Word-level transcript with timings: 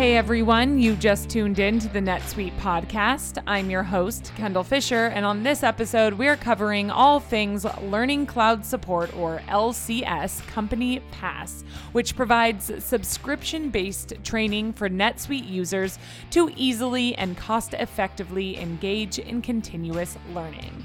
Hey 0.00 0.16
everyone, 0.16 0.78
you 0.78 0.96
just 0.96 1.28
tuned 1.28 1.58
in 1.58 1.78
to 1.78 1.88
the 1.88 1.98
NetSuite 1.98 2.56
podcast. 2.56 3.36
I'm 3.46 3.68
your 3.68 3.82
host, 3.82 4.32
Kendall 4.34 4.64
Fisher, 4.64 5.08
and 5.08 5.26
on 5.26 5.42
this 5.42 5.62
episode, 5.62 6.14
we're 6.14 6.38
covering 6.38 6.90
all 6.90 7.20
things 7.20 7.66
Learning 7.82 8.24
Cloud 8.24 8.64
Support 8.64 9.14
or 9.14 9.42
LCS 9.48 10.46
Company 10.46 11.00
Pass, 11.10 11.64
which 11.92 12.16
provides 12.16 12.72
subscription 12.82 13.68
based 13.68 14.14
training 14.24 14.72
for 14.72 14.88
NetSuite 14.88 15.46
users 15.46 15.98
to 16.30 16.50
easily 16.56 17.14
and 17.16 17.36
cost 17.36 17.74
effectively 17.74 18.56
engage 18.58 19.18
in 19.18 19.42
continuous 19.42 20.16
learning. 20.32 20.82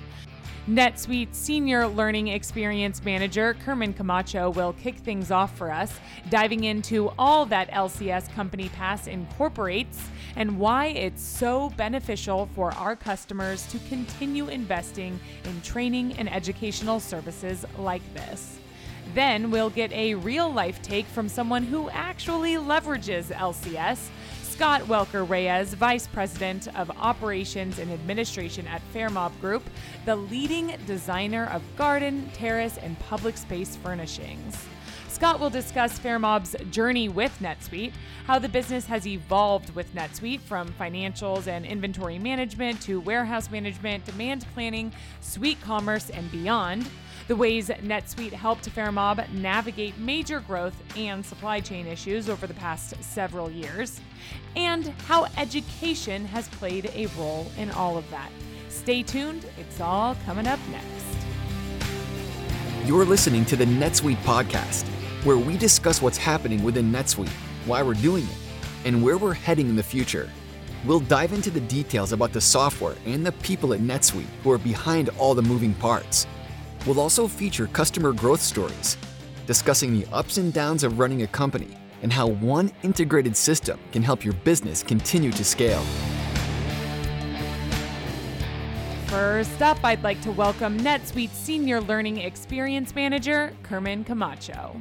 NetSuite 0.70 1.36
Senior 1.36 1.86
Learning 1.86 2.30
Experience 2.30 3.06
Manager 3.06 3.56
Kerman 3.64 3.94
Camacho 3.94 4.50
will 4.50 4.74
kick 4.74 4.96
things 4.98 5.30
off 5.30 5.56
for 5.56 5.72
us, 5.72 5.94
diving 6.32 6.64
into 6.64 7.12
all 7.20 7.46
that 7.46 7.70
LCS 7.70 8.34
Company 8.34 8.70
Pass 8.70 9.06
incorporates 9.06 10.10
and 10.36 10.58
why 10.58 10.88
it's 10.88 11.22
so 11.22 11.70
beneficial 11.78 12.50
for 12.56 12.72
our 12.74 12.96
customers 12.96 13.68
to 13.68 13.78
continue 13.90 14.48
investing 14.48 15.20
in 15.44 15.62
training 15.62 16.14
and 16.14 16.34
educational 16.34 17.00
services 17.00 17.64
like 17.78 18.02
this. 18.16 18.58
Then 19.14 19.52
we'll 19.52 19.70
get 19.70 19.92
a 19.92 20.16
real 20.16 20.52
life 20.52 20.82
take 20.82 21.06
from 21.06 21.30
someone 21.30 21.62
who 21.62 21.92
actually 21.92 22.56
leverages 22.56 23.26
LCS 23.26 24.08
Scott 24.56 24.84
Welker 24.84 25.28
Reyes, 25.28 25.74
Vice 25.74 26.08
President 26.08 26.70
of 26.80 26.90
Operations 26.92 27.78
and 27.78 27.92
Administration 27.92 28.66
at 28.68 28.82
Fermob 28.94 29.38
Group, 29.42 29.64
the 30.06 30.16
leading 30.16 30.74
designer 30.88 31.50
of 31.52 31.62
garden, 31.76 32.30
terrace, 32.34 32.78
and 32.78 32.98
public 33.00 33.36
space 33.36 33.76
furnishings. 33.76 34.66
Scott 35.10 35.42
will 35.42 35.50
discuss 35.50 36.00
Fermob's 36.00 36.56
journey 36.72 37.10
with 37.10 37.38
NetSuite, 37.42 37.92
how 38.28 38.40
the 38.40 38.48
business 38.48 38.86
has 38.86 39.06
evolved 39.06 39.76
with 39.76 39.94
NetSuite 39.94 40.40
from 40.40 40.70
financials 40.80 41.48
and 41.48 41.66
inventory 41.66 42.18
management 42.18 42.82
to 42.84 43.02
warehouse 43.02 43.52
management, 43.52 44.06
demand 44.06 44.46
planning, 44.54 44.90
SuiteCommerce, 45.22 46.18
and 46.18 46.32
beyond 46.32 46.88
the 47.28 47.36
ways 47.36 47.70
NetSuite 47.70 48.32
helped 48.32 48.70
Fermob 48.70 49.28
navigate 49.34 49.98
major 49.98 50.40
growth 50.42 50.76
and 50.96 51.26
supply 51.26 51.60
chain 51.60 51.88
issues 51.88 52.30
over 52.30 52.46
the 52.46 52.54
past 52.54 53.02
several 53.04 53.50
years, 53.50 54.00
and 54.56 54.88
how 55.08 55.26
education 55.38 56.26
has 56.26 56.48
played 56.50 56.92
a 56.94 57.08
role 57.18 57.48
in 57.58 57.72
all 57.72 57.98
of 57.98 58.10
that. 58.12 58.30
Stay 58.70 59.02
tuned, 59.02 59.46
it's 59.58 59.82
all 59.82 60.16
coming 60.26 60.46
up 60.46 60.60
next. 60.70 61.18
You're 62.86 63.06
listening 63.06 63.46
to 63.46 63.56
the 63.56 63.66
NetSuite 63.66 64.18
podcast, 64.18 64.86
where 65.26 65.38
we 65.38 65.58
discuss 65.58 66.04
what's 66.04 66.18
happening 66.18 66.64
within 66.64 66.92
NetSuite, 66.92 67.30
why 67.66 67.82
we're 67.82 67.96
doing 67.96 68.24
it, 68.24 68.38
and 68.86 69.02
where 69.02 69.18
we're 69.18 69.34
heading 69.34 69.68
in 69.68 69.76
the 69.76 69.82
future. 69.82 70.30
We'll 70.86 71.00
dive 71.00 71.34
into 71.34 71.50
the 71.50 71.62
details 71.62 72.12
about 72.12 72.32
the 72.32 72.42
software 72.42 72.94
and 73.08 73.26
the 73.26 73.32
people 73.32 73.74
at 73.74 73.80
NetSuite 73.80 74.28
who 74.44 74.52
are 74.52 74.60
behind 74.60 75.10
all 75.18 75.34
the 75.34 75.42
moving 75.42 75.74
parts 75.74 76.28
We'll 76.86 77.00
also 77.00 77.28
feature 77.28 77.66
customer 77.68 78.14
growth 78.14 78.42
stories, 78.42 78.98
discussing 79.48 80.00
the 80.00 80.06
ups 80.14 80.38
and 80.38 80.54
downs 80.54 80.84
of 80.84 81.00
running 81.00 81.24
a 81.24 81.28
company 81.28 81.76
and 82.04 82.14
how 82.14 82.28
one 82.28 82.72
integrated 82.84 83.36
system 83.36 83.80
can 83.92 84.04
help 84.04 84.24
your 84.24 84.36
business 84.44 84.84
continue 84.84 85.32
to 85.32 85.44
scale. 85.44 85.84
First 89.08 89.64
up, 89.64 89.84
I'd 89.84 90.04
like 90.04 90.22
to 90.22 90.32
welcome 90.32 90.80
NetSuite 90.80 91.32
Senior 91.32 91.82
Learning 91.82 92.18
Experience 92.18 92.94
Manager, 92.94 93.52
Kerman 93.64 94.04
Camacho. 94.04 94.80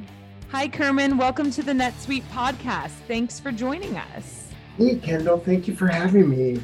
Hi, 0.49 0.67
Kerman. 0.67 1.17
Welcome 1.17 1.49
to 1.51 1.63
the 1.63 1.71
NetSuite 1.71 2.23
podcast. 2.31 2.91
Thanks 3.07 3.39
for 3.39 3.51
joining 3.51 3.97
us. 3.97 4.49
Hey, 4.77 4.97
Kendall. 4.97 5.39
Thank 5.39 5.67
you 5.67 5.75
for 5.75 5.87
having 5.87 6.29
me 6.29 6.61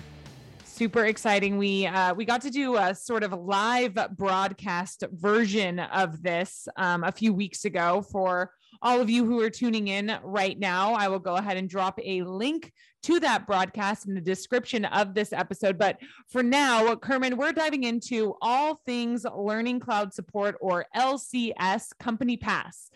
super 0.82 1.06
exciting. 1.06 1.60
We 1.60 1.86
uh, 1.86 2.12
we 2.16 2.26
got 2.26 2.42
to 2.42 2.50
do 2.50 2.76
a 2.76 2.96
sort 2.96 3.22
of 3.22 3.34
live 3.34 3.96
broadcast 4.18 5.04
version 5.12 5.78
of 5.78 6.24
this 6.24 6.68
um, 6.76 7.04
a 7.04 7.12
few 7.12 7.36
weeks 7.36 7.66
ago. 7.66 8.02
For 8.02 8.52
all 8.82 9.00
of 9.00 9.08
you 9.08 9.24
who 9.24 9.40
are 9.42 9.52
tuning 9.52 9.90
in 9.90 10.18
right 10.24 10.58
now, 10.58 10.94
I 10.94 11.08
will 11.08 11.20
go 11.20 11.36
ahead 11.36 11.58
and 11.58 11.70
drop 11.70 12.00
a 12.04 12.24
link 12.24 12.74
to 13.04 13.20
that 13.20 13.46
broadcast 13.46 14.08
in 14.08 14.16
the 14.16 14.22
description 14.22 14.86
of 14.86 15.14
this 15.14 15.32
episode. 15.34 15.78
But 15.78 16.00
for 16.30 16.42
now, 16.42 16.96
Kerman, 16.96 17.38
we're 17.38 17.52
diving 17.52 17.84
into 17.84 18.34
all 18.42 18.74
things 18.74 19.24
Learning 19.38 19.80
Cloud 19.80 20.16
Support 20.16 20.58
or 20.62 20.88
LCS 20.96 21.90
Company 22.00 22.38
Pass. 22.38 22.90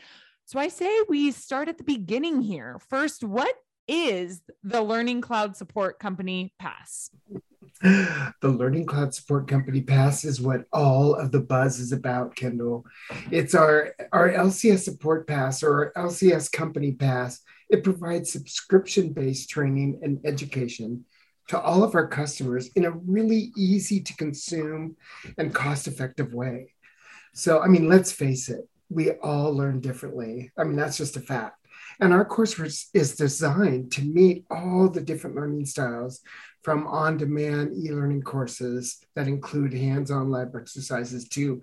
So 0.45 0.57
I 0.57 0.69
say 0.69 0.89
we 1.07 1.29
start 1.29 1.69
at 1.69 1.77
the 1.77 1.83
beginning 1.83 2.41
here. 2.41 2.79
First, 2.89 3.23
what 3.23 3.53
is 3.87 4.41
the 4.63 4.81
Learning 4.81 5.21
Cloud 5.21 5.55
Support 5.55 5.99
Company 5.99 6.51
Pass? 6.57 7.11
The 7.81 8.33
Learning 8.43 8.85
Cloud 8.85 9.13
Support 9.13 9.47
Company 9.47 9.81
Pass 9.81 10.23
is 10.23 10.39
what 10.39 10.65
all 10.71 11.15
of 11.15 11.31
the 11.31 11.41
buzz 11.41 11.79
is 11.79 11.91
about, 11.91 12.35
Kendall. 12.35 12.85
It's 13.31 13.53
our, 13.53 13.93
our 14.13 14.31
LCS 14.31 14.79
Support 14.79 15.27
Pass 15.27 15.61
or 15.61 15.91
our 15.95 16.07
LCS 16.07 16.51
Company 16.51 16.93
Pass. 16.93 17.41
It 17.69 17.83
provides 17.83 18.31
subscription 18.31 19.11
based 19.11 19.49
training 19.49 19.99
and 20.03 20.19
education 20.23 21.03
to 21.49 21.59
all 21.59 21.83
of 21.83 21.95
our 21.95 22.07
customers 22.07 22.69
in 22.75 22.85
a 22.85 22.91
really 22.91 23.51
easy 23.57 23.99
to 24.01 24.15
consume 24.15 24.95
and 25.37 25.53
cost 25.53 25.87
effective 25.87 26.33
way. 26.33 26.73
So, 27.33 27.59
I 27.59 27.67
mean, 27.67 27.89
let's 27.89 28.11
face 28.11 28.49
it, 28.49 28.67
we 28.89 29.11
all 29.11 29.53
learn 29.53 29.81
differently. 29.81 30.51
I 30.57 30.63
mean, 30.63 30.77
that's 30.77 30.97
just 30.97 31.17
a 31.17 31.21
fact. 31.21 31.64
And 31.99 32.13
our 32.13 32.25
course 32.25 32.89
is 32.93 33.15
designed 33.15 33.91
to 33.93 34.03
meet 34.03 34.45
all 34.49 34.89
the 34.89 35.01
different 35.01 35.35
learning 35.35 35.65
styles 35.65 36.21
from 36.63 36.87
on 36.87 37.17
demand 37.17 37.77
e 37.77 37.91
learning 37.91 38.23
courses 38.23 38.99
that 39.15 39.27
include 39.27 39.73
hands 39.73 40.11
on 40.11 40.31
lab 40.31 40.55
exercises 40.55 41.27
to 41.29 41.61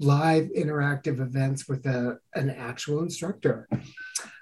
live 0.00 0.48
interactive 0.56 1.20
events 1.20 1.68
with 1.68 1.86
a, 1.86 2.18
an 2.34 2.50
actual 2.50 3.02
instructor. 3.02 3.68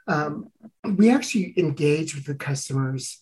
Um, 0.07 0.49
we 0.85 1.11
actually 1.11 1.55
engage 1.57 2.15
with 2.15 2.25
the 2.25 2.35
customers 2.35 3.21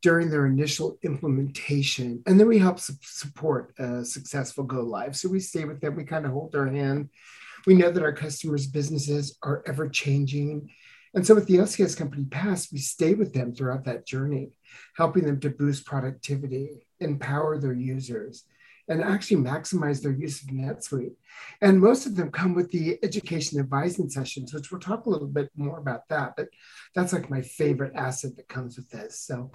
during 0.00 0.30
their 0.30 0.46
initial 0.46 0.98
implementation, 1.02 2.22
and 2.26 2.38
then 2.38 2.46
we 2.46 2.58
help 2.58 2.78
su- 2.78 2.94
support 3.02 3.74
a 3.78 4.04
successful 4.04 4.64
go 4.64 4.80
live. 4.82 5.16
So 5.16 5.28
we 5.28 5.40
stay 5.40 5.64
with 5.64 5.80
them, 5.80 5.96
we 5.96 6.04
kind 6.04 6.24
of 6.24 6.32
hold 6.32 6.52
their 6.52 6.66
hand. 6.66 7.10
We 7.66 7.74
know 7.74 7.90
that 7.90 8.02
our 8.02 8.12
customers' 8.12 8.66
businesses 8.66 9.36
are 9.42 9.62
ever 9.66 9.88
changing 9.88 10.70
and 11.14 11.26
so 11.26 11.34
with 11.34 11.46
the 11.46 11.56
LCS 11.56 11.96
Company 11.96 12.24
Pass, 12.24 12.72
we 12.72 12.78
stay 12.78 13.14
with 13.14 13.32
them 13.32 13.54
throughout 13.54 13.84
that 13.84 14.06
journey, 14.06 14.50
helping 14.96 15.24
them 15.24 15.40
to 15.40 15.50
boost 15.50 15.86
productivity, 15.86 16.86
empower 17.00 17.58
their 17.58 17.72
users, 17.72 18.44
and 18.88 19.02
actually 19.02 19.36
maximize 19.42 20.02
their 20.02 20.12
use 20.12 20.42
of 20.42 20.48
NetSuite. 20.48 21.14
And 21.60 21.80
most 21.80 22.06
of 22.06 22.16
them 22.16 22.30
come 22.30 22.54
with 22.54 22.70
the 22.70 22.98
education 23.02 23.60
advising 23.60 24.08
sessions, 24.08 24.52
which 24.52 24.70
we'll 24.70 24.80
talk 24.80 25.06
a 25.06 25.10
little 25.10 25.28
bit 25.28 25.50
more 25.56 25.78
about 25.78 26.08
that. 26.08 26.34
But 26.36 26.48
that's 26.94 27.12
like 27.12 27.30
my 27.30 27.42
favorite 27.42 27.92
asset 27.94 28.36
that 28.36 28.48
comes 28.48 28.76
with 28.76 28.88
this. 28.90 29.20
So 29.20 29.50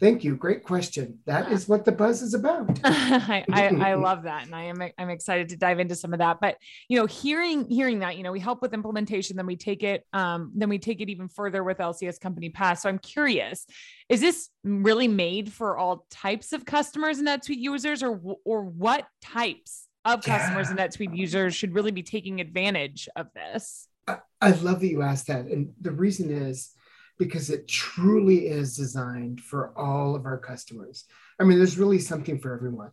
Thank 0.00 0.24
you. 0.24 0.34
Great 0.34 0.64
question. 0.64 1.18
That 1.26 1.52
is 1.52 1.68
what 1.68 1.84
the 1.84 1.92
buzz 1.92 2.22
is 2.22 2.32
about. 2.32 2.80
I, 2.84 3.44
I, 3.52 3.66
I, 3.66 3.94
love 3.96 4.22
that. 4.22 4.46
And 4.46 4.54
I 4.54 4.62
am, 4.62 4.82
I'm 4.96 5.10
excited 5.10 5.50
to 5.50 5.58
dive 5.58 5.78
into 5.78 5.94
some 5.94 6.14
of 6.14 6.20
that, 6.20 6.38
but 6.40 6.56
you 6.88 6.98
know, 6.98 7.04
hearing, 7.04 7.68
hearing 7.68 7.98
that, 7.98 8.16
you 8.16 8.22
know, 8.22 8.32
we 8.32 8.40
help 8.40 8.62
with 8.62 8.72
implementation, 8.72 9.36
then 9.36 9.44
we 9.44 9.56
take 9.56 9.82
it, 9.82 10.06
um, 10.14 10.52
then 10.54 10.70
we 10.70 10.78
take 10.78 11.02
it 11.02 11.10
even 11.10 11.28
further 11.28 11.62
with 11.62 11.78
LCS 11.78 12.18
company 12.18 12.48
pass. 12.48 12.82
So 12.82 12.88
I'm 12.88 12.98
curious, 12.98 13.66
is 14.08 14.22
this 14.22 14.48
really 14.64 15.08
made 15.08 15.52
for 15.52 15.76
all 15.76 16.06
types 16.10 16.54
of 16.54 16.64
customers 16.64 17.18
and 17.18 17.28
NetSuite 17.28 17.58
users 17.58 18.02
or, 18.02 18.18
or 18.46 18.62
what 18.62 19.06
types 19.20 19.86
of 20.06 20.22
customers 20.22 20.68
yeah. 20.68 20.82
and 20.82 20.92
NetSuite 20.92 21.14
users 21.14 21.54
should 21.54 21.74
really 21.74 21.92
be 21.92 22.02
taking 22.02 22.40
advantage 22.40 23.06
of 23.16 23.26
this? 23.34 23.86
I, 24.08 24.18
I 24.40 24.52
love 24.52 24.80
that 24.80 24.88
you 24.88 25.02
asked 25.02 25.26
that. 25.26 25.44
And 25.44 25.74
the 25.78 25.92
reason 25.92 26.30
is, 26.30 26.70
because 27.20 27.50
it 27.50 27.68
truly 27.68 28.48
is 28.48 28.74
designed 28.74 29.42
for 29.42 29.78
all 29.78 30.16
of 30.16 30.24
our 30.24 30.38
customers. 30.38 31.04
I 31.38 31.44
mean, 31.44 31.58
there's 31.58 31.78
really 31.78 31.98
something 31.98 32.40
for 32.40 32.54
everyone. 32.54 32.92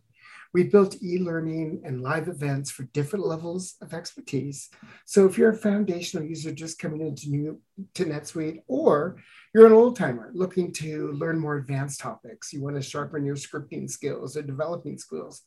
We've 0.52 0.70
built 0.70 1.02
e-learning 1.02 1.80
and 1.82 2.02
live 2.02 2.28
events 2.28 2.70
for 2.70 2.82
different 2.92 3.26
levels 3.26 3.76
of 3.80 3.94
expertise. 3.94 4.68
So 5.06 5.24
if 5.24 5.38
you're 5.38 5.52
a 5.52 5.56
foundational 5.56 6.26
user 6.26 6.52
just 6.52 6.78
coming 6.78 7.00
into 7.00 7.30
new 7.30 7.60
to 7.94 8.04
NetSuite, 8.04 8.64
or 8.68 9.16
you're 9.54 9.66
an 9.66 9.72
old 9.72 9.96
timer 9.96 10.30
looking 10.34 10.72
to 10.74 11.12
learn 11.12 11.38
more 11.38 11.56
advanced 11.56 12.00
topics, 12.00 12.52
you 12.52 12.62
want 12.62 12.76
to 12.76 12.82
sharpen 12.82 13.24
your 13.24 13.36
scripting 13.36 13.90
skills 13.90 14.36
or 14.36 14.42
developing 14.42 14.98
skills, 14.98 15.40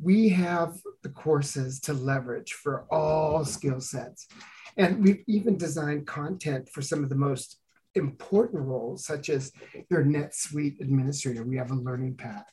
we 0.00 0.28
have 0.28 0.76
the 1.02 1.08
courses 1.08 1.80
to 1.80 1.92
leverage 1.92 2.52
for 2.52 2.86
all 2.92 3.44
skill 3.44 3.80
sets. 3.80 4.28
And 4.76 5.02
we've 5.02 5.24
even 5.26 5.56
designed 5.56 6.06
content 6.06 6.68
for 6.68 6.80
some 6.80 7.02
of 7.02 7.08
the 7.08 7.16
most 7.16 7.58
important 7.94 8.62
roles, 8.62 9.04
such 9.04 9.28
as 9.28 9.52
your 9.90 10.04
NetSuite 10.04 10.80
administrator, 10.80 11.44
we 11.44 11.56
have 11.56 11.70
a 11.70 11.74
learning 11.76 12.16
path. 12.16 12.46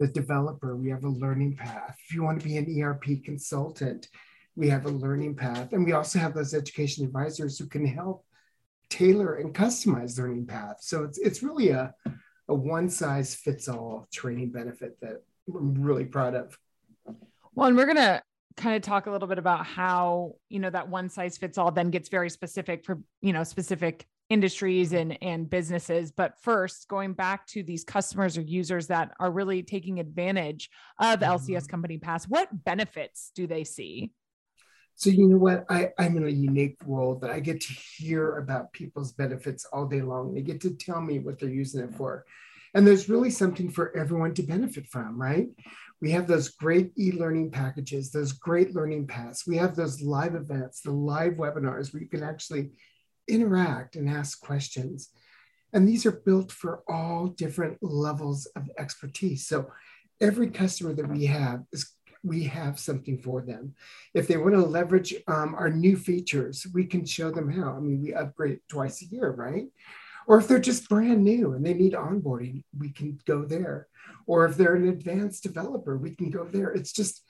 The 0.00 0.08
developer, 0.08 0.76
we 0.76 0.90
have 0.90 1.04
a 1.04 1.08
learning 1.08 1.56
path. 1.56 1.96
If 2.08 2.14
you 2.14 2.22
want 2.22 2.40
to 2.40 2.46
be 2.46 2.56
an 2.56 2.82
ERP 2.82 3.24
consultant, 3.24 4.08
we 4.56 4.68
have 4.68 4.86
a 4.86 4.90
learning 4.90 5.36
path. 5.36 5.72
And 5.72 5.84
we 5.84 5.92
also 5.92 6.18
have 6.18 6.34
those 6.34 6.54
education 6.54 7.04
advisors 7.04 7.58
who 7.58 7.66
can 7.66 7.86
help 7.86 8.24
tailor 8.90 9.34
and 9.34 9.54
customize 9.54 10.18
learning 10.18 10.46
paths. 10.46 10.88
So 10.88 11.04
it's 11.04 11.18
it's 11.18 11.42
really 11.42 11.70
a 11.70 11.94
a 12.48 12.54
one 12.54 12.90
size 12.90 13.34
fits 13.34 13.68
all 13.68 14.06
training 14.12 14.50
benefit 14.50 15.00
that 15.00 15.22
I'm 15.48 15.74
really 15.82 16.04
proud 16.04 16.34
of. 16.34 16.58
Well, 17.54 17.68
and 17.68 17.76
we're 17.76 17.86
gonna 17.86 18.22
kind 18.56 18.76
of 18.76 18.82
talk 18.82 19.06
a 19.06 19.10
little 19.10 19.28
bit 19.28 19.38
about 19.38 19.66
how 19.66 20.36
you 20.48 20.58
know 20.58 20.70
that 20.70 20.88
one 20.88 21.08
size 21.08 21.36
fits 21.36 21.58
all 21.58 21.70
then 21.70 21.90
gets 21.90 22.08
very 22.08 22.30
specific 22.30 22.84
for 22.84 23.00
you 23.20 23.32
know 23.32 23.44
specific 23.44 24.06
industries 24.34 24.92
and 24.92 25.16
and 25.22 25.48
businesses. 25.48 26.10
But 26.10 26.40
first 26.42 26.88
going 26.88 27.12
back 27.12 27.46
to 27.48 27.62
these 27.62 27.84
customers 27.84 28.36
or 28.36 28.42
users 28.42 28.88
that 28.88 29.12
are 29.20 29.30
really 29.30 29.62
taking 29.62 30.00
advantage 30.00 30.70
of 30.98 31.20
lcs 31.20 31.46
mm-hmm. 31.46 31.66
company 31.66 31.98
pass 31.98 32.24
what 32.24 32.48
benefits 32.64 33.30
do 33.34 33.46
they 33.46 33.62
see? 33.62 34.10
So 34.96 35.10
you 35.10 35.28
know 35.28 35.38
what? 35.46 35.64
I, 35.70 35.90
i'm 35.98 36.16
in 36.16 36.26
a 36.26 36.40
unique 36.50 36.78
role 36.84 37.14
that 37.20 37.30
i 37.30 37.38
get 37.38 37.60
to 37.60 37.72
hear 37.72 38.38
about 38.38 38.72
people's 38.72 39.12
benefits 39.12 39.64
all 39.72 39.86
day 39.86 40.02
long. 40.02 40.34
They 40.34 40.42
get 40.42 40.60
to 40.62 40.74
tell 40.74 41.00
me 41.00 41.20
what 41.20 41.38
they're 41.38 41.60
using 41.62 41.82
it 41.86 41.94
for. 41.94 42.24
And 42.74 42.84
there's 42.84 43.08
really 43.08 43.30
something 43.30 43.70
for 43.70 43.96
everyone 43.96 44.34
to 44.34 44.42
benefit 44.42 44.86
from 44.88 45.20
right? 45.28 45.46
We 46.02 46.10
have 46.10 46.26
those 46.26 46.48
great 46.48 46.90
e-learning 46.98 47.52
packages 47.52 48.10
those 48.10 48.32
great 48.32 48.74
learning 48.74 49.06
paths. 49.06 49.46
We 49.46 49.56
have 49.58 49.76
those 49.76 50.02
live 50.02 50.34
events 50.34 50.80
the 50.80 50.90
live 50.90 51.34
webinars 51.34 51.86
where 51.92 52.02
you 52.02 52.08
can 52.08 52.24
actually 52.24 52.64
interact 53.28 53.96
and 53.96 54.08
ask 54.08 54.40
questions. 54.40 55.10
And 55.72 55.88
these 55.88 56.06
are 56.06 56.12
built 56.12 56.52
for 56.52 56.82
all 56.88 57.26
different 57.26 57.78
levels 57.82 58.46
of 58.56 58.70
expertise. 58.78 59.46
So 59.46 59.70
every 60.20 60.50
customer 60.50 60.92
that 60.94 61.08
we 61.08 61.26
have 61.26 61.64
is 61.72 61.90
we 62.22 62.44
have 62.44 62.78
something 62.78 63.18
for 63.18 63.42
them. 63.42 63.74
If 64.14 64.26
they 64.26 64.36
want 64.36 64.54
to 64.54 64.62
leverage 64.62 65.14
um, 65.26 65.54
our 65.54 65.68
new 65.68 65.96
features, 65.96 66.66
we 66.72 66.86
can 66.86 67.04
show 67.04 67.30
them 67.30 67.50
how. 67.50 67.74
I 67.74 67.80
mean, 67.80 68.02
we 68.02 68.14
upgrade 68.14 68.60
twice 68.68 69.02
a 69.02 69.06
year, 69.06 69.30
right? 69.30 69.66
Or 70.26 70.38
if 70.38 70.48
they're 70.48 70.58
just 70.58 70.88
brand 70.88 71.22
new 71.22 71.52
and 71.52 71.64
they 71.64 71.74
need 71.74 71.92
onboarding, 71.92 72.64
we 72.78 72.90
can 72.90 73.18
go 73.26 73.44
there. 73.44 73.88
Or 74.26 74.46
if 74.46 74.56
they're 74.56 74.74
an 74.74 74.88
advanced 74.88 75.42
developer, 75.42 75.98
we 75.98 76.14
can 76.14 76.30
go 76.30 76.44
there. 76.44 76.70
It's 76.70 76.92
just 76.92 77.23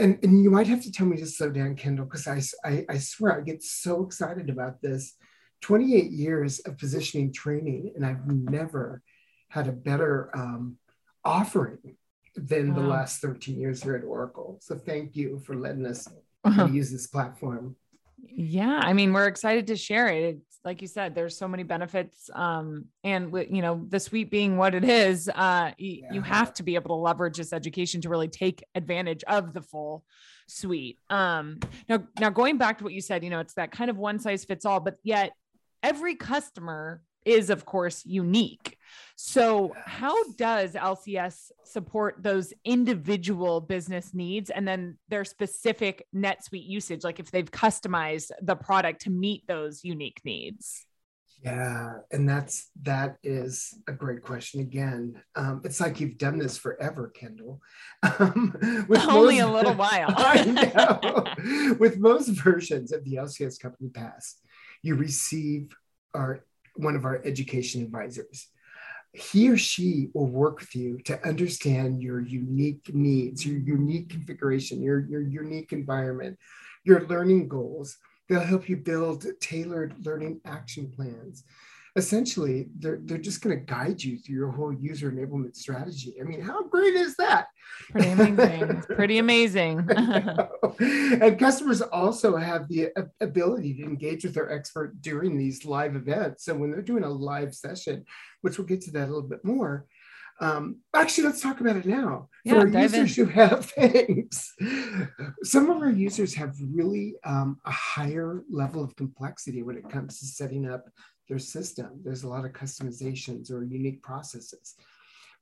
and, 0.00 0.18
and 0.22 0.42
you 0.42 0.50
might 0.50 0.66
have 0.66 0.82
to 0.82 0.92
tell 0.92 1.06
me 1.06 1.16
to 1.18 1.26
slow 1.26 1.50
down, 1.50 1.76
Kendall, 1.76 2.06
because 2.06 2.26
I, 2.26 2.40
I, 2.68 2.84
I 2.88 2.98
swear 2.98 3.38
I 3.38 3.42
get 3.42 3.62
so 3.62 4.04
excited 4.04 4.50
about 4.50 4.80
this. 4.80 5.14
28 5.60 6.10
years 6.10 6.58
of 6.60 6.78
positioning 6.78 7.32
training, 7.32 7.92
and 7.94 8.04
I've 8.04 8.26
never 8.26 9.02
had 9.48 9.68
a 9.68 9.72
better 9.72 10.30
um, 10.34 10.78
offering 11.24 11.96
than 12.34 12.74
wow. 12.74 12.80
the 12.80 12.88
last 12.88 13.20
13 13.20 13.60
years 13.60 13.82
here 13.82 13.94
at 13.94 14.04
Oracle. 14.04 14.58
So 14.62 14.76
thank 14.76 15.16
you 15.16 15.40
for 15.44 15.54
letting 15.54 15.86
us 15.86 16.08
uh-huh. 16.44 16.66
use 16.66 16.90
this 16.90 17.06
platform. 17.06 17.76
Yeah, 18.22 18.80
I 18.82 18.92
mean, 18.92 19.12
we're 19.12 19.26
excited 19.26 19.66
to 19.68 19.76
share 19.76 20.08
it. 20.08 20.38
Like 20.64 20.82
you 20.82 20.88
said, 20.88 21.14
there's 21.14 21.38
so 21.38 21.48
many 21.48 21.62
benefits. 21.62 22.28
Um, 22.34 22.86
and 23.02 23.32
you 23.50 23.62
know, 23.62 23.84
the 23.88 23.98
suite 23.98 24.30
being 24.30 24.58
what 24.58 24.74
it 24.74 24.84
is, 24.84 25.28
uh, 25.28 25.32
y- 25.34 25.74
yeah. 25.78 26.12
you 26.12 26.20
have 26.20 26.52
to 26.54 26.62
be 26.62 26.74
able 26.74 26.88
to 26.88 27.00
leverage 27.00 27.38
this 27.38 27.52
education 27.52 28.02
to 28.02 28.10
really 28.10 28.28
take 28.28 28.62
advantage 28.74 29.24
of 29.24 29.54
the 29.54 29.62
full 29.62 30.04
suite. 30.48 30.98
Um, 31.08 31.60
now, 31.88 32.02
now 32.18 32.30
going 32.30 32.58
back 32.58 32.78
to 32.78 32.84
what 32.84 32.92
you 32.92 33.00
said, 33.00 33.24
you 33.24 33.30
know, 33.30 33.40
it's 33.40 33.54
that 33.54 33.72
kind 33.72 33.88
of 33.90 33.96
one 33.96 34.18
size 34.18 34.44
fits 34.44 34.66
all, 34.66 34.80
but 34.80 34.96
yet 35.02 35.32
every 35.82 36.14
customer 36.14 37.02
is 37.24 37.50
of 37.50 37.64
course 37.64 38.04
unique. 38.04 38.76
So 39.16 39.74
how 39.84 40.32
does 40.32 40.74
LCS 40.74 41.50
support 41.64 42.16
those 42.22 42.52
individual 42.64 43.60
business 43.60 44.14
needs 44.14 44.50
and 44.50 44.66
then 44.66 44.96
their 45.08 45.24
specific 45.24 46.06
NetSuite 46.14 46.66
usage 46.66 47.04
like 47.04 47.20
if 47.20 47.30
they've 47.30 47.50
customized 47.50 48.30
the 48.40 48.56
product 48.56 49.02
to 49.02 49.10
meet 49.10 49.46
those 49.46 49.84
unique 49.84 50.20
needs? 50.24 50.86
Yeah, 51.42 52.00
and 52.10 52.28
that's 52.28 52.68
that 52.82 53.16
is 53.22 53.74
a 53.88 53.92
great 53.92 54.22
question. 54.22 54.60
Again, 54.60 55.22
um, 55.36 55.62
it's 55.64 55.80
like 55.80 55.98
you've 55.98 56.18
done 56.18 56.38
this 56.38 56.58
forever, 56.58 57.08
Kendall. 57.14 57.60
Um, 58.02 58.56
with 58.88 59.00
Only 59.06 59.40
most, 59.40 59.48
a 59.48 59.52
little 59.52 59.74
while. 59.74 60.08
I 60.16 60.44
know. 60.44 61.74
with 61.78 61.98
most 61.98 62.28
versions 62.28 62.92
of 62.92 63.04
the 63.04 63.16
LCS 63.16 63.60
Company 63.60 63.88
Pass, 63.90 64.36
you 64.82 64.96
receive 64.96 65.74
our 66.14 66.44
one 66.76 66.96
of 66.96 67.04
our 67.04 67.22
education 67.24 67.82
advisors. 67.82 68.48
He 69.12 69.50
or 69.50 69.56
she 69.56 70.08
will 70.14 70.26
work 70.26 70.60
with 70.60 70.74
you 70.74 70.98
to 71.04 71.26
understand 71.26 72.02
your 72.02 72.20
unique 72.20 72.94
needs, 72.94 73.44
your 73.44 73.58
unique 73.58 74.10
configuration, 74.10 74.82
your, 74.82 75.00
your 75.00 75.22
unique 75.22 75.72
environment, 75.72 76.38
your 76.84 77.06
learning 77.06 77.48
goals. 77.48 77.96
They'll 78.28 78.40
help 78.40 78.68
you 78.68 78.76
build 78.76 79.26
tailored 79.40 79.94
learning 80.06 80.40
action 80.44 80.92
plans 80.94 81.44
essentially 81.96 82.68
they're, 82.78 83.00
they're 83.02 83.18
just 83.18 83.42
going 83.42 83.58
to 83.58 83.64
guide 83.64 84.02
you 84.02 84.18
through 84.18 84.36
your 84.36 84.50
whole 84.50 84.72
user 84.72 85.10
enablement 85.10 85.56
strategy. 85.56 86.14
I 86.20 86.24
mean, 86.24 86.40
how 86.40 86.64
great 86.64 86.94
is 86.94 87.16
that? 87.16 87.48
Pretty 87.90 88.10
amazing. 88.10 88.82
pretty 88.82 89.18
amazing. 89.18 89.88
and 90.80 91.38
customers 91.38 91.82
also 91.82 92.36
have 92.36 92.68
the 92.68 92.90
ability 93.20 93.74
to 93.74 93.82
engage 93.84 94.24
with 94.24 94.34
their 94.34 94.50
expert 94.52 95.00
during 95.00 95.36
these 95.36 95.64
live 95.64 95.96
events. 95.96 96.44
So 96.44 96.54
when 96.54 96.70
they're 96.70 96.82
doing 96.82 97.04
a 97.04 97.10
live 97.10 97.54
session, 97.54 98.04
which 98.42 98.58
we'll 98.58 98.66
get 98.66 98.82
to 98.82 98.92
that 98.92 99.04
a 99.04 99.12
little 99.12 99.22
bit 99.22 99.44
more, 99.44 99.86
um, 100.40 100.76
actually, 100.94 101.24
let's 101.24 101.42
talk 101.42 101.60
about 101.60 101.76
it 101.76 101.84
now. 101.84 102.28
Yeah, 102.44 102.54
For 102.54 102.60
our 102.60 102.68
users 102.68 103.18
in. 103.18 103.26
who 103.26 103.32
have 103.32 103.66
things, 103.70 104.54
some 105.42 105.68
of 105.70 105.82
our 105.82 105.90
users 105.90 106.34
have 106.34 106.56
really 106.72 107.16
um, 107.24 107.58
a 107.66 107.70
higher 107.70 108.42
level 108.50 108.82
of 108.82 108.96
complexity 108.96 109.62
when 109.62 109.76
it 109.76 109.88
comes 109.90 110.18
to 110.20 110.26
setting 110.26 110.68
up 110.68 110.88
their 111.30 111.38
system. 111.38 112.00
There's 112.04 112.24
a 112.24 112.28
lot 112.28 112.44
of 112.44 112.52
customizations 112.52 113.50
or 113.50 113.64
unique 113.64 114.02
processes. 114.02 114.74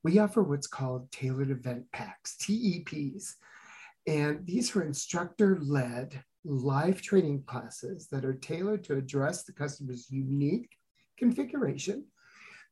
We 0.04 0.20
offer 0.20 0.42
what's 0.42 0.68
called 0.68 1.10
tailored 1.10 1.50
event 1.50 1.86
packs, 1.92 2.36
TEPs. 2.40 3.32
And 4.06 4.46
these 4.46 4.76
are 4.76 4.82
instructor 4.82 5.58
led 5.60 6.22
live 6.44 7.02
training 7.02 7.42
classes 7.46 8.06
that 8.12 8.24
are 8.24 8.34
tailored 8.34 8.84
to 8.84 8.96
address 8.96 9.42
the 9.42 9.52
customer's 9.52 10.08
unique 10.10 10.70
configuration. 11.18 12.04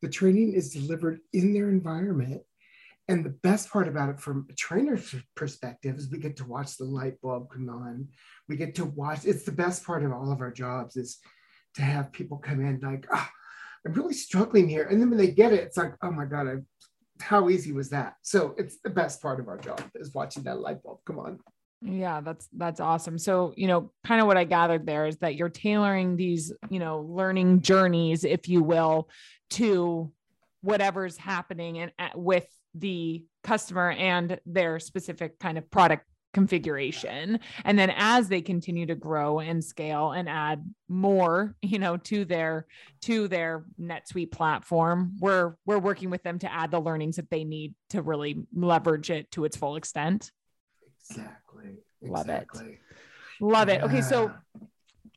The 0.02 0.08
training 0.08 0.52
is 0.52 0.72
delivered 0.72 1.20
in 1.32 1.52
their 1.52 1.68
environment. 1.68 2.42
And 3.08 3.24
the 3.24 3.30
best 3.30 3.70
part 3.70 3.88
about 3.88 4.10
it 4.10 4.20
from 4.20 4.46
a 4.50 4.54
trainer's 4.54 5.14
perspective 5.36 5.96
is 5.96 6.10
we 6.10 6.18
get 6.18 6.36
to 6.38 6.44
watch 6.44 6.76
the 6.76 6.84
light 6.84 7.20
bulb 7.22 7.50
come 7.50 7.68
on. 7.70 8.08
We 8.48 8.56
get 8.56 8.74
to 8.76 8.84
watch, 8.84 9.24
it's 9.24 9.44
the 9.44 9.52
best 9.52 9.84
part 9.84 10.04
of 10.04 10.12
all 10.12 10.32
of 10.32 10.40
our 10.40 10.50
jobs 10.50 10.96
is 10.96 11.18
to 11.76 11.82
have 11.82 12.12
people 12.12 12.38
come 12.38 12.60
in 12.60 12.80
like, 12.80 13.06
oh, 13.12 13.28
I'm 13.86 13.92
really 13.92 14.14
struggling 14.14 14.68
here. 14.68 14.84
And 14.84 15.00
then 15.00 15.10
when 15.10 15.18
they 15.18 15.30
get 15.30 15.52
it, 15.52 15.62
it's 15.62 15.76
like, 15.76 15.94
oh 16.02 16.10
my 16.10 16.24
God, 16.24 16.48
I, 16.48 16.54
how 17.20 17.48
easy 17.48 17.72
was 17.72 17.90
that? 17.90 18.16
So 18.22 18.54
it's 18.58 18.78
the 18.80 18.90
best 18.90 19.22
part 19.22 19.40
of 19.40 19.48
our 19.48 19.58
job 19.58 19.80
is 19.94 20.12
watching 20.12 20.42
that 20.44 20.60
light 20.60 20.82
bulb 20.82 20.98
come 21.06 21.18
on. 21.18 21.38
Yeah, 21.82 22.20
that's 22.20 22.48
that's 22.56 22.80
awesome. 22.80 23.18
So, 23.18 23.52
you 23.56 23.68
know, 23.68 23.92
kind 24.04 24.20
of 24.20 24.26
what 24.26 24.38
I 24.38 24.44
gathered 24.44 24.86
there 24.86 25.06
is 25.06 25.18
that 25.18 25.36
you're 25.36 25.50
tailoring 25.50 26.16
these, 26.16 26.52
you 26.70 26.78
know, 26.78 27.00
learning 27.00 27.60
journeys, 27.60 28.24
if 28.24 28.48
you 28.48 28.62
will, 28.62 29.08
to 29.50 30.10
whatever's 30.62 31.16
happening 31.16 31.78
and 31.78 31.92
uh, 31.98 32.08
with 32.14 32.46
the 32.74 33.24
customer 33.44 33.90
and 33.90 34.40
their 34.46 34.80
specific 34.80 35.38
kind 35.38 35.58
of 35.58 35.70
product 35.70 36.04
configuration. 36.36 37.40
And 37.64 37.78
then 37.78 37.90
as 37.96 38.28
they 38.28 38.42
continue 38.42 38.84
to 38.84 38.94
grow 38.94 39.38
and 39.38 39.64
scale 39.64 40.12
and 40.12 40.28
add 40.28 40.70
more 40.86 41.56
you 41.62 41.78
know 41.78 41.96
to 41.96 42.26
their 42.26 42.66
to 43.00 43.26
their 43.26 43.64
netsuite 43.80 44.30
platform 44.30 45.16
we're 45.18 45.54
we're 45.64 45.78
working 45.78 46.10
with 46.10 46.22
them 46.22 46.38
to 46.38 46.52
add 46.52 46.70
the 46.70 46.78
learnings 46.78 47.16
that 47.16 47.30
they 47.30 47.42
need 47.42 47.74
to 47.88 48.02
really 48.02 48.44
leverage 48.54 49.08
it 49.08 49.30
to 49.30 49.46
its 49.46 49.56
full 49.56 49.76
extent. 49.76 50.30
Exactly. 51.08 51.78
Love 52.02 52.28
it. 52.28 52.46
Love 53.40 53.68
yeah. 53.68 53.74
it. 53.76 53.82
Okay 53.84 54.02
so 54.02 54.30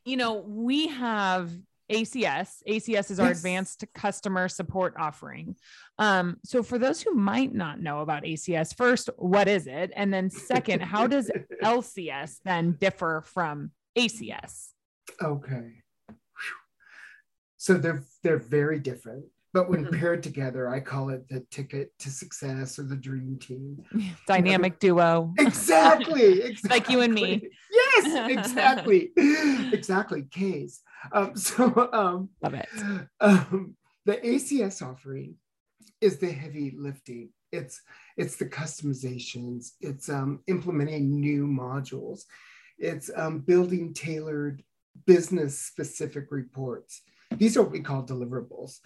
you 0.06 0.16
know 0.16 0.36
we 0.36 0.88
have 0.88 1.50
ACS. 1.90 2.62
ACS 2.68 3.10
is 3.10 3.20
our 3.20 3.28
yes. 3.28 3.38
advanced 3.38 3.84
customer 3.94 4.48
support 4.48 4.94
offering. 4.98 5.56
Um, 5.98 6.38
so, 6.44 6.62
for 6.62 6.78
those 6.78 7.02
who 7.02 7.14
might 7.14 7.54
not 7.54 7.80
know 7.80 8.00
about 8.00 8.24
ACS, 8.24 8.76
first, 8.76 9.10
what 9.16 9.48
is 9.48 9.66
it? 9.66 9.92
And 9.96 10.12
then, 10.12 10.30
second, 10.30 10.82
how 10.82 11.06
does 11.06 11.30
LCS 11.62 12.38
then 12.44 12.72
differ 12.80 13.22
from 13.26 13.72
ACS? 13.96 14.68
Okay. 15.22 15.80
So 17.60 17.74
they're 17.74 18.02
they're 18.22 18.38
very 18.38 18.78
different. 18.78 19.26
But 19.52 19.68
when 19.68 19.84
mm-hmm. 19.84 19.98
paired 19.98 20.22
together, 20.22 20.68
I 20.68 20.80
call 20.80 21.10
it 21.10 21.28
the 21.28 21.40
ticket 21.50 21.92
to 21.98 22.10
success 22.10 22.78
or 22.78 22.84
the 22.84 22.96
dream 22.96 23.36
team. 23.38 23.84
Dynamic 24.26 24.78
duo. 24.78 25.34
Exactly. 25.38 26.40
exactly. 26.40 26.70
like 26.70 26.88
you 26.88 27.00
and 27.00 27.12
me. 27.12 27.48
Yes, 27.96 28.30
exactly. 28.30 29.10
exactly. 29.16 30.22
K's. 30.30 30.82
Um, 31.12 31.36
so 31.36 31.90
um, 31.92 32.30
love 32.42 32.54
it. 32.54 32.68
Um, 33.20 33.76
the 34.06 34.16
ACS 34.16 34.82
offering 34.82 35.36
is 36.00 36.18
the 36.18 36.30
heavy 36.30 36.74
lifting. 36.76 37.30
It's 37.52 37.80
it's 38.16 38.36
the 38.36 38.46
customizations. 38.46 39.72
It's 39.80 40.08
um, 40.08 40.40
implementing 40.46 41.20
new 41.20 41.46
modules. 41.46 42.22
It's 42.78 43.10
um, 43.14 43.40
building 43.40 43.92
tailored 43.92 44.62
business 45.06 45.58
specific 45.58 46.26
reports 46.30 47.02
These 47.36 47.56
are 47.56 47.62
what 47.62 47.72
we 47.72 47.80
call 47.80 48.02
deliverables. 48.02 48.78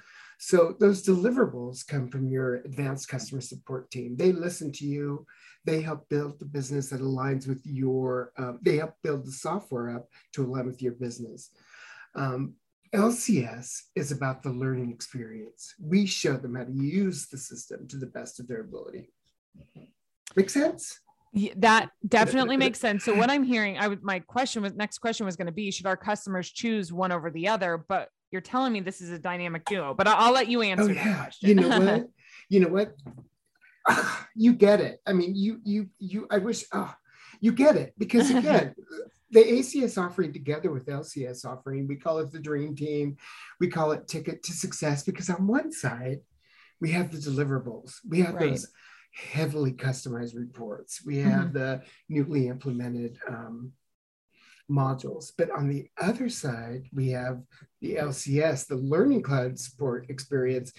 So 0.46 0.76
those 0.78 1.02
deliverables 1.02 1.86
come 1.86 2.06
from 2.06 2.28
your 2.28 2.56
advanced 2.56 3.08
customer 3.08 3.40
support 3.40 3.90
team. 3.90 4.14
They 4.14 4.30
listen 4.30 4.70
to 4.72 4.84
you. 4.84 5.24
They 5.64 5.80
help 5.80 6.06
build 6.10 6.38
the 6.38 6.44
business 6.44 6.90
that 6.90 7.00
aligns 7.00 7.48
with 7.48 7.62
your. 7.64 8.30
Uh, 8.36 8.52
they 8.60 8.76
help 8.76 8.92
build 9.02 9.24
the 9.24 9.32
software 9.32 9.96
up 9.96 10.06
to 10.34 10.44
align 10.44 10.66
with 10.66 10.82
your 10.82 10.92
business. 10.92 11.48
Um, 12.14 12.56
LCS 12.94 13.84
is 13.96 14.12
about 14.12 14.42
the 14.42 14.50
learning 14.50 14.92
experience. 14.92 15.74
We 15.80 16.04
show 16.04 16.36
them 16.36 16.56
how 16.56 16.64
to 16.64 16.72
use 16.72 17.26
the 17.26 17.38
system 17.38 17.88
to 17.88 17.96
the 17.96 18.04
best 18.04 18.38
of 18.38 18.46
their 18.46 18.60
ability. 18.60 19.14
Make 20.36 20.50
sense? 20.50 21.00
Yeah, 21.32 21.54
that 21.56 21.88
definitely 22.06 22.56
makes 22.66 22.80
sense. 22.80 23.02
So 23.02 23.14
what 23.14 23.30
I'm 23.30 23.44
hearing, 23.44 23.78
I 23.78 23.88
would 23.88 24.02
my 24.02 24.18
question 24.18 24.60
was 24.60 24.74
next 24.74 24.98
question 24.98 25.24
was 25.24 25.36
going 25.36 25.46
to 25.46 25.52
be 25.52 25.70
should 25.70 25.86
our 25.86 25.96
customers 25.96 26.50
choose 26.50 26.92
one 26.92 27.12
over 27.12 27.30
the 27.30 27.48
other? 27.48 27.82
But 27.88 28.10
you're 28.34 28.40
telling 28.40 28.72
me 28.72 28.80
this 28.80 29.00
is 29.00 29.10
a 29.10 29.18
dynamic 29.18 29.64
duo. 29.64 29.94
But 29.94 30.08
I'll, 30.08 30.26
I'll 30.26 30.32
let 30.32 30.48
you 30.48 30.60
answer 30.60 30.90
oh, 30.90 30.92
yeah. 30.92 31.14
question. 31.14 31.48
You 31.50 31.54
know 31.54 31.68
what? 31.78 32.08
you 32.48 32.60
know 32.60 32.68
what? 32.68 32.94
you 34.34 34.52
get 34.54 34.80
it. 34.80 35.00
I 35.06 35.12
mean, 35.12 35.36
you 35.36 35.60
you 35.62 35.88
you. 36.00 36.26
I 36.30 36.38
wish. 36.38 36.64
Uh, 36.72 36.90
you 37.40 37.52
get 37.52 37.76
it 37.76 37.94
because 37.96 38.30
again, 38.30 38.74
the 39.30 39.44
ACS 39.44 40.02
offering 40.02 40.32
together 40.32 40.72
with 40.72 40.86
LCS 40.86 41.44
offering, 41.44 41.86
we 41.86 41.96
call 41.96 42.18
it 42.18 42.32
the 42.32 42.40
dream 42.40 42.74
team. 42.74 43.18
We 43.60 43.68
call 43.68 43.92
it 43.92 44.08
ticket 44.08 44.42
to 44.44 44.52
success 44.52 45.04
because 45.04 45.30
on 45.30 45.46
one 45.46 45.70
side, 45.70 46.20
we 46.80 46.90
have 46.90 47.12
the 47.12 47.18
deliverables. 47.18 47.98
We 48.08 48.22
have 48.22 48.34
right. 48.34 48.50
those 48.50 48.66
heavily 49.12 49.72
customized 49.72 50.34
reports. 50.34 51.04
We 51.06 51.18
have 51.18 51.48
mm-hmm. 51.48 51.58
the 51.58 51.82
newly 52.08 52.48
implemented 52.48 53.18
um, 53.28 53.72
modules. 54.70 55.32
But 55.36 55.50
on 55.50 55.68
the 55.68 55.88
other 56.00 56.28
side, 56.28 56.88
we 56.92 57.10
have 57.10 57.42
the 57.80 57.96
LCS, 57.96 58.66
the 58.66 58.76
Learning 58.76 59.22
Cloud 59.22 59.58
Support 59.58 60.10
experience 60.10 60.72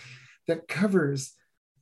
that 0.48 0.68
covers 0.68 1.34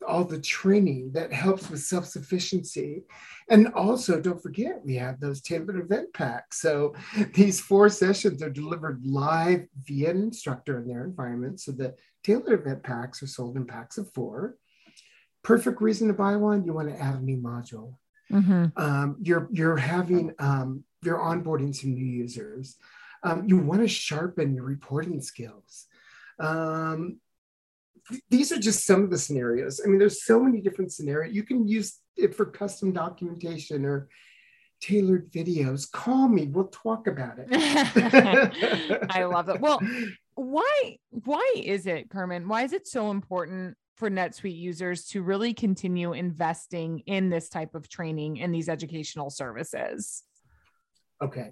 all 0.08 0.24
the 0.24 0.40
training 0.40 1.12
that 1.14 1.32
helps 1.32 1.70
with 1.70 1.82
self-sufficiency. 1.82 3.04
And 3.50 3.70
also 3.70 4.20
don't 4.20 4.42
forget 4.42 4.84
we 4.84 4.96
have 4.96 5.20
those 5.20 5.42
tailored 5.42 5.80
event 5.80 6.14
packs. 6.14 6.62
So 6.62 6.94
these 7.34 7.60
four 7.60 7.90
sessions 7.90 8.44
are 8.44 8.50
delivered 8.50 9.06
live 9.06 9.66
via 9.86 10.12
an 10.12 10.18
instructor 10.18 10.80
in 10.80 10.88
their 10.88 11.04
environment. 11.06 11.62
So 11.62 11.72
the 11.72 11.96
tailored 12.24 12.60
event 12.60 12.84
packs 12.84 13.24
are 13.24 13.28
sold 13.28 13.58
in 13.58 13.66
packs 13.66 13.98
of 13.98 14.12
four. 14.14 14.58
Perfect 15.44 15.82
reason 15.82 16.08
to 16.08 16.14
buy 16.14 16.36
one 16.36 16.66
you 16.66 16.74
want 16.74 16.90
to 16.90 17.02
add 17.02 17.16
a 17.16 17.22
new 17.22 17.38
module. 17.38 17.96
Mm-hmm. 18.32 18.82
um, 18.82 19.18
you're 19.22 19.48
you're 19.52 19.78
having 19.78 20.34
um, 20.40 20.84
you're 21.06 21.20
onboarding 21.20 21.76
some 21.76 21.94
new 21.94 22.06
users. 22.06 22.78
Um, 23.24 23.48
you 23.48 23.58
want 23.58 23.82
to 23.82 23.88
sharpen 23.88 24.54
your 24.54 24.66
reporting 24.66 25.22
skills. 25.22 25.88
Um, 26.40 27.20
these 28.30 28.52
are 28.52 28.60
just 28.60 28.86
some 28.86 29.04
of 29.04 29.10
the 29.10 29.18
scenarios. 29.18 29.82
I 29.84 29.88
mean 29.88 30.00
there's 30.00 30.26
so 30.26 30.42
many 30.42 30.62
different 30.62 30.92
scenarios. 30.92 31.34
You 31.34 31.44
can 31.44 31.68
use 31.68 32.00
it 32.18 32.36
for 32.36 32.46
custom 32.46 32.92
documentation 32.92 33.86
or 33.86 34.10
tailored 34.82 35.32
videos. 35.32 35.90
Call 35.90 36.28
me. 36.28 36.48
We'll 36.48 36.68
talk 36.68 37.08
about 37.08 37.38
it. 37.40 37.48
I 39.10 39.24
love 39.24 39.50
it. 39.50 39.62
Well 39.62 39.80
why 40.36 40.98
why 41.12 41.54
is 41.56 41.86
it 41.86 42.10
Kerman 42.10 42.48
why 42.48 42.64
is 42.64 42.74
it 42.74 42.88
so 42.88 43.12
important 43.12 43.78
for 43.96 44.10
NetSuite 44.10 44.58
users 44.58 45.06
to 45.06 45.22
really 45.22 45.54
continue 45.54 46.14
investing 46.14 47.00
in 47.06 47.30
this 47.30 47.48
type 47.48 47.76
of 47.76 47.88
training 47.88 48.42
and 48.42 48.54
these 48.54 48.68
educational 48.68 49.30
services? 49.30 50.24
Okay. 51.24 51.52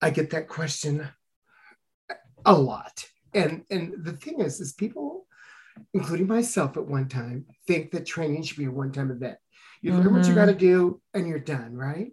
I 0.00 0.10
get 0.10 0.30
that 0.30 0.48
question 0.48 1.06
a 2.44 2.54
lot. 2.54 3.04
And 3.34 3.64
and 3.70 4.04
the 4.04 4.12
thing 4.12 4.40
is 4.40 4.60
is 4.60 4.72
people 4.72 5.26
including 5.94 6.26
myself 6.26 6.76
at 6.76 6.86
one 6.86 7.08
time 7.08 7.46
think 7.66 7.90
that 7.92 8.06
training 8.06 8.42
should 8.42 8.56
be 8.56 8.64
a 8.64 8.70
one-time 8.70 9.10
event. 9.10 9.38
You 9.80 9.92
learn 9.92 10.06
mm-hmm. 10.06 10.16
what 10.16 10.26
you 10.26 10.34
got 10.34 10.46
to 10.46 10.52
mm-hmm. 10.52 10.58
do 10.58 11.00
and 11.14 11.28
you're 11.28 11.38
done, 11.38 11.76
right? 11.76 12.12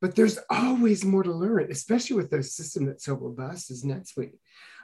But 0.00 0.16
there's 0.16 0.38
always 0.50 1.04
more 1.04 1.22
to 1.22 1.32
learn, 1.32 1.70
especially 1.70 2.16
with 2.16 2.32
a 2.32 2.42
system 2.42 2.86
that's 2.86 3.04
so 3.04 3.14
robust 3.14 3.70
as 3.70 3.84
NetSuite. 3.84 4.38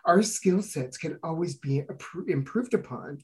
Our 0.05 0.23
skill 0.23 0.63
sets 0.63 0.97
can 0.97 1.19
always 1.25 1.57
be 1.57 1.85
improved 2.29 2.75
upon 2.75 3.19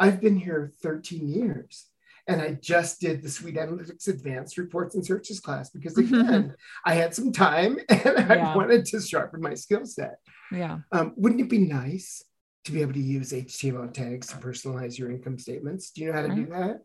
I've 0.00 0.22
been 0.22 0.38
here 0.38 0.72
13 0.82 1.28
years 1.28 1.89
and 2.26 2.40
I 2.40 2.52
just 2.60 3.00
did 3.00 3.22
the 3.22 3.28
Suite 3.28 3.56
Analytics 3.56 4.08
Advanced 4.08 4.58
Reports 4.58 4.94
and 4.94 5.04
Searches 5.04 5.40
class 5.40 5.70
because 5.70 5.96
again, 5.98 6.54
I 6.84 6.94
had 6.94 7.14
some 7.14 7.32
time 7.32 7.78
and 7.88 8.00
yeah. 8.04 8.52
I 8.52 8.56
wanted 8.56 8.84
to 8.86 9.00
sharpen 9.00 9.40
my 9.40 9.54
skill 9.54 9.84
set. 9.84 10.18
Yeah. 10.52 10.78
Um, 10.92 11.14
wouldn't 11.16 11.40
it 11.40 11.50
be 11.50 11.58
nice 11.58 12.24
to 12.64 12.72
be 12.72 12.82
able 12.82 12.92
to 12.92 13.00
use 13.00 13.32
HTML 13.32 13.92
tags 13.92 14.28
to 14.28 14.36
personalize 14.36 14.98
your 14.98 15.10
income 15.10 15.38
statements? 15.38 15.90
Do 15.90 16.02
you 16.02 16.08
know 16.08 16.14
how 16.14 16.22
to 16.22 16.28
right. 16.28 16.36
do 16.36 16.46
that? 16.46 16.82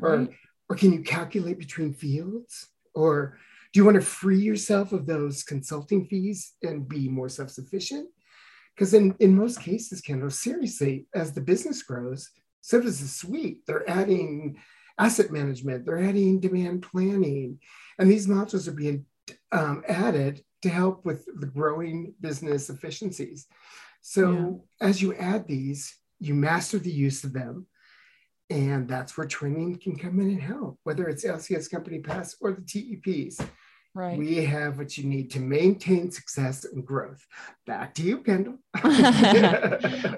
Or, 0.00 0.16
right. 0.16 0.30
or 0.68 0.76
can 0.76 0.92
you 0.92 1.02
calculate 1.02 1.58
between 1.58 1.94
fields? 1.94 2.68
Or 2.94 3.38
do 3.72 3.80
you 3.80 3.84
want 3.84 3.96
to 3.96 4.02
free 4.02 4.38
yourself 4.38 4.92
of 4.92 5.06
those 5.06 5.42
consulting 5.42 6.06
fees 6.06 6.52
and 6.62 6.88
be 6.88 7.08
more 7.08 7.28
self-sufficient? 7.28 8.08
Because 8.74 8.94
in, 8.94 9.14
in 9.20 9.36
most 9.36 9.60
cases, 9.60 10.00
Kendall, 10.00 10.30
seriously, 10.30 11.06
as 11.14 11.32
the 11.32 11.40
business 11.40 11.82
grows, 11.82 12.30
so 12.64 12.80
does 12.80 12.98
the 12.98 13.08
suite. 13.08 13.66
They're 13.66 13.88
adding 13.88 14.56
asset 14.98 15.30
management, 15.30 15.84
they're 15.84 16.02
adding 16.02 16.40
demand 16.40 16.80
planning, 16.80 17.58
and 17.98 18.10
these 18.10 18.26
modules 18.26 18.66
are 18.66 18.72
being 18.72 19.04
um, 19.52 19.84
added 19.86 20.42
to 20.62 20.70
help 20.70 21.04
with 21.04 21.26
the 21.40 21.46
growing 21.46 22.14
business 22.22 22.70
efficiencies. 22.70 23.46
So 24.00 24.64
yeah. 24.80 24.88
as 24.88 25.02
you 25.02 25.14
add 25.14 25.46
these, 25.46 25.94
you 26.20 26.32
master 26.32 26.78
the 26.78 26.90
use 26.90 27.22
of 27.22 27.34
them. 27.34 27.66
And 28.48 28.88
that's 28.88 29.16
where 29.16 29.26
training 29.26 29.78
can 29.78 29.96
come 29.96 30.18
in 30.20 30.28
and 30.28 30.40
help, 30.40 30.78
whether 30.84 31.06
it's 31.06 31.24
LCS 31.24 31.70
Company 31.70 31.98
Pass 31.98 32.34
or 32.40 32.52
the 32.52 32.62
TEPs. 32.62 33.46
Right. 33.94 34.18
We 34.18 34.44
have 34.44 34.78
what 34.78 34.96
you 34.96 35.04
need 35.04 35.30
to 35.32 35.40
maintain 35.40 36.10
success 36.10 36.64
and 36.64 36.84
growth. 36.84 37.24
Back 37.66 37.94
to 37.94 38.02
you, 38.02 38.18
Kendall. 38.18 38.58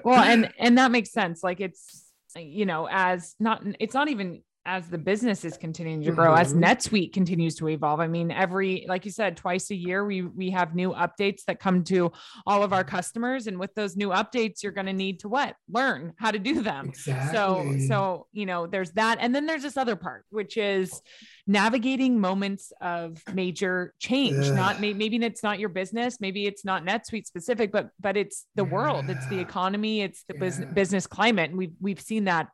well, 0.03 0.23
and 0.23 0.51
and 0.59 0.77
that 0.77 0.91
makes 0.91 1.11
sense. 1.11 1.43
Like 1.43 1.61
it's 1.61 2.06
you 2.35 2.65
know, 2.65 2.87
as 2.91 3.35
not, 3.39 3.63
it's 3.79 3.93
not 3.93 4.09
even 4.09 4.41
as 4.67 4.89
the 4.89 4.97
business 4.97 5.45
is 5.45 5.57
continuing 5.57 6.03
to 6.03 6.11
grow, 6.11 6.33
mm-hmm. 6.33 6.41
as 6.41 6.53
NetSuite 6.53 7.13
continues 7.13 7.55
to 7.55 7.69
evolve. 7.69 8.01
I 8.01 8.07
mean, 8.07 8.31
every, 8.31 8.85
like 8.87 9.05
you 9.05 9.11
said, 9.11 9.37
twice 9.37 9.71
a 9.71 9.75
year, 9.75 10.05
we 10.05 10.23
we 10.23 10.51
have 10.51 10.75
new 10.75 10.91
updates 10.91 11.45
that 11.45 11.59
come 11.59 11.85
to 11.85 12.11
all 12.45 12.63
of 12.63 12.73
our 12.73 12.83
customers. 12.83 13.47
And 13.47 13.57
with 13.59 13.73
those 13.75 13.95
new 13.95 14.09
updates, 14.09 14.61
you're 14.61 14.73
going 14.73 14.87
to 14.87 14.93
need 14.93 15.21
to 15.21 15.29
what? 15.29 15.55
Learn 15.69 16.13
how 16.17 16.31
to 16.31 16.37
do 16.37 16.61
them. 16.61 16.89
Exactly. 16.89 17.33
So, 17.33 17.87
so, 17.87 18.27
you 18.33 18.45
know, 18.45 18.67
there's 18.67 18.91
that. 18.91 19.19
And 19.21 19.33
then 19.33 19.45
there's 19.45 19.63
this 19.63 19.77
other 19.77 19.95
part, 19.95 20.25
which 20.31 20.57
is 20.57 21.01
navigating 21.47 22.19
moments 22.19 22.73
of 22.81 23.23
major 23.33 23.93
change. 23.99 24.49
Not 24.49 24.81
maybe 24.81 25.15
it's 25.15 25.43
not 25.43 25.59
your 25.59 25.69
business, 25.69 26.19
maybe 26.19 26.45
it's 26.45 26.65
not 26.65 26.85
NetSuite 26.85 27.25
specific, 27.25 27.71
but 27.71 27.89
but 28.01 28.17
it's 28.17 28.45
the 28.55 28.65
yeah. 28.65 28.71
world, 28.71 29.09
it's 29.09 29.25
the 29.27 29.39
economy, 29.39 30.01
it's 30.01 30.25
the 30.27 30.33
yeah. 30.33 30.41
business 30.41 30.73
business 30.73 31.07
climate. 31.07 31.51
And 31.51 31.57
we've 31.57 31.73
we've 31.79 32.01
seen 32.01 32.25
that 32.25 32.49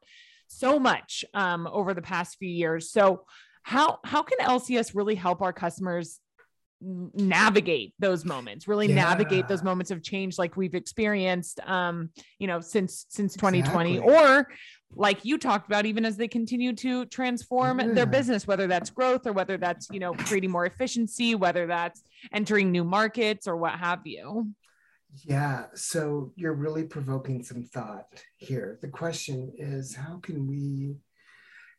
so 0.54 0.80
much 0.80 1.26
um, 1.34 1.68
over 1.72 1.94
the 1.94 2.02
past 2.02 2.38
few 2.38 2.50
years. 2.50 2.92
So 2.92 3.26
how 3.64 4.00
how 4.04 4.22
can 4.22 4.40
LCS 4.40 4.94
really 4.94 5.16
help 5.16 5.42
our 5.42 5.54
customers 5.54 6.20
navigate 6.84 7.94
those 7.98 8.26
moments 8.26 8.68
really 8.68 8.88
yeah. 8.90 8.96
navigate 8.96 9.48
those 9.48 9.64
moments 9.64 9.90
of 9.90 10.04
change 10.04 10.38
like 10.38 10.58
we've 10.58 10.76
experienced 10.76 11.62
um 11.66 12.10
you 12.40 12.48
know 12.48 12.60
since 12.60 13.06
since 13.08 13.36
2020 13.36 14.00
exactly. 14.00 14.14
or 14.14 14.48
like 14.96 15.24
you 15.24 15.38
talked 15.38 15.66
about 15.66 15.86
even 15.86 16.04
as 16.04 16.18
they 16.18 16.28
continue 16.28 16.74
to 16.74 17.06
transform 17.06 17.80
yeah. 17.80 17.88
their 17.94 18.06
business 18.06 18.46
whether 18.46 18.68
that's 18.68 18.90
growth 18.90 19.26
or 19.26 19.32
whether 19.32 19.56
that's 19.56 19.88
you 19.92 20.00
know 20.00 20.14
creating 20.14 20.52
more 20.52 20.66
efficiency 20.66 21.36
whether 21.36 21.68
that's 21.68 22.04
entering 22.34 22.70
new 22.70 22.84
markets 22.84 23.48
or 23.48 23.56
what 23.56 23.72
have 23.80 24.02
you 24.04 24.50
yeah, 25.22 25.66
so 25.76 26.32
you're 26.36 26.54
really 26.54 26.84
provoking 26.84 27.44
some 27.44 27.64
thought 27.64 28.08
here. 28.38 28.80
The 28.82 28.88
question 28.88 29.54
is 29.58 29.96
how 29.96 30.20
can 30.22 30.48
we 30.48 30.96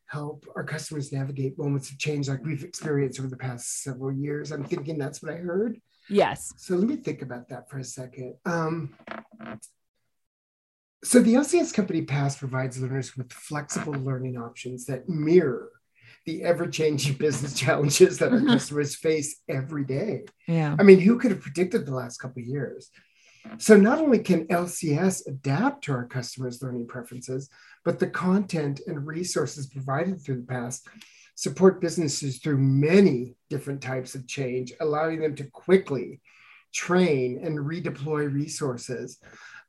help 0.06 0.46
our 0.54 0.64
customers 0.64 1.12
navigate 1.12 1.58
moments 1.58 1.90
of 1.90 1.98
change 1.98 2.28
like 2.28 2.44
we've 2.44 2.64
experienced 2.64 3.18
over 3.18 3.28
the 3.28 3.36
past 3.36 3.82
several 3.82 4.12
years? 4.12 4.52
I'm 4.52 4.64
thinking 4.64 4.98
that's 4.98 5.22
what 5.22 5.32
I 5.32 5.36
heard. 5.36 5.80
Yes. 6.08 6.52
So 6.58 6.76
let 6.76 6.88
me 6.88 6.96
think 6.96 7.22
about 7.22 7.48
that 7.48 7.68
for 7.68 7.78
a 7.78 7.84
second. 7.84 8.34
Um, 8.44 8.94
so 11.02 11.20
the 11.20 11.34
LCS 11.34 11.74
Company 11.74 12.02
Pass 12.02 12.36
provides 12.36 12.80
learners 12.80 13.16
with 13.16 13.32
flexible 13.32 13.94
learning 13.94 14.38
options 14.38 14.86
that 14.86 15.08
mirror 15.08 15.70
the 16.24 16.42
ever-changing 16.42 17.14
business 17.14 17.54
challenges 17.58 18.18
that 18.18 18.32
our 18.32 18.40
customers 18.40 18.94
face 18.94 19.42
every 19.48 19.84
day. 19.84 20.24
Yeah. 20.46 20.76
I 20.78 20.82
mean, 20.82 21.00
who 21.00 21.18
could 21.18 21.30
have 21.30 21.40
predicted 21.40 21.84
the 21.84 21.94
last 21.94 22.18
couple 22.18 22.40
of 22.40 22.48
years? 22.48 22.90
So 23.58 23.76
not 23.76 23.98
only 23.98 24.18
can 24.18 24.46
LCS 24.46 25.26
adapt 25.26 25.84
to 25.84 25.92
our 25.92 26.06
customers' 26.06 26.62
learning 26.62 26.86
preferences, 26.86 27.50
but 27.84 27.98
the 27.98 28.06
content 28.06 28.80
and 28.86 29.06
resources 29.06 29.66
provided 29.66 30.20
through 30.20 30.40
the 30.40 30.46
past 30.46 30.88
support 31.34 31.80
businesses 31.80 32.38
through 32.38 32.58
many 32.58 33.34
different 33.50 33.82
types 33.82 34.14
of 34.14 34.26
change, 34.26 34.72
allowing 34.80 35.20
them 35.20 35.34
to 35.34 35.44
quickly 35.44 36.20
train 36.72 37.40
and 37.44 37.58
redeploy 37.58 38.32
resources, 38.32 39.18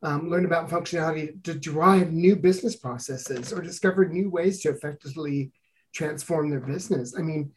um, 0.04 0.30
learn 0.30 0.46
about 0.46 0.70
functionality 0.70 1.42
to 1.44 1.54
drive 1.54 2.12
new 2.12 2.36
business 2.36 2.76
processes 2.76 3.52
or 3.52 3.62
discover 3.62 4.08
new 4.08 4.30
ways 4.30 4.62
to 4.62 4.70
effectively 4.70 5.52
transform 5.94 6.50
their 6.50 6.60
business. 6.60 7.16
I 7.18 7.22
mean, 7.22 7.52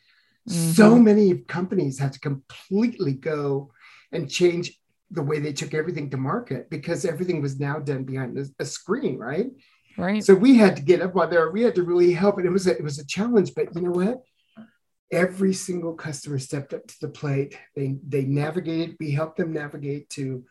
mm-hmm. 0.48 0.70
so 0.72 0.98
many 0.98 1.38
companies 1.38 1.98
had 1.98 2.12
to 2.14 2.20
completely 2.20 3.12
go 3.12 3.72
and 4.12 4.30
change 4.30 4.77
the 5.10 5.22
way 5.22 5.38
they 5.38 5.52
took 5.52 5.74
everything 5.74 6.10
to 6.10 6.16
market 6.16 6.68
because 6.70 7.04
everything 7.04 7.40
was 7.40 7.58
now 7.58 7.78
done 7.78 8.04
behind 8.04 8.38
a, 8.38 8.44
a 8.58 8.64
screen, 8.64 9.18
right? 9.18 9.46
Right. 9.96 10.22
So 10.22 10.34
we 10.34 10.56
had 10.56 10.76
to 10.76 10.82
get 10.82 11.02
up 11.02 11.16
on 11.16 11.30
there. 11.30 11.50
We 11.50 11.62
had 11.62 11.74
to 11.74 11.82
really 11.82 12.12
help, 12.12 12.38
and 12.38 12.46
it 12.46 12.50
was 12.50 12.66
a, 12.66 12.76
it 12.76 12.84
was 12.84 12.98
a 12.98 13.06
challenge. 13.06 13.52
But 13.54 13.74
you 13.74 13.82
know 13.82 13.90
what? 13.90 14.22
Every 15.10 15.52
single 15.54 15.94
customer 15.94 16.38
stepped 16.38 16.72
up 16.72 16.86
to 16.86 16.94
the 17.00 17.08
plate. 17.08 17.58
They 17.74 17.96
they 18.06 18.24
navigated. 18.24 18.96
We 19.00 19.10
helped 19.10 19.38
them 19.38 19.52
navigate 19.52 20.08
to 20.10 20.44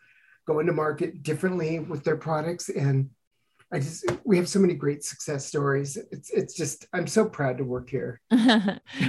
go 0.46 0.58
into 0.58 0.72
market 0.72 1.22
differently 1.22 1.78
with 1.78 2.04
their 2.04 2.16
products, 2.16 2.68
and 2.68 3.10
I 3.70 3.80
just 3.80 4.10
we 4.24 4.38
have 4.38 4.48
so 4.48 4.58
many 4.58 4.72
great 4.72 5.04
success 5.04 5.44
stories. 5.44 5.98
It's 6.10 6.30
it's 6.30 6.54
just 6.54 6.86
I'm 6.94 7.06
so 7.06 7.26
proud 7.26 7.58
to 7.58 7.64
work 7.64 7.90
here. 7.90 8.22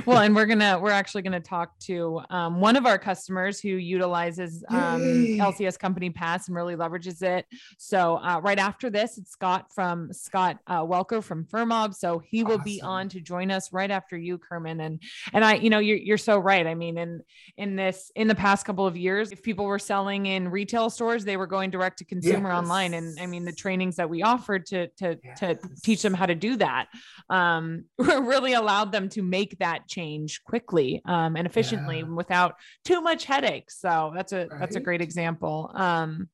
well, 0.06 0.18
and 0.18 0.36
we're 0.36 0.48
gonna 0.48 0.78
we're 0.78 0.92
actually 0.92 1.22
gonna 1.22 1.40
talk 1.40 1.80
to 1.80 2.20
um, 2.30 2.60
one 2.60 2.76
of 2.76 2.86
our 2.86 2.98
customers 2.98 3.62
who 3.62 3.70
utilizes 3.70 4.62
um, 4.70 5.02
LCS 5.02 5.80
Company 5.80 6.10
Pass 6.10 6.48
and 6.48 6.58
really 6.58 6.76
leverages 6.76 7.22
it. 7.22 7.46
So 7.78 8.18
uh, 8.18 8.42
right 8.44 8.60
after 8.60 8.90
this, 8.90 9.18
it's 9.18 9.32
Scott 9.32 9.74
from 9.74 10.12
Scott 10.12 10.58
uh, 10.68 10.84
Welker 10.84 11.24
from 11.24 11.46
Fermob. 11.46 11.96
So 11.96 12.20
he 12.20 12.44
will 12.44 12.54
awesome. 12.54 12.64
be 12.66 12.82
on 12.82 13.10
to 13.10 13.22
join 13.22 13.52
us 13.52 13.72
right 13.72 13.90
after 13.90 14.18
you, 14.18 14.38
Kerman. 14.38 14.82
And 14.82 15.02
and 15.32 15.46
I, 15.46 15.54
you 15.56 15.70
know, 15.70 15.80
you're 15.80 15.98
you're 15.98 16.18
so 16.18 16.38
right. 16.38 16.68
I 16.68 16.76
mean, 16.76 16.98
in 16.98 17.22
in 17.56 17.78
this 17.78 18.12
in 18.14 18.28
the 18.28 18.36
past 18.36 18.66
couple 18.66 18.86
of 18.86 18.98
years, 18.98 19.32
if 19.32 19.42
people 19.42 19.64
were 19.64 19.80
selling 19.80 20.26
in 20.26 20.50
retail 20.50 20.90
stores, 20.90 21.24
they 21.24 21.38
were 21.38 21.48
going 21.48 21.70
direct 21.70 22.00
to 22.00 22.06
consumer 22.06 22.50
yes. 22.50 22.58
online. 22.58 22.94
And 22.94 23.18
I 23.22 23.26
mean, 23.26 23.46
the 23.46 23.54
trainings 23.54 23.96
that 23.96 24.10
we 24.10 24.22
offer 24.22 24.49
offered 24.50 24.66
to 24.66 24.88
to 24.98 25.20
yes. 25.24 25.40
to 25.40 25.60
teach 25.84 26.02
them 26.02 26.14
how 26.14 26.26
to 26.26 26.36
do 26.36 26.56
that 26.58 26.88
um, 27.30 27.86
really 27.98 28.54
allowed 28.54 28.92
them 28.92 29.10
to 29.10 29.22
make 29.22 29.58
that 29.60 29.88
change 29.88 30.44
quickly 30.44 31.02
um, 31.06 31.36
and 31.36 31.46
efficiently 31.46 32.00
yeah. 32.00 32.06
without 32.16 32.56
too 32.84 33.02
much 33.02 33.26
headache 33.26 33.70
so 33.70 34.12
that's 34.16 34.32
a 34.34 34.48
right. 34.48 34.60
that's 34.60 34.76
a 34.76 34.80
great 34.80 35.02
example 35.02 35.72
um, 35.76 36.30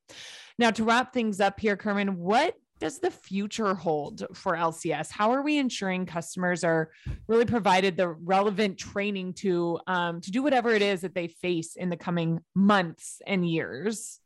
now 0.58 0.70
to 0.70 0.84
wrap 0.84 1.12
things 1.12 1.40
up 1.40 1.60
here 1.60 1.76
kerman 1.76 2.16
what 2.16 2.54
does 2.78 2.98
the 2.98 3.10
future 3.10 3.74
hold 3.74 4.26
for 4.34 4.54
LCS? 4.54 5.10
How 5.10 5.30
are 5.30 5.40
we 5.40 5.56
ensuring 5.56 6.04
customers 6.04 6.62
are 6.62 6.90
really 7.26 7.46
provided 7.46 7.96
the 7.96 8.08
relevant 8.08 8.76
training 8.76 9.32
to 9.38 9.80
um, 9.86 10.20
to 10.20 10.30
do 10.30 10.42
whatever 10.42 10.72
it 10.72 10.82
is 10.82 11.00
that 11.00 11.14
they 11.14 11.28
face 11.28 11.76
in 11.76 11.88
the 11.88 11.96
coming 11.96 12.40
months 12.54 13.22
and 13.26 13.48
years? 13.48 14.20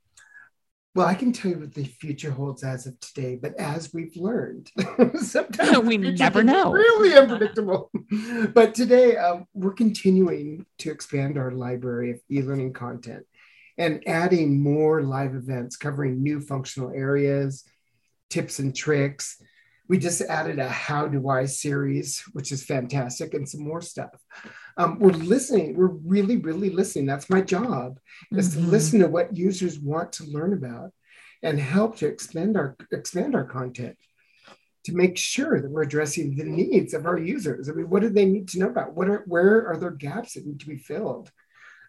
Well, 0.94 1.06
I 1.06 1.14
can 1.14 1.32
tell 1.32 1.52
you 1.52 1.58
what 1.60 1.72
the 1.72 1.84
future 1.84 2.32
holds 2.32 2.64
as 2.64 2.86
of 2.86 2.98
today, 2.98 3.38
but 3.40 3.54
as 3.60 3.94
we've 3.94 4.16
learned, 4.16 4.72
sometimes 5.20 5.78
we 5.78 5.96
never 5.96 6.42
know. 6.42 6.72
Really 6.72 7.16
unpredictable. 7.16 7.92
but 8.54 8.74
today, 8.74 9.16
um, 9.16 9.44
we're 9.54 9.72
continuing 9.72 10.66
to 10.78 10.90
expand 10.90 11.38
our 11.38 11.52
library 11.52 12.10
of 12.10 12.20
e-learning 12.28 12.72
content 12.72 13.24
and 13.78 14.02
adding 14.08 14.60
more 14.60 15.02
live 15.02 15.36
events 15.36 15.76
covering 15.76 16.24
new 16.24 16.40
functional 16.40 16.90
areas, 16.90 17.64
tips 18.28 18.58
and 18.58 18.74
tricks. 18.74 19.40
We 19.90 19.98
just 19.98 20.20
added 20.20 20.60
a 20.60 20.68
How 20.68 21.08
Do 21.08 21.28
I 21.28 21.46
series, 21.46 22.20
which 22.32 22.52
is 22.52 22.62
fantastic, 22.62 23.34
and 23.34 23.48
some 23.48 23.64
more 23.64 23.80
stuff. 23.80 24.12
Um, 24.76 25.00
we're 25.00 25.10
listening 25.10 25.76
we're 25.76 25.88
really 25.88 26.36
really 26.36 26.70
listening. 26.70 27.06
That's 27.06 27.28
my 27.28 27.40
job 27.40 27.98
is 28.30 28.50
mm-hmm. 28.50 28.66
to 28.66 28.70
listen 28.70 29.00
to 29.00 29.08
what 29.08 29.36
users 29.36 29.80
want 29.80 30.12
to 30.12 30.24
learn 30.26 30.52
about 30.52 30.92
and 31.42 31.58
help 31.58 31.96
to 31.96 32.06
expand 32.06 32.56
our 32.56 32.76
expand 32.92 33.34
our 33.34 33.42
content 33.42 33.96
to 34.84 34.94
make 34.94 35.18
sure 35.18 35.60
that 35.60 35.68
we're 35.68 35.82
addressing 35.82 36.36
the 36.36 36.44
needs 36.44 36.94
of 36.94 37.04
our 37.04 37.18
users. 37.18 37.68
I 37.68 37.72
mean 37.72 37.90
what 37.90 38.02
do 38.02 38.10
they 38.10 38.26
need 38.26 38.46
to 38.50 38.60
know 38.60 38.68
about? 38.68 38.94
What 38.94 39.08
are 39.08 39.24
where 39.26 39.66
are 39.66 39.76
there 39.76 39.90
gaps 39.90 40.34
that 40.34 40.46
need 40.46 40.60
to 40.60 40.68
be 40.68 40.78
filled 40.78 41.32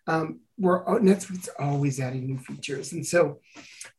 um, 0.08 0.40
we're 0.58 0.84
NetSuite's 0.86 1.50
always 1.60 2.00
adding 2.00 2.26
new 2.26 2.38
features, 2.38 2.94
and 2.94 3.06
so 3.06 3.40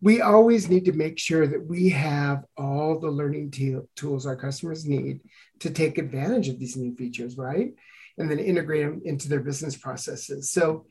we 0.01 0.21
always 0.21 0.69
need 0.69 0.85
to 0.87 0.93
make 0.93 1.19
sure 1.19 1.47
that 1.47 1.65
we 1.67 1.91
have 1.91 2.45
all 2.57 2.99
the 2.99 3.11
learning 3.11 3.51
t- 3.51 3.77
tools 3.97 4.27
our 4.27 4.37
customers 4.37 4.87
need 4.87 5.21
to 5.61 5.71
take 5.71 5.99
advantage 5.99 6.49
of 6.49 6.59
these 6.59 6.77
new 6.77 6.95
features, 6.95 7.37
right? 7.37 7.73
and 8.19 8.31
then 8.31 8.38
integrate 8.38 8.85
them 8.85 9.01
into 9.05 9.29
their 9.29 9.41
business 9.41 9.77
processes. 9.77 10.51
So 10.51 10.87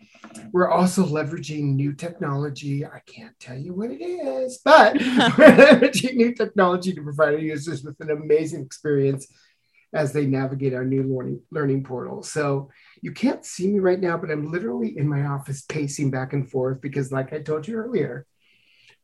we're 0.51 0.69
also 0.69 1.05
leveraging 1.05 1.75
new 1.75 1.93
technology. 1.93 2.85
I 2.85 3.01
can't 3.05 3.37
tell 3.39 3.57
you 3.57 3.73
what 3.73 3.91
it 3.91 4.03
is, 4.03 4.59
but 4.63 4.93
we're 4.99 4.99
leveraging 5.01 6.15
new 6.15 6.33
technology 6.33 6.93
to 6.93 7.01
provide 7.03 7.33
our 7.33 7.39
users 7.39 7.83
with 7.83 7.99
an 7.99 8.09
amazing 8.09 8.63
experience 8.63 9.27
as 9.93 10.13
they 10.13 10.25
navigate 10.25 10.73
our 10.73 10.85
new 10.85 11.03
learning, 11.03 11.41
learning 11.51 11.83
portal. 11.83 12.23
So 12.23 12.69
you 13.01 13.11
can't 13.11 13.45
see 13.45 13.67
me 13.67 13.79
right 13.79 13.99
now, 13.99 14.17
but 14.17 14.31
I'm 14.31 14.51
literally 14.51 14.97
in 14.97 15.07
my 15.07 15.25
office 15.25 15.61
pacing 15.61 16.11
back 16.11 16.33
and 16.33 16.49
forth 16.49 16.81
because, 16.81 17.11
like 17.11 17.33
I 17.33 17.41
told 17.41 17.67
you 17.67 17.75
earlier, 17.75 18.25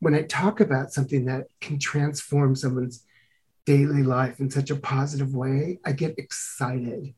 when 0.00 0.14
I 0.14 0.22
talk 0.22 0.60
about 0.60 0.92
something 0.92 1.26
that 1.26 1.48
can 1.60 1.78
transform 1.78 2.54
someone's 2.54 3.04
daily 3.66 4.02
life 4.02 4.40
in 4.40 4.50
such 4.50 4.70
a 4.70 4.76
positive 4.76 5.34
way, 5.34 5.78
I 5.84 5.92
get 5.92 6.18
excited 6.18 7.14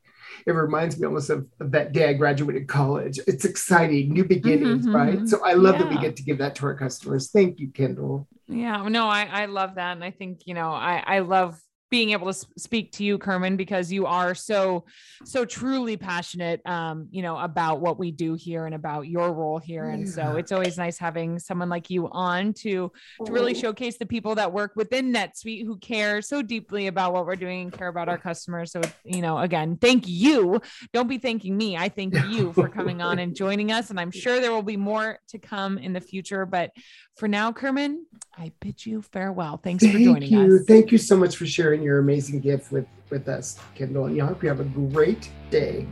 it 0.46 0.52
reminds 0.52 0.98
me 0.98 1.06
almost 1.06 1.30
of, 1.30 1.46
of, 1.60 1.70
that 1.72 1.92
day 1.92 2.08
I 2.08 2.12
graduated 2.14 2.68
college. 2.68 3.18
It's 3.26 3.44
exciting, 3.44 4.12
new 4.12 4.24
beginnings, 4.24 4.86
mm-hmm, 4.86 4.96
right? 4.96 5.16
Mm-hmm. 5.16 5.26
So 5.26 5.44
I 5.44 5.54
love 5.54 5.76
yeah. 5.76 5.82
that 5.82 5.90
we 5.90 5.98
get 5.98 6.16
to 6.16 6.22
give 6.22 6.38
that 6.38 6.54
to 6.56 6.66
our 6.66 6.74
customers. 6.74 7.30
Thank 7.30 7.60
you, 7.60 7.68
Kendall. 7.70 8.28
Yeah, 8.48 8.88
no, 8.88 9.06
I, 9.06 9.24
I 9.24 9.46
love 9.46 9.76
that. 9.76 9.92
And 9.92 10.04
I 10.04 10.10
think, 10.10 10.46
you 10.46 10.54
know, 10.54 10.70
I, 10.70 11.02
I 11.06 11.18
love 11.20 11.60
being 11.90 12.10
able 12.10 12.32
to 12.32 12.46
speak 12.56 12.92
to 12.92 13.04
you 13.04 13.18
kerman 13.18 13.56
because 13.56 13.90
you 13.90 14.06
are 14.06 14.34
so 14.34 14.84
so 15.24 15.44
truly 15.44 15.96
passionate 15.96 16.60
um 16.66 17.08
you 17.10 17.20
know 17.20 17.36
about 17.38 17.80
what 17.80 17.98
we 17.98 18.10
do 18.12 18.34
here 18.34 18.66
and 18.66 18.74
about 18.74 19.08
your 19.08 19.32
role 19.32 19.58
here. 19.58 19.88
And 19.88 20.08
so 20.08 20.36
it's 20.36 20.52
always 20.52 20.78
nice 20.78 20.98
having 20.98 21.38
someone 21.38 21.68
like 21.68 21.90
you 21.90 22.08
on 22.10 22.52
to 22.54 22.92
to 23.24 23.32
really 23.32 23.54
showcase 23.54 23.98
the 23.98 24.06
people 24.06 24.34
that 24.36 24.52
work 24.52 24.72
within 24.76 25.12
netsuite 25.12 25.64
who 25.64 25.76
care 25.78 26.22
so 26.22 26.42
deeply 26.42 26.86
about 26.86 27.12
what 27.12 27.26
we're 27.26 27.36
doing 27.36 27.62
and 27.62 27.72
care 27.72 27.88
about 27.88 28.08
our 28.08 28.18
customers. 28.18 28.72
So 28.72 28.80
you 29.04 29.20
know 29.20 29.38
again 29.38 29.76
thank 29.76 30.06
you. 30.06 30.60
Don't 30.92 31.08
be 31.08 31.18
thanking 31.18 31.56
me. 31.56 31.76
I 31.76 31.88
thank 31.88 32.14
you 32.28 32.52
for 32.52 32.68
coming 32.68 33.02
on 33.02 33.18
and 33.18 33.34
joining 33.34 33.72
us 33.72 33.90
and 33.90 33.98
i'm 33.98 34.10
sure 34.10 34.40
there 34.40 34.52
will 34.52 34.62
be 34.62 34.76
more 34.76 35.18
to 35.28 35.38
come 35.38 35.78
in 35.78 35.92
the 35.92 36.00
future. 36.00 36.46
But 36.46 36.70
for 37.16 37.28
now 37.28 37.52
kerman 37.52 38.06
i 38.36 38.52
bid 38.60 38.84
you 38.86 39.02
farewell. 39.02 39.60
Thanks 39.62 39.82
thank 39.82 39.96
for 39.96 40.02
joining 40.02 40.32
you. 40.32 40.56
us. 40.56 40.64
Thank 40.66 40.92
you 40.92 40.98
so 40.98 41.16
much 41.16 41.36
for 41.36 41.46
sharing 41.46 41.79
sharing 41.80 41.86
your 41.86 41.98
amazing 41.98 42.40
gift 42.40 42.72
with, 42.72 42.86
with 43.10 43.28
us, 43.28 43.58
Kendall. 43.74 44.06
And 44.06 44.20
I 44.20 44.26
hope 44.26 44.42
you 44.42 44.48
have 44.48 44.60
a 44.60 44.64
great 44.64 45.30
day. 45.50 45.86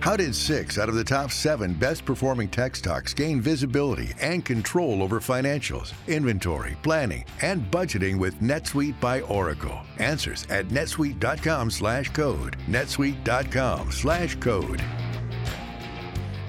How 0.00 0.18
did 0.18 0.34
six 0.34 0.76
out 0.76 0.90
of 0.90 0.96
the 0.96 1.04
top 1.04 1.30
seven 1.30 1.72
best 1.72 2.04
performing 2.04 2.48
tech 2.48 2.76
stocks 2.76 3.14
gain 3.14 3.40
visibility 3.40 4.12
and 4.20 4.44
control 4.44 5.02
over 5.02 5.18
financials, 5.18 5.94
inventory, 6.06 6.76
planning, 6.82 7.24
and 7.40 7.70
budgeting 7.70 8.18
with 8.18 8.38
NetSuite 8.40 9.00
by 9.00 9.22
Oracle? 9.22 9.80
Answers 9.98 10.46
at 10.50 10.68
netsuite.com 10.68 11.70
slash 11.70 12.12
code. 12.12 12.58
netsuite.com 12.68 13.90
slash 13.90 14.36
code. 14.36 14.84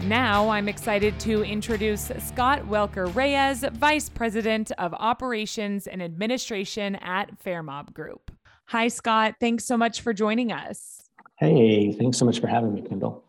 Now 0.07 0.49
I'm 0.49 0.69
excited 0.69 1.19
to 1.21 1.43
introduce 1.43 2.11
Scott 2.19 2.59
Welker 2.67 3.13
Reyes, 3.15 3.65
Vice 3.73 4.07
President 4.07 4.71
of 4.77 4.93
Operations 4.93 5.87
and 5.87 6.03
Administration 6.03 6.93
at 6.97 7.39
Fermob 7.43 7.91
Group. 7.91 8.29
Hi, 8.67 8.87
Scott. 8.87 9.33
Thanks 9.39 9.65
so 9.65 9.77
much 9.77 10.01
for 10.01 10.13
joining 10.13 10.51
us. 10.51 11.09
Hey, 11.39 11.91
thanks 11.91 12.19
so 12.19 12.25
much 12.25 12.39
for 12.39 12.45
having 12.45 12.75
me, 12.75 12.83
Kendall. 12.83 13.23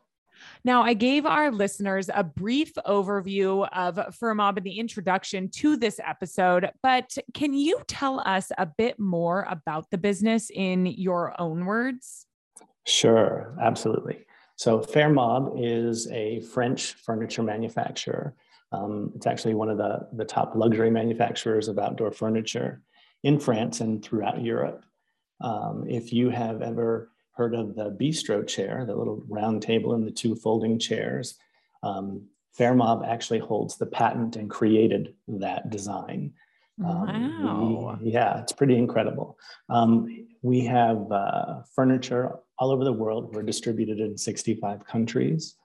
Now, 0.64 0.82
I 0.82 0.92
gave 0.92 1.24
our 1.24 1.50
listeners 1.50 2.10
a 2.12 2.22
brief 2.22 2.74
overview 2.86 3.66
of 3.72 3.94
Fermob 4.14 4.58
in 4.58 4.64
the 4.64 4.78
introduction 4.78 5.48
to 5.52 5.78
this 5.78 5.98
episode, 6.04 6.68
but 6.82 7.16
can 7.32 7.54
you 7.54 7.80
tell 7.86 8.20
us 8.20 8.52
a 8.58 8.66
bit 8.66 8.98
more 8.98 9.46
about 9.48 9.90
the 9.90 9.96
business 9.96 10.50
in 10.54 10.84
your 10.84 11.40
own 11.40 11.64
words? 11.64 12.26
Sure, 12.84 13.56
absolutely. 13.62 14.26
So 14.56 14.80
Fermob 14.80 15.54
is 15.58 16.08
a 16.10 16.40
French 16.40 16.94
furniture 16.94 17.42
manufacturer. 17.42 18.34
Um, 18.72 19.12
it's 19.14 19.26
actually 19.26 19.54
one 19.54 19.68
of 19.68 19.78
the, 19.78 20.08
the 20.12 20.24
top 20.24 20.54
luxury 20.56 20.90
manufacturers 20.90 21.68
of 21.68 21.78
outdoor 21.78 22.10
furniture 22.10 22.82
in 23.22 23.38
France 23.38 23.80
and 23.80 24.02
throughout 24.02 24.42
Europe. 24.42 24.84
Um, 25.40 25.84
if 25.86 26.12
you 26.12 26.30
have 26.30 26.62
ever 26.62 27.10
heard 27.32 27.54
of 27.54 27.74
the 27.74 27.90
bistro 27.90 28.46
chair, 28.46 28.84
the 28.86 28.96
little 28.96 29.22
round 29.28 29.62
table 29.62 29.94
and 29.94 30.06
the 30.06 30.10
two 30.10 30.34
folding 30.34 30.78
chairs, 30.78 31.38
um, 31.82 32.26
Fermob 32.58 33.06
actually 33.06 33.38
holds 33.38 33.76
the 33.76 33.86
patent 33.86 34.36
and 34.36 34.48
created 34.48 35.14
that 35.28 35.68
design. 35.68 36.32
Um, 36.84 37.44
wow. 37.44 37.98
We, 38.00 38.12
yeah, 38.12 38.40
it's 38.40 38.52
pretty 38.52 38.76
incredible. 38.76 39.38
Um, 39.68 40.26
we 40.42 40.64
have 40.64 41.10
uh, 41.12 41.62
furniture 41.74 42.36
all 42.58 42.70
over 42.70 42.84
the 42.84 42.92
world. 42.92 43.34
We're 43.34 43.42
distributed 43.42 44.00
in 44.00 44.16
65 44.16 44.84
countries. 44.86 45.56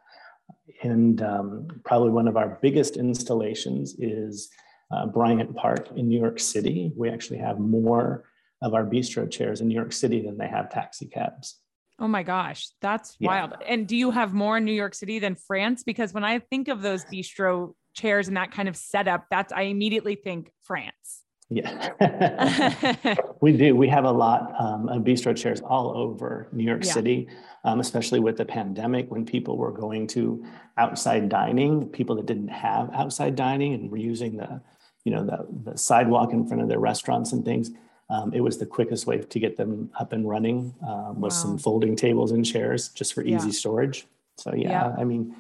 and 0.83 1.21
um, 1.21 1.67
probably 1.85 2.09
one 2.09 2.27
of 2.27 2.37
our 2.37 2.59
biggest 2.61 2.97
installations 2.97 3.95
is 3.99 4.49
uh, 4.91 5.05
Bryant 5.05 5.55
Park 5.55 5.89
in 5.95 6.07
New 6.07 6.19
York 6.19 6.39
City. 6.39 6.91
We 6.95 7.09
actually 7.09 7.39
have 7.39 7.59
more 7.59 8.25
of 8.61 8.73
our 8.73 8.85
bistro 8.85 9.29
chairs 9.29 9.61
in 9.61 9.67
New 9.67 9.75
York 9.75 9.93
City 9.93 10.21
than 10.21 10.37
they 10.37 10.47
have 10.47 10.69
taxi 10.69 11.07
cabs. 11.07 11.59
Oh 11.99 12.07
my 12.07 12.23
gosh, 12.23 12.69
that's 12.81 13.15
yeah. 13.19 13.27
wild. 13.27 13.53
And 13.65 13.87
do 13.87 13.95
you 13.95 14.11
have 14.11 14.33
more 14.33 14.57
in 14.57 14.65
New 14.65 14.73
York 14.73 14.95
City 14.95 15.19
than 15.19 15.35
France? 15.35 15.83
Because 15.83 16.13
when 16.13 16.23
I 16.23 16.39
think 16.39 16.67
of 16.67 16.81
those 16.81 17.05
bistro 17.05 17.73
chairs 17.93 18.27
and 18.27 18.37
that 18.37 18.51
kind 18.51 18.67
of 18.67 18.75
setup, 18.75 19.27
that's 19.29 19.53
I 19.53 19.63
immediately 19.63 20.15
think 20.15 20.51
France. 20.63 21.23
Yeah, 21.53 23.15
we 23.41 23.51
do. 23.51 23.75
We 23.75 23.89
have 23.89 24.05
a 24.05 24.11
lot 24.11 24.53
um, 24.57 24.87
of 24.87 25.03
bistro 25.03 25.35
chairs 25.35 25.59
all 25.59 25.97
over 25.97 26.47
New 26.53 26.63
York 26.63 26.85
yeah. 26.85 26.93
City, 26.93 27.27
um, 27.65 27.81
especially 27.81 28.21
with 28.21 28.37
the 28.37 28.45
pandemic 28.45 29.11
when 29.11 29.25
people 29.25 29.57
were 29.57 29.73
going 29.73 30.07
to 30.07 30.45
outside 30.77 31.27
dining, 31.27 31.89
people 31.89 32.15
that 32.15 32.25
didn't 32.25 32.47
have 32.47 32.89
outside 32.93 33.35
dining 33.35 33.73
and 33.73 33.91
were 33.91 33.97
using 33.97 34.37
the, 34.37 34.61
you 35.03 35.11
know, 35.11 35.25
the, 35.25 35.71
the 35.71 35.77
sidewalk 35.77 36.31
in 36.31 36.47
front 36.47 36.63
of 36.63 36.69
their 36.69 36.79
restaurants 36.79 37.33
and 37.33 37.43
things. 37.43 37.71
Um, 38.09 38.33
it 38.33 38.39
was 38.39 38.57
the 38.57 38.65
quickest 38.65 39.05
way 39.05 39.17
to 39.17 39.39
get 39.39 39.57
them 39.57 39.91
up 39.99 40.13
and 40.13 40.27
running 40.29 40.73
um, 40.87 41.19
with 41.19 41.33
wow. 41.33 41.37
some 41.37 41.57
folding 41.57 41.97
tables 41.97 42.31
and 42.31 42.45
chairs 42.45 42.87
just 42.89 43.13
for 43.13 43.23
easy 43.23 43.47
yeah. 43.47 43.53
storage. 43.53 44.07
So 44.37 44.53
yeah, 44.55 44.69
yeah, 44.69 44.95
I 44.97 45.03
mean, 45.03 45.35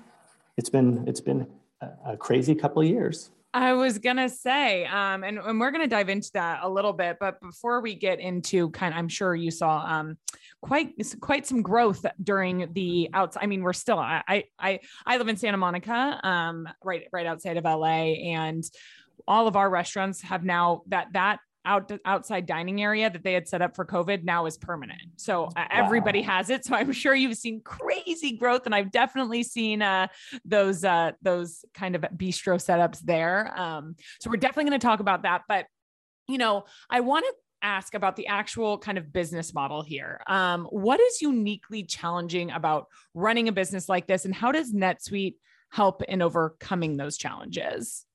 it's 0.57 0.69
been 0.69 1.07
it's 1.07 1.21
been 1.21 1.47
a, 1.79 1.89
a 2.07 2.17
crazy 2.17 2.53
couple 2.53 2.81
of 2.81 2.87
years. 2.89 3.29
I 3.53 3.73
was 3.73 3.97
gonna 3.97 4.29
say, 4.29 4.85
um, 4.85 5.23
and, 5.23 5.37
and 5.37 5.59
we're 5.59 5.71
gonna 5.71 5.87
dive 5.87 6.09
into 6.09 6.31
that 6.33 6.59
a 6.63 6.69
little 6.69 6.93
bit, 6.93 7.17
but 7.19 7.41
before 7.41 7.81
we 7.81 7.95
get 7.95 8.19
into 8.19 8.69
kind 8.71 8.93
I'm 8.93 9.09
sure 9.09 9.35
you 9.35 9.51
saw 9.51 9.83
um, 9.85 10.17
quite 10.61 10.93
quite 11.19 11.45
some 11.45 11.61
growth 11.61 12.05
during 12.23 12.71
the 12.73 13.09
outside. 13.13 13.43
I 13.43 13.47
mean, 13.47 13.61
we're 13.61 13.73
still 13.73 13.99
I 13.99 14.45
I 14.57 14.79
I 15.05 15.17
live 15.17 15.27
in 15.27 15.35
Santa 15.35 15.57
Monica, 15.57 16.19
um, 16.23 16.67
right 16.83 17.07
right 17.11 17.25
outside 17.25 17.57
of 17.57 17.65
LA, 17.65 18.13
and 18.13 18.63
all 19.27 19.47
of 19.47 19.55
our 19.55 19.69
restaurants 19.69 20.21
have 20.21 20.43
now 20.45 20.83
that 20.87 21.07
that 21.13 21.39
out 21.65 21.91
outside 22.05 22.45
dining 22.45 22.81
area 22.81 23.09
that 23.09 23.23
they 23.23 23.33
had 23.33 23.47
set 23.47 23.61
up 23.61 23.75
for 23.75 23.85
COVID 23.85 24.23
now 24.23 24.45
is 24.45 24.57
permanent. 24.57 25.01
So 25.17 25.45
uh, 25.55 25.65
everybody 25.71 26.21
has 26.21 26.49
it. 26.49 26.65
So 26.65 26.75
I'm 26.75 26.91
sure 26.91 27.13
you've 27.13 27.37
seen 27.37 27.61
crazy 27.61 28.37
growth, 28.37 28.65
and 28.65 28.73
I've 28.73 28.91
definitely 28.91 29.43
seen 29.43 29.81
uh, 29.81 30.07
those 30.45 30.83
uh, 30.83 31.11
those 31.21 31.63
kind 31.73 31.95
of 31.95 32.01
bistro 32.15 32.55
setups 32.55 32.99
there. 32.99 33.57
Um, 33.59 33.95
so 34.19 34.29
we're 34.29 34.37
definitely 34.37 34.69
going 34.69 34.79
to 34.79 34.85
talk 34.85 34.99
about 34.99 35.23
that. 35.23 35.43
But 35.47 35.65
you 36.27 36.37
know, 36.37 36.65
I 36.89 37.01
want 37.01 37.25
to 37.25 37.33
ask 37.63 37.93
about 37.93 38.15
the 38.15 38.27
actual 38.27 38.77
kind 38.77 38.97
of 38.97 39.13
business 39.13 39.53
model 39.53 39.83
here. 39.83 40.21
Um, 40.27 40.65
what 40.65 40.99
is 40.99 41.21
uniquely 41.21 41.83
challenging 41.83 42.51
about 42.51 42.87
running 43.13 43.47
a 43.47 43.51
business 43.51 43.87
like 43.87 44.07
this, 44.07 44.25
and 44.25 44.33
how 44.33 44.51
does 44.51 44.73
NetSuite 44.73 45.35
help 45.71 46.01
in 46.03 46.21
overcoming 46.21 46.97
those 46.97 47.17
challenges? 47.17 48.05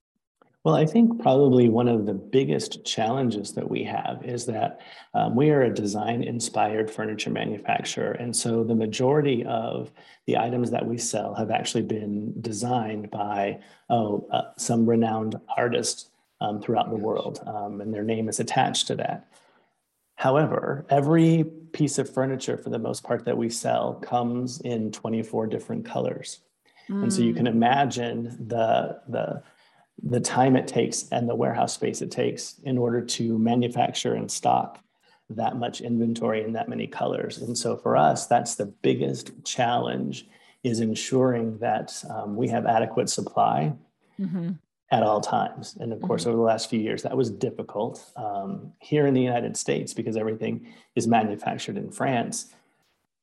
Well, 0.66 0.74
I 0.74 0.84
think 0.84 1.22
probably 1.22 1.68
one 1.68 1.86
of 1.86 2.06
the 2.06 2.12
biggest 2.12 2.84
challenges 2.84 3.52
that 3.52 3.70
we 3.70 3.84
have 3.84 4.24
is 4.24 4.46
that 4.46 4.80
um, 5.14 5.36
we 5.36 5.50
are 5.50 5.62
a 5.62 5.72
design 5.72 6.24
inspired 6.24 6.90
furniture 6.90 7.30
manufacturer. 7.30 8.10
And 8.10 8.34
so 8.34 8.64
the 8.64 8.74
majority 8.74 9.44
of 9.44 9.92
the 10.26 10.36
items 10.36 10.72
that 10.72 10.84
we 10.84 10.98
sell 10.98 11.34
have 11.34 11.52
actually 11.52 11.84
been 11.84 12.34
designed 12.40 13.12
by 13.12 13.60
oh, 13.90 14.26
uh, 14.32 14.42
some 14.58 14.90
renowned 14.90 15.36
artist 15.56 16.10
um, 16.40 16.60
throughout 16.60 16.90
the 16.90 16.96
world, 16.96 17.44
um, 17.46 17.80
and 17.80 17.94
their 17.94 18.02
name 18.02 18.28
is 18.28 18.40
attached 18.40 18.88
to 18.88 18.96
that. 18.96 19.28
However, 20.16 20.84
every 20.90 21.44
piece 21.74 21.96
of 21.98 22.12
furniture, 22.12 22.56
for 22.56 22.70
the 22.70 22.78
most 22.80 23.04
part, 23.04 23.24
that 23.26 23.38
we 23.38 23.50
sell 23.50 23.94
comes 24.02 24.60
in 24.62 24.90
24 24.90 25.46
different 25.46 25.86
colors. 25.86 26.40
Mm. 26.90 27.04
And 27.04 27.12
so 27.12 27.22
you 27.22 27.34
can 27.34 27.46
mm. 27.46 27.52
imagine 27.52 28.48
the, 28.48 29.00
the 29.06 29.44
the 30.02 30.20
time 30.20 30.56
it 30.56 30.68
takes 30.68 31.08
and 31.10 31.28
the 31.28 31.34
warehouse 31.34 31.72
space 31.72 32.02
it 32.02 32.10
takes 32.10 32.60
in 32.64 32.78
order 32.78 33.00
to 33.00 33.38
manufacture 33.38 34.14
and 34.14 34.30
stock 34.30 34.80
that 35.30 35.56
much 35.56 35.80
inventory 35.80 36.44
in 36.44 36.52
that 36.52 36.68
many 36.68 36.86
colors. 36.86 37.38
And 37.38 37.56
so 37.56 37.76
for 37.76 37.96
us, 37.96 38.26
that's 38.26 38.54
the 38.54 38.66
biggest 38.66 39.32
challenge 39.44 40.26
is 40.62 40.80
ensuring 40.80 41.58
that 41.58 42.02
um, 42.10 42.36
we 42.36 42.48
have 42.48 42.66
adequate 42.66 43.08
supply 43.08 43.72
mm-hmm. 44.20 44.52
at 44.90 45.02
all 45.02 45.20
times. 45.20 45.76
And 45.80 45.92
of 45.92 46.00
course, 46.00 46.22
mm-hmm. 46.22 46.30
over 46.30 46.36
the 46.36 46.44
last 46.44 46.70
few 46.70 46.80
years, 46.80 47.02
that 47.02 47.16
was 47.16 47.30
difficult. 47.30 48.04
Um, 48.16 48.72
here 48.80 49.06
in 49.06 49.14
the 49.14 49.22
United 49.22 49.56
States, 49.56 49.94
because 49.94 50.16
everything 50.16 50.72
is 50.94 51.06
manufactured 51.08 51.76
in 51.76 51.90
France, 51.90 52.54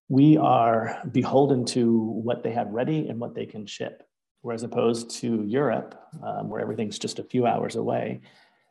we 0.09 0.37
are 0.37 1.01
beholden 1.11 1.65
to 1.65 1.97
what 1.97 2.43
they 2.43 2.51
have 2.51 2.67
ready 2.67 3.07
and 3.07 3.19
what 3.19 3.35
they 3.35 3.45
can 3.45 3.65
ship. 3.65 4.07
Whereas 4.43 4.63
opposed 4.63 5.09
to 5.21 5.43
Europe, 5.43 5.99
um, 6.21 6.49
where 6.49 6.59
everything's 6.59 6.99
just 6.99 7.17
a 7.17 7.23
few 7.23 7.47
hours 7.47 7.77
away, 7.77 8.19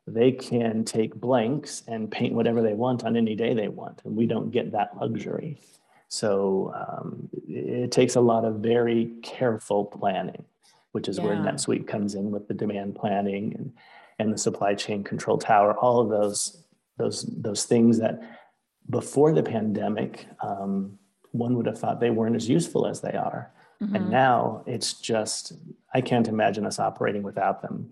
they 0.06 0.30
can 0.30 0.84
take 0.84 1.14
blanks 1.14 1.82
and 1.88 2.10
paint 2.10 2.34
whatever 2.34 2.60
they 2.60 2.74
want 2.74 3.04
on 3.04 3.16
any 3.16 3.34
day 3.34 3.54
they 3.54 3.68
want. 3.68 4.02
And 4.04 4.14
we 4.14 4.26
don't 4.26 4.50
get 4.50 4.72
that 4.72 4.94
luxury. 5.00 5.58
So 6.08 6.74
um, 6.76 7.30
it 7.48 7.90
takes 7.90 8.16
a 8.16 8.20
lot 8.20 8.44
of 8.44 8.56
very 8.56 9.12
careful 9.22 9.86
planning, 9.86 10.44
which 10.92 11.08
is 11.08 11.16
yeah. 11.16 11.24
where 11.24 11.36
NetSuite 11.36 11.86
comes 11.86 12.14
in 12.16 12.30
with 12.30 12.48
the 12.48 12.54
demand 12.54 12.94
planning 12.94 13.54
and, 13.56 13.72
and 14.18 14.30
the 14.30 14.36
supply 14.36 14.74
chain 14.74 15.02
control 15.02 15.38
tower, 15.38 15.72
all 15.78 16.00
of 16.00 16.10
those, 16.10 16.64
those, 16.98 17.22
those 17.22 17.64
things 17.64 17.98
that 17.98 18.20
before 18.90 19.32
the 19.32 19.42
pandemic, 19.42 20.26
um, 20.42 20.98
one 21.30 21.56
would 21.56 21.64
have 21.64 21.78
thought 21.78 21.98
they 21.98 22.10
weren't 22.10 22.36
as 22.36 22.46
useful 22.46 22.86
as 22.86 23.00
they 23.00 23.12
are. 23.12 23.50
Mm-hmm. 23.82 23.96
And 23.96 24.10
now 24.10 24.62
it's 24.66 24.94
just, 24.94 25.54
I 25.92 26.00
can't 26.00 26.28
imagine 26.28 26.64
us 26.64 26.78
operating 26.78 27.22
without 27.22 27.62
them. 27.62 27.90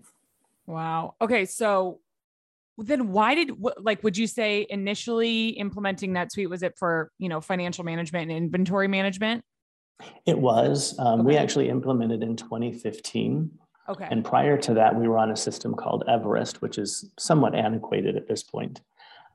Wow. 0.65 1.15
Okay. 1.21 1.45
So 1.45 1.99
then 2.77 3.11
why 3.11 3.35
did 3.35 3.51
like 3.79 4.03
would 4.03 4.17
you 4.17 4.27
say 4.27 4.65
initially 4.69 5.49
implementing 5.49 6.11
NetSuite 6.13 6.49
was 6.49 6.63
it 6.63 6.77
for 6.77 7.11
you 7.19 7.29
know 7.29 7.41
financial 7.41 7.83
management 7.83 8.31
and 8.31 8.37
inventory 8.45 8.87
management? 8.87 9.43
It 10.25 10.39
was. 10.39 10.97
Um, 10.97 11.21
okay. 11.21 11.27
We 11.27 11.37
actually 11.37 11.69
implemented 11.69 12.23
in 12.23 12.35
2015. 12.35 13.51
Okay. 13.89 14.07
And 14.09 14.23
prior 14.23 14.57
to 14.57 14.73
that, 14.75 14.95
we 14.95 15.07
were 15.07 15.17
on 15.17 15.31
a 15.31 15.35
system 15.35 15.75
called 15.75 16.03
Everest, 16.07 16.61
which 16.61 16.77
is 16.77 17.11
somewhat 17.19 17.53
antiquated 17.53 18.15
at 18.15 18.27
this 18.27 18.41
point. 18.41 18.81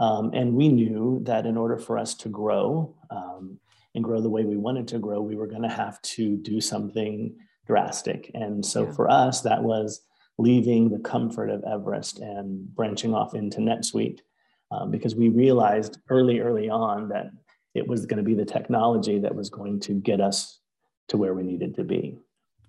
Um, 0.00 0.32
and 0.34 0.54
we 0.54 0.68
knew 0.68 1.20
that 1.24 1.46
in 1.46 1.56
order 1.56 1.78
for 1.78 1.98
us 1.98 2.14
to 2.14 2.28
grow, 2.28 2.94
um, 3.10 3.58
and 3.96 4.04
grow 4.04 4.20
the 4.20 4.30
way 4.30 4.44
we 4.44 4.58
wanted 4.58 4.86
to 4.88 4.98
grow, 4.98 5.20
we 5.22 5.36
were 5.36 5.46
going 5.46 5.62
to 5.62 5.68
have 5.68 6.00
to 6.02 6.36
do 6.36 6.60
something 6.60 7.34
drastic. 7.66 8.30
And 8.34 8.64
so 8.64 8.84
yeah. 8.84 8.92
for 8.92 9.10
us, 9.10 9.40
that 9.40 9.62
was 9.62 10.02
leaving 10.38 10.90
the 10.90 10.98
comfort 10.98 11.48
of 11.48 11.64
Everest 11.64 12.18
and 12.18 12.72
branching 12.74 13.14
off 13.14 13.34
into 13.34 13.58
NetSuite 13.58 14.20
um, 14.70 14.90
because 14.90 15.16
we 15.16 15.30
realized 15.30 15.98
early, 16.10 16.40
early 16.40 16.68
on 16.68 17.08
that 17.08 17.30
it 17.74 17.88
was 17.88 18.04
going 18.04 18.18
to 18.18 18.22
be 18.22 18.34
the 18.34 18.44
technology 18.44 19.18
that 19.18 19.34
was 19.34 19.48
going 19.48 19.80
to 19.80 19.94
get 19.94 20.20
us 20.20 20.60
to 21.08 21.16
where 21.16 21.32
we 21.32 21.42
needed 21.42 21.74
to 21.76 21.84
be. 21.84 22.18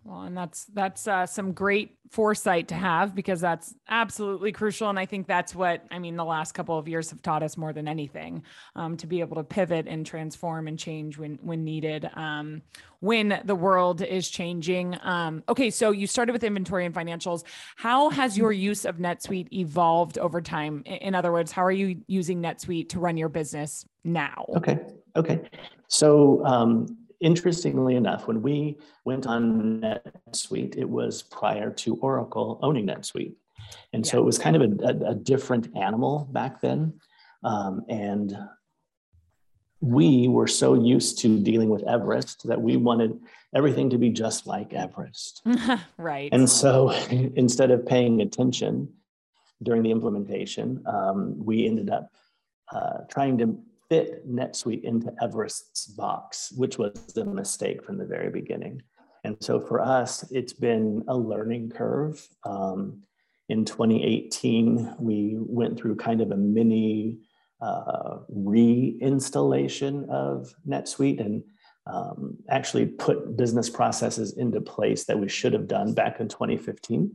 Well, 0.08 0.22
and 0.22 0.38
that's 0.38 0.64
that's 0.74 1.06
uh, 1.06 1.26
some 1.26 1.52
great 1.52 1.98
foresight 2.12 2.70
to 2.70 2.76
have 2.76 3.14
because 3.14 3.42
that's 3.42 3.76
absolutely 3.90 4.54
crucial. 4.54 4.90
And 4.90 4.98
I 4.98 5.06
think 5.06 5.28
that's 5.28 5.54
what 5.54 5.84
I 5.92 6.00
mean. 6.00 6.16
The 6.16 6.24
last 6.24 6.54
couple 6.54 6.78
of 6.78 6.88
years 6.88 7.10
have 7.10 7.22
taught 7.22 7.44
us 7.44 7.58
more 7.58 7.74
than 7.74 7.90
anything 7.90 8.44
um, 8.78 8.96
to 8.98 9.08
be 9.08 9.20
able 9.20 9.36
to 9.36 9.44
pivot 9.44 9.86
and 9.86 10.06
transform 10.06 10.70
and 10.70 10.80
change 10.80 11.18
when 11.18 11.38
when 11.42 11.66
needed, 11.66 12.10
um, 12.14 12.62
when 13.02 13.42
the 13.44 13.54
world 13.54 14.02
is 14.02 14.30
changing. 14.30 14.98
Um, 15.04 15.44
okay, 15.50 15.70
so 15.70 15.92
you 15.92 16.08
started 16.08 16.32
with 16.32 16.46
inventory 16.46 16.86
and 16.86 16.96
financials. 16.96 17.44
How 17.76 18.10
has 18.10 18.38
your 18.38 18.54
use 18.54 18.86
of 18.86 19.00
NetSuite 19.00 19.52
evolved 19.52 20.18
over 20.20 20.40
time? 20.40 20.84
In 20.86 21.16
other 21.16 21.34
words, 21.34 21.52
how 21.52 21.66
are 21.66 21.72
you 21.72 22.02
using 22.08 22.42
NetSuite 22.42 22.88
to 22.90 23.00
run 23.00 23.18
your 23.18 23.30
business 23.30 23.86
now? 24.06 24.46
Okay. 24.56 24.80
Okay. 25.18 25.42
So 25.90 26.46
um, 26.46 27.07
interestingly 27.20 27.96
enough, 27.96 28.28
when 28.28 28.42
we 28.42 28.78
went 29.06 29.28
on 29.28 29.82
NetSuite, 29.82 30.78
it 30.78 30.90
was 30.90 31.24
prior 31.24 31.72
to 31.72 31.96
Oracle 31.96 32.60
owning 32.62 32.88
NetSuite. 32.88 33.36
And 33.94 34.06
yeah. 34.06 34.12
so 34.12 34.20
it 34.20 34.26
was 34.26 34.38
kind 34.38 34.56
of 34.56 34.62
a, 34.62 34.86
a, 34.86 35.12
a 35.12 35.16
different 35.16 35.76
animal 35.76 36.30
back 36.32 36.62
then. 36.62 36.94
Um, 37.44 37.84
and 37.90 38.38
we 39.80 40.28
were 40.28 40.48
so 40.48 40.74
used 40.74 41.20
to 41.20 41.40
dealing 41.40 41.70
with 41.70 41.84
Everest 41.84 42.48
that 42.48 42.62
we 42.62 42.78
wanted 42.78 43.20
everything 43.56 43.90
to 43.92 43.98
be 43.98 44.10
just 44.10 44.48
like 44.48 44.74
Everest. 44.74 45.42
right. 45.98 46.30
And 46.32 46.50
so 46.50 46.90
instead 47.10 47.72
of 47.72 47.86
paying 47.86 48.22
attention 48.22 48.90
during 49.62 49.84
the 49.84 49.92
implementation, 49.92 50.84
um, 50.88 51.36
we 51.44 51.68
ended 51.68 51.90
up 51.90 52.12
uh, 52.72 53.00
trying 53.10 53.38
to 53.40 53.58
fit 53.90 54.28
NetSuite 54.30 54.84
into 54.84 55.14
Everest's 55.22 55.88
box, 55.88 56.52
which 56.56 56.78
was 56.78 56.94
a 57.18 57.26
mistake 57.26 57.84
from 57.84 57.98
the 57.98 58.06
very 58.06 58.30
beginning. 58.30 58.82
And 59.24 59.38
so 59.40 59.60
for 59.60 59.82
us, 59.82 60.30
it's 60.32 60.54
been 60.54 61.04
a 61.08 61.18
learning 61.18 61.70
curve. 61.70 62.26
Um, 62.46 63.02
in 63.50 63.66
2018, 63.66 64.96
we 65.00 65.36
went 65.38 65.78
through 65.78 65.96
kind 65.96 66.22
of 66.22 66.32
a 66.32 66.38
mini 66.38 67.20
uh, 67.62 68.20
reinstallation 68.30 70.08
of 70.10 70.54
NetSuite. 70.68 71.20
And 71.20 71.44
um, 71.88 72.38
actually 72.50 72.86
put 72.86 73.38
business 73.38 73.70
processes 73.70 74.38
into 74.38 74.62
place 74.62 75.06
that 75.06 75.20
we 75.20 75.30
should 75.30 75.54
have 75.54 75.68
done 75.68 75.94
back 75.94 76.20
in 76.20 76.28
2015. 76.28 77.12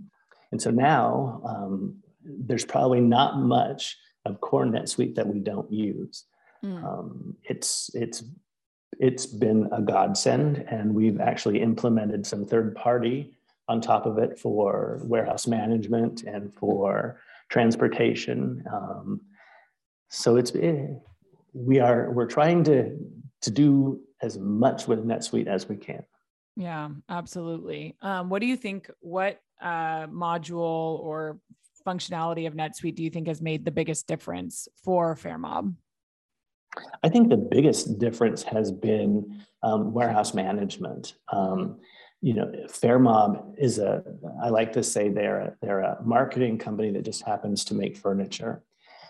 And 0.50 0.62
so 0.62 0.70
now 0.70 1.42
um, 1.44 2.02
there's 2.24 2.64
probably 2.64 3.00
not 3.00 3.38
much 3.38 3.96
of 4.24 4.40
core 4.40 4.64
NetSuite 4.64 5.14
that 5.16 5.26
we 5.26 5.40
don't 5.40 5.70
use. 5.70 6.24
Mm. 6.64 6.84
Um, 6.84 7.36
it's 7.44 7.90
it's 7.94 8.24
it's 8.98 9.26
been 9.26 9.68
a 9.72 9.80
godsend, 9.80 10.64
and 10.68 10.94
we've 10.94 11.20
actually 11.20 11.60
implemented 11.60 12.26
some 12.26 12.44
third 12.44 12.74
party 12.76 13.36
on 13.68 13.80
top 13.80 14.06
of 14.06 14.18
it 14.18 14.38
for 14.38 15.00
warehouse 15.04 15.46
management 15.46 16.22
and 16.24 16.52
for 16.54 17.20
transportation. 17.48 18.64
Um, 18.72 19.20
so 20.08 20.36
it's 20.36 20.50
it, 20.52 20.64
eh, 20.64 20.86
we 21.52 21.80
are 21.80 22.10
we're 22.12 22.26
trying 22.26 22.64
to 22.64 22.96
to 23.40 23.50
do 23.50 24.00
as 24.20 24.38
much 24.38 24.86
with 24.86 25.04
NetSuite 25.04 25.48
as 25.48 25.68
we 25.68 25.76
can. 25.76 26.04
Yeah, 26.56 26.90
absolutely. 27.08 27.96
Um, 28.02 28.28
what 28.28 28.40
do 28.40 28.46
you 28.46 28.56
think? 28.56 28.90
What 29.00 29.40
uh, 29.60 30.06
module 30.06 31.00
or 31.00 31.38
functionality 31.86 32.46
of 32.46 32.54
NetSuite 32.54 32.94
do 32.94 33.02
you 33.02 33.10
think 33.10 33.26
has 33.26 33.42
made 33.42 33.64
the 33.64 33.70
biggest 33.70 34.06
difference 34.06 34.68
for 34.84 35.16
Fermob? 35.16 35.74
I 37.02 37.08
think 37.08 37.28
the 37.28 37.36
biggest 37.36 37.98
difference 37.98 38.42
has 38.44 38.70
been 38.70 39.44
um, 39.62 39.92
warehouse 39.92 40.34
management. 40.34 41.14
Um, 41.28 41.80
you 42.20 42.34
know, 42.34 42.52
Fermob 42.68 43.54
is 43.58 43.78
a, 43.78 44.02
I 44.42 44.48
like 44.48 44.72
to 44.74 44.82
say 44.82 45.08
they're 45.08 45.40
a, 45.40 45.56
they're 45.60 45.80
a 45.80 45.98
marketing 46.04 46.58
company 46.58 46.90
that 46.92 47.04
just 47.04 47.22
happens 47.22 47.64
to 47.66 47.74
make 47.74 47.96
furniture. 47.96 48.62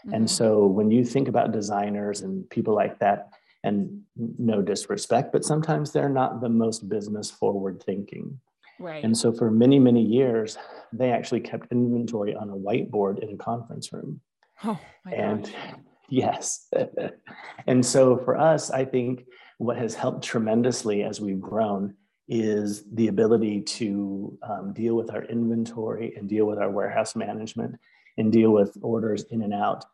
Mm-hmm. 0.07 0.15
And 0.15 0.31
so 0.31 0.67
when 0.67 0.91
you 0.91 1.05
think 1.05 1.29
about 1.29 1.53
designers 1.53 2.23
and 2.23 2.49
people 2.51 2.75
like 2.75 2.99
that, 3.01 3.29
and 3.65 4.03
no 4.17 4.61
disrespect, 4.61 5.33
but 5.33 5.45
sometimes 5.45 5.93
they're 5.93 6.09
not 6.09 6.41
the 6.41 6.49
most 6.49 6.89
business 6.89 7.31
forward 7.31 7.83
thinking. 7.85 8.41
Right. 8.81 9.05
And 9.05 9.17
so 9.17 9.33
for 9.33 9.51
many, 9.51 9.79
many 9.79 10.03
years, 10.03 10.59
they 10.93 11.13
actually 11.13 11.41
kept 11.41 11.71
inventory 11.71 12.35
on 12.35 12.51
a 12.51 12.57
whiteboard 12.57 13.21
in 13.21 13.33
a 13.33 13.37
conference 13.37 13.93
room. 13.93 14.21
Oh, 14.65 14.81
my 15.05 15.13
and 15.13 15.45
gosh. 15.45 15.75
Yes. 16.13 16.69
and 17.67 17.85
so 17.85 18.19
for 18.19 18.37
us, 18.39 18.71
I 18.71 18.85
think 18.85 19.25
what 19.59 19.79
has 19.79 19.95
helped 19.95 20.23
tremendously 20.23 21.03
as 21.03 21.21
we've 21.21 21.41
grown 21.41 21.95
is 22.29 22.85
the 22.93 23.09
ability 23.09 23.63
to 23.63 24.39
um, 24.43 24.73
deal 24.73 24.95
with 24.95 25.11
our 25.11 25.25
inventory 25.25 26.15
and 26.17 26.29
deal 26.29 26.45
with 26.45 26.59
our 26.59 26.71
warehouse 26.71 27.17
management 27.17 27.77
and 28.19 28.31
deal 28.31 28.51
with 28.51 28.77
orders 28.83 29.25
in 29.31 29.43
and 29.43 29.55
out 29.55 29.85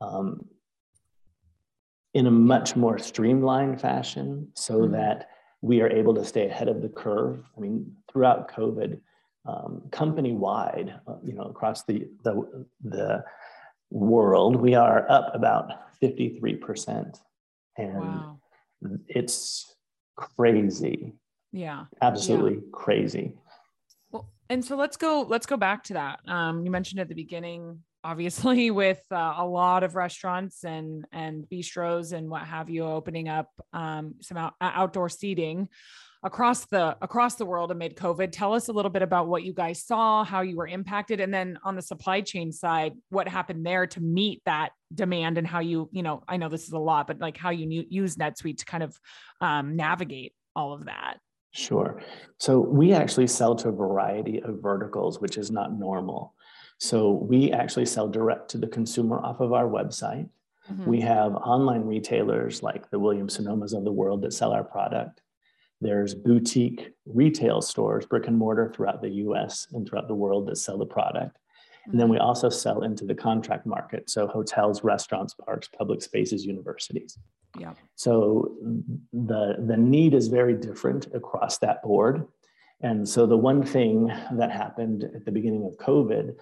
um, 0.00 0.44
in 2.14 2.26
a 2.26 2.30
much 2.30 2.74
more 2.74 2.98
streamlined 2.98 3.80
fashion 3.80 4.48
so 4.54 4.80
mm-hmm. 4.80 4.92
that 4.92 5.28
we 5.60 5.80
are 5.80 5.90
able 5.90 6.14
to 6.14 6.24
stay 6.24 6.48
ahead 6.48 6.68
of 6.68 6.82
the 6.82 6.88
curve. 6.88 7.44
I 7.56 7.60
mean, 7.60 7.92
throughout 8.10 8.50
COVID, 8.50 9.00
um, 9.46 9.82
company 9.92 10.32
wide, 10.32 10.94
uh, 11.06 11.16
you 11.24 11.34
know, 11.34 11.44
across 11.44 11.84
the, 11.84 12.08
the, 12.24 12.66
the 12.84 13.24
world, 13.90 14.56
we 14.56 14.74
are 14.74 15.10
up 15.10 15.34
about 15.34 15.72
53%. 16.02 17.18
And 17.76 17.94
wow. 17.94 18.38
it's 19.06 19.74
crazy. 20.16 21.14
Yeah. 21.52 21.84
Absolutely 22.02 22.54
yeah. 22.54 22.70
crazy. 22.72 23.34
Well, 24.10 24.30
and 24.48 24.64
so 24.64 24.76
let's 24.76 24.96
go, 24.96 25.22
let's 25.28 25.46
go 25.46 25.56
back 25.56 25.84
to 25.84 25.94
that. 25.94 26.20
Um, 26.26 26.64
you 26.64 26.70
mentioned 26.70 27.00
at 27.00 27.08
the 27.08 27.14
beginning, 27.14 27.82
obviously 28.04 28.70
with 28.70 29.02
uh, 29.10 29.34
a 29.36 29.46
lot 29.46 29.82
of 29.82 29.94
restaurants 29.94 30.64
and, 30.64 31.06
and 31.12 31.44
bistros 31.50 32.12
and 32.12 32.28
what 32.28 32.42
have 32.42 32.68
you, 32.68 32.84
opening 32.84 33.28
up 33.28 33.50
um, 33.72 34.14
some 34.20 34.36
out, 34.36 34.54
outdoor 34.60 35.08
seating 35.08 35.68
across 36.22 36.66
the 36.66 36.96
across 37.00 37.36
the 37.36 37.46
world 37.46 37.70
amid 37.70 37.96
covid 37.96 38.30
tell 38.32 38.52
us 38.52 38.68
a 38.68 38.72
little 38.72 38.90
bit 38.90 39.02
about 39.02 39.28
what 39.28 39.44
you 39.44 39.52
guys 39.52 39.82
saw 39.82 40.24
how 40.24 40.40
you 40.40 40.56
were 40.56 40.66
impacted 40.66 41.20
and 41.20 41.32
then 41.32 41.58
on 41.64 41.76
the 41.76 41.82
supply 41.82 42.20
chain 42.20 42.50
side 42.50 42.92
what 43.10 43.28
happened 43.28 43.64
there 43.64 43.86
to 43.86 44.00
meet 44.00 44.42
that 44.44 44.70
demand 44.92 45.38
and 45.38 45.46
how 45.46 45.60
you 45.60 45.88
you 45.92 46.02
know 46.02 46.22
i 46.26 46.36
know 46.36 46.48
this 46.48 46.66
is 46.66 46.72
a 46.72 46.78
lot 46.78 47.06
but 47.06 47.20
like 47.20 47.36
how 47.36 47.50
you 47.50 47.84
use 47.88 48.16
netsuite 48.16 48.58
to 48.58 48.64
kind 48.64 48.82
of 48.82 48.98
um, 49.40 49.76
navigate 49.76 50.32
all 50.56 50.72
of 50.72 50.86
that 50.86 51.18
Sure. 51.50 52.00
So 52.38 52.60
we 52.60 52.92
actually 52.92 53.26
sell 53.26 53.56
to 53.56 53.70
a 53.70 53.72
variety 53.72 54.40
of 54.42 54.62
verticals, 54.62 55.20
which 55.20 55.38
is 55.38 55.50
not 55.50 55.78
normal. 55.78 56.34
So 56.78 57.12
we 57.12 57.50
actually 57.50 57.86
sell 57.86 58.08
direct 58.08 58.50
to 58.50 58.58
the 58.58 58.68
consumer 58.68 59.18
off 59.18 59.40
of 59.40 59.52
our 59.52 59.66
website. 59.66 60.28
Mm-hmm. 60.70 60.88
We 60.88 61.00
have 61.00 61.34
online 61.34 61.82
retailers 61.82 62.62
like 62.62 62.90
the 62.90 62.98
Williams 62.98 63.38
Sonomas 63.38 63.76
of 63.76 63.84
the 63.84 63.92
world 63.92 64.22
that 64.22 64.32
sell 64.32 64.52
our 64.52 64.62
product. 64.62 65.20
There's 65.80 66.14
boutique 66.14 66.92
retail 67.06 67.60
stores, 67.60 68.06
brick 68.06 68.26
and 68.26 68.36
mortar 68.36 68.72
throughout 68.74 69.00
the 69.00 69.10
US 69.10 69.68
and 69.72 69.88
throughout 69.88 70.08
the 70.08 70.14
world 70.14 70.46
that 70.46 70.56
sell 70.56 70.78
the 70.78 70.86
product. 70.86 71.38
And 71.86 71.98
then 71.98 72.08
we 72.08 72.16
mm-hmm. 72.16 72.26
also 72.26 72.48
sell 72.48 72.82
into 72.82 73.04
the 73.04 73.14
contract 73.14 73.64
market. 73.64 74.10
So 74.10 74.26
hotels, 74.26 74.84
restaurants, 74.84 75.34
parks, 75.34 75.68
public 75.68 76.02
spaces, 76.02 76.44
universities. 76.44 77.18
Yeah. 77.58 77.72
So 77.94 78.54
the, 79.12 79.56
the 79.66 79.76
need 79.76 80.14
is 80.14 80.28
very 80.28 80.54
different 80.54 81.06
across 81.14 81.58
that 81.58 81.82
board. 81.82 82.26
And 82.80 83.08
so 83.08 83.26
the 83.26 83.36
one 83.36 83.62
thing 83.62 84.12
that 84.32 84.50
happened 84.50 85.04
at 85.14 85.24
the 85.24 85.32
beginning 85.32 85.64
of 85.64 85.76
COVID 85.84 86.36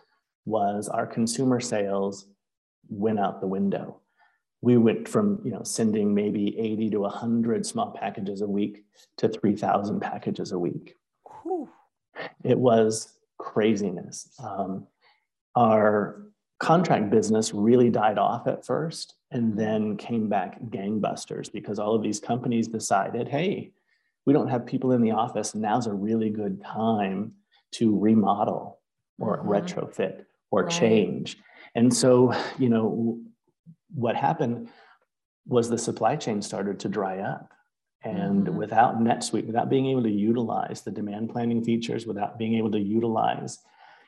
was 0.45 0.89
our 0.89 1.07
consumer 1.07 1.61
sales 1.61 2.27
went 2.89 3.19
out 3.19 3.41
the 3.41 3.47
window. 3.47 4.01
We 4.63 4.77
went 4.77 5.09
from 5.09 5.41
you 5.45 5.53
know 5.53 5.63
sending 5.63 6.15
maybe 6.15 6.59
80 6.59 6.91
to 6.91 7.01
100 7.01 7.67
small 7.67 7.91
packages 7.91 8.41
a 8.41 8.47
week 8.47 8.85
to 9.19 9.29
3,000 9.29 10.01
packages 10.01 10.53
a 10.53 10.59
week. 10.59 10.97
Whew. 11.43 11.69
It 12.43 12.59
was 12.59 13.13
craziness. 13.39 14.29
Um, 14.43 14.87
our 15.55 16.23
contract 16.59 17.11
business 17.11 17.53
really 17.53 17.91
died 17.91 18.19
off 18.19 18.47
at 18.47 18.65
first 18.65 19.15
and 19.31 19.59
then 19.59 19.97
came 19.97 20.29
back 20.29 20.61
gangbusters 20.71 21.53
because 21.53 21.79
all 21.79 21.95
of 21.95 22.03
these 22.03 22.21
companies 22.21 22.69
decided 22.69 23.29
hey, 23.29 23.73
we 24.25 24.33
don't 24.33 24.49
have 24.49 24.67
people 24.67 24.93
in 24.93 25.03
the 25.03 25.13
office. 25.13 25.55
Now's 25.55 25.87
a 25.87 25.93
really 25.93 26.31
good 26.31 26.63
time 26.65 27.33
to 27.73 27.97
remodel 27.97 28.81
or 29.19 29.39
mm-hmm. 29.39 29.51
retrofit 29.51 30.25
or 30.51 30.65
right. 30.65 30.73
change. 30.73 31.39
And 31.75 31.95
so, 31.95 32.33
you 32.59 32.69
know, 32.69 33.21
what 33.95 34.17
happened 34.17 34.69
was 35.47 35.69
the 35.69 35.79
supply 35.79 36.17
chain 36.17 36.43
started 36.43 36.81
to 36.81 36.89
dry 36.89 37.19
up. 37.19 37.53
And 38.03 38.47
mm-hmm. 38.47 38.57
without 38.57 38.99
NetSuite, 39.01 39.47
without 39.47 39.71
being 39.71 39.87
able 39.87 40.03
to 40.03 40.11
utilize 40.11 40.83
the 40.83 40.91
demand 40.91 41.31
planning 41.31 41.65
features, 41.65 42.07
without 42.07 42.39
being 42.39 42.55
able 42.55 42.71
to 42.73 42.81
utilize 42.81 43.59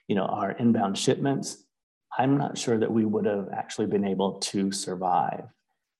you 0.08 0.14
know, 0.14 0.24
our 0.24 0.52
inbound 0.52 0.98
shipments, 0.98 1.64
I'm 2.18 2.38
not 2.38 2.58
sure 2.58 2.78
that 2.78 2.90
we 2.90 3.04
would 3.04 3.26
have 3.26 3.48
actually 3.54 3.86
been 3.86 4.04
able 4.04 4.38
to 4.40 4.72
survive. 4.72 5.44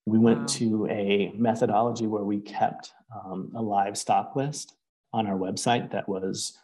We 0.07 0.19
went 0.19 0.41
wow. 0.41 0.47
to 0.47 0.87
a 0.91 1.33
methodology 1.37 2.07
where 2.07 2.25
we 2.25 2.41
kept 2.41 2.93
um, 3.15 3.53
a 3.55 3.61
live 3.61 3.97
stock 3.97 4.35
list 4.35 4.75
on 5.13 5.27
our 5.27 5.37
website 5.37 5.91
that 5.93 6.09
was 6.09 6.57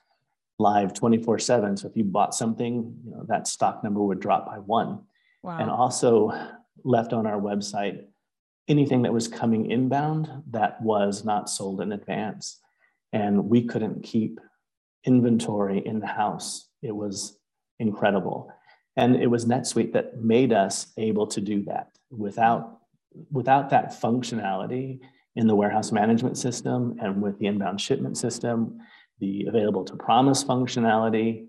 live 0.59 0.95
24 0.95 1.39
7. 1.39 1.77
So 1.77 1.89
if 1.89 1.97
you 1.97 2.05
bought 2.05 2.35
something, 2.35 2.97
you 3.05 3.11
know, 3.11 3.27
that 3.29 3.47
stock 3.47 3.85
number 3.85 4.03
would 4.03 4.21
drop 4.21 4.47
by 4.47 4.57
one. 4.57 5.03
Wow. 5.43 5.59
And 5.59 5.71
also 5.71 6.33
left 6.83 7.13
on 7.13 7.27
our 7.27 7.41
website 7.41 8.05
anything 8.67 9.03
that 9.03 9.13
was 9.13 9.29
coming 9.29 9.71
inbound 9.71 10.31
that 10.51 10.81
was 10.81 11.25
not 11.25 11.51
sold 11.51 11.83
in 11.83 11.93
advance. 11.93 12.61
And 13.13 13.51
we 13.51 13.65
couldn't 13.65 14.03
keep 14.03 14.41
inventory 15.05 15.83
in 15.85 16.01
the 16.01 16.07
house 16.07 16.69
it 16.85 16.95
was 16.95 17.39
incredible. 17.81 18.53
And 18.97 19.17
it 19.17 19.27
was 19.27 19.47
NetSuite 19.47 19.93
that 19.95 20.23
made 20.23 20.53
us 20.53 20.93
able 20.97 21.27
to 21.29 21.41
do 21.41 21.65
that. 21.65 21.89
Without, 22.11 22.79
without 23.33 23.71
that 23.71 23.91
functionality 24.01 25.01
in 25.35 25.49
the 25.49 25.55
warehouse 25.57 25.91
management 25.91 26.39
system 26.39 26.97
and 27.01 27.21
with 27.21 27.39
the 27.39 27.47
inbound 27.47 27.81
shipment 27.81 28.17
system, 28.17 28.79
the 29.19 29.47
available 29.49 29.85
to 29.85 29.97
promise 29.97 30.45
functionality, 30.45 31.47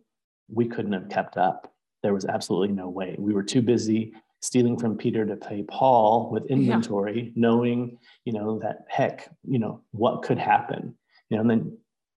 we 0.50 0.68
couldn't 0.68 0.94
have 0.94 1.10
kept 1.10 1.38
up. 1.38 1.72
There 2.02 2.14
was 2.14 2.26
absolutely 2.26 2.74
no 2.74 2.90
way. 2.90 3.16
We 3.20 3.34
were 3.34 3.44
too 3.44 3.62
busy 3.62 4.14
stealing 4.41 4.78
from 4.78 4.98
Peter 4.98 5.26
to 5.26 5.36
pay 5.36 5.63
Paul 5.63 6.30
with 6.32 6.45
inventory, 6.48 7.24
yeah. 7.26 7.32
knowing, 7.36 7.98
you 8.26 8.34
know, 8.34 8.60
that 8.60 8.86
heck, 8.88 9.30
you 9.43 9.60
know, 9.60 9.82
what 9.91 10.24
could 10.24 10.38
happen. 10.38 10.95
You 11.30 11.38
know, 11.38 11.41
and 11.41 11.50
then 11.50 11.78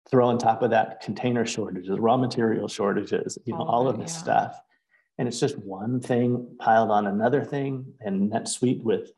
throw 0.10 0.28
on 0.28 0.38
top 0.38 0.62
of 0.62 0.72
that 0.72 1.02
container 1.02 1.46
shortages, 1.46 2.00
raw 2.00 2.18
material 2.18 2.68
shortages, 2.68 3.38
you 3.46 3.54
know, 3.54 3.60
all, 3.60 3.68
all 3.68 3.88
of 3.88 4.00
this 4.00 4.14
yeah. 4.14 4.20
stuff. 4.20 4.62
And 5.18 5.28
it's 5.28 5.40
just 5.40 5.58
one 5.58 6.00
thing 6.02 6.56
piled 6.60 6.92
on 6.92 7.08
another 7.08 7.44
thing. 7.44 7.94
And 8.02 8.32
that 8.32 8.44
NetSuite 8.44 8.82
with 8.82 9.12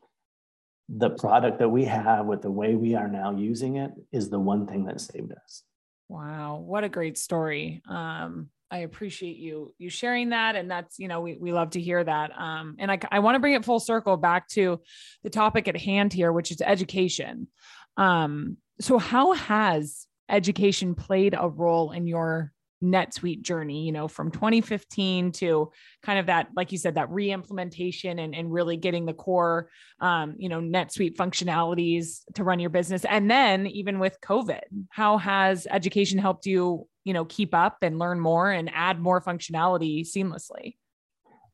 the 0.88 1.10
product 1.10 1.58
that 1.58 1.68
we 1.68 1.84
have, 1.84 2.26
with 2.26 2.42
the 2.42 2.50
way 2.50 2.74
we 2.74 2.94
are 2.94 3.08
now 3.08 3.36
using 3.36 3.76
it, 3.76 3.90
is 4.12 4.30
the 4.30 4.38
one 4.38 4.66
thing 4.66 4.84
that 4.84 5.00
saved 5.00 5.32
us. 5.32 5.62
Wow, 6.08 6.62
what 6.64 6.84
a 6.84 6.88
great 6.88 7.18
story. 7.18 7.82
Um, 7.86 8.48
I 8.70 8.78
appreciate 8.78 9.36
you 9.36 9.74
you 9.78 9.90
sharing 9.90 10.30
that, 10.30 10.56
and 10.56 10.70
that's 10.70 10.98
you 10.98 11.08
know 11.08 11.20
we 11.20 11.36
we 11.38 11.52
love 11.52 11.70
to 11.70 11.80
hear 11.80 12.02
that. 12.02 12.30
Um, 12.36 12.76
and 12.78 12.90
I 12.90 12.98
I 13.10 13.20
want 13.20 13.36
to 13.36 13.40
bring 13.40 13.54
it 13.54 13.64
full 13.64 13.80
circle 13.80 14.16
back 14.16 14.48
to 14.48 14.80
the 15.22 15.30
topic 15.30 15.68
at 15.68 15.76
hand 15.76 16.12
here, 16.12 16.32
which 16.32 16.50
is 16.50 16.60
education. 16.60 17.48
Um, 17.96 18.58
so 18.80 18.98
how 18.98 19.32
has 19.32 20.06
education 20.28 20.94
played 20.94 21.34
a 21.38 21.48
role 21.48 21.92
in 21.92 22.06
your 22.06 22.52
NetSuite 22.82 23.42
journey, 23.42 23.84
you 23.84 23.92
know, 23.92 24.08
from 24.08 24.30
2015 24.30 25.32
to 25.32 25.70
kind 26.02 26.18
of 26.18 26.26
that, 26.26 26.48
like 26.54 26.72
you 26.72 26.78
said, 26.78 26.94
that 26.94 27.10
re-implementation 27.10 28.18
and, 28.18 28.34
and 28.34 28.52
really 28.52 28.76
getting 28.76 29.06
the 29.06 29.12
core, 29.12 29.68
um, 30.00 30.34
you 30.38 30.48
know, 30.48 30.60
NetSuite 30.60 31.16
functionalities 31.16 32.20
to 32.34 32.44
run 32.44 32.60
your 32.60 32.70
business. 32.70 33.04
And 33.04 33.30
then 33.30 33.66
even 33.66 33.98
with 33.98 34.20
COVID, 34.20 34.60
how 34.90 35.18
has 35.18 35.66
education 35.68 36.18
helped 36.18 36.46
you, 36.46 36.86
you 37.08 37.14
know, 37.14 37.24
keep 37.24 37.54
up 37.54 37.78
and 37.80 37.98
learn 37.98 38.20
more 38.20 38.50
and 38.50 38.70
add 38.74 39.00
more 39.00 39.18
functionality 39.18 40.02
seamlessly? 40.02 40.76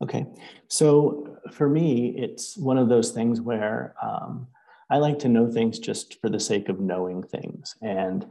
Okay. 0.03 0.27
So 0.67 1.39
for 1.53 1.69
me, 1.69 2.13
it's 2.19 2.57
one 2.57 2.77
of 2.77 2.89
those 2.89 3.13
things 3.13 3.41
where 3.41 3.95
um, 4.03 4.49
I 4.91 4.99
like 4.99 5.21
to 5.21 5.29
know 5.29 5.47
things 5.47 5.79
just 5.79 6.21
for 6.21 6.29
the 6.29 6.41
sake 6.41 6.69
of 6.69 6.81
knowing 6.81 7.23
things. 7.23 7.77
And 7.81 8.27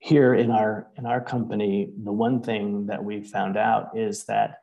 here 0.00 0.34
in 0.34 0.50
our 0.50 0.88
in 0.98 1.06
our 1.06 1.18
company 1.18 1.90
the 2.02 2.12
one 2.12 2.42
thing 2.42 2.84
that 2.84 3.02
we 3.02 3.22
found 3.22 3.56
out 3.56 3.96
is 3.96 4.24
that 4.24 4.58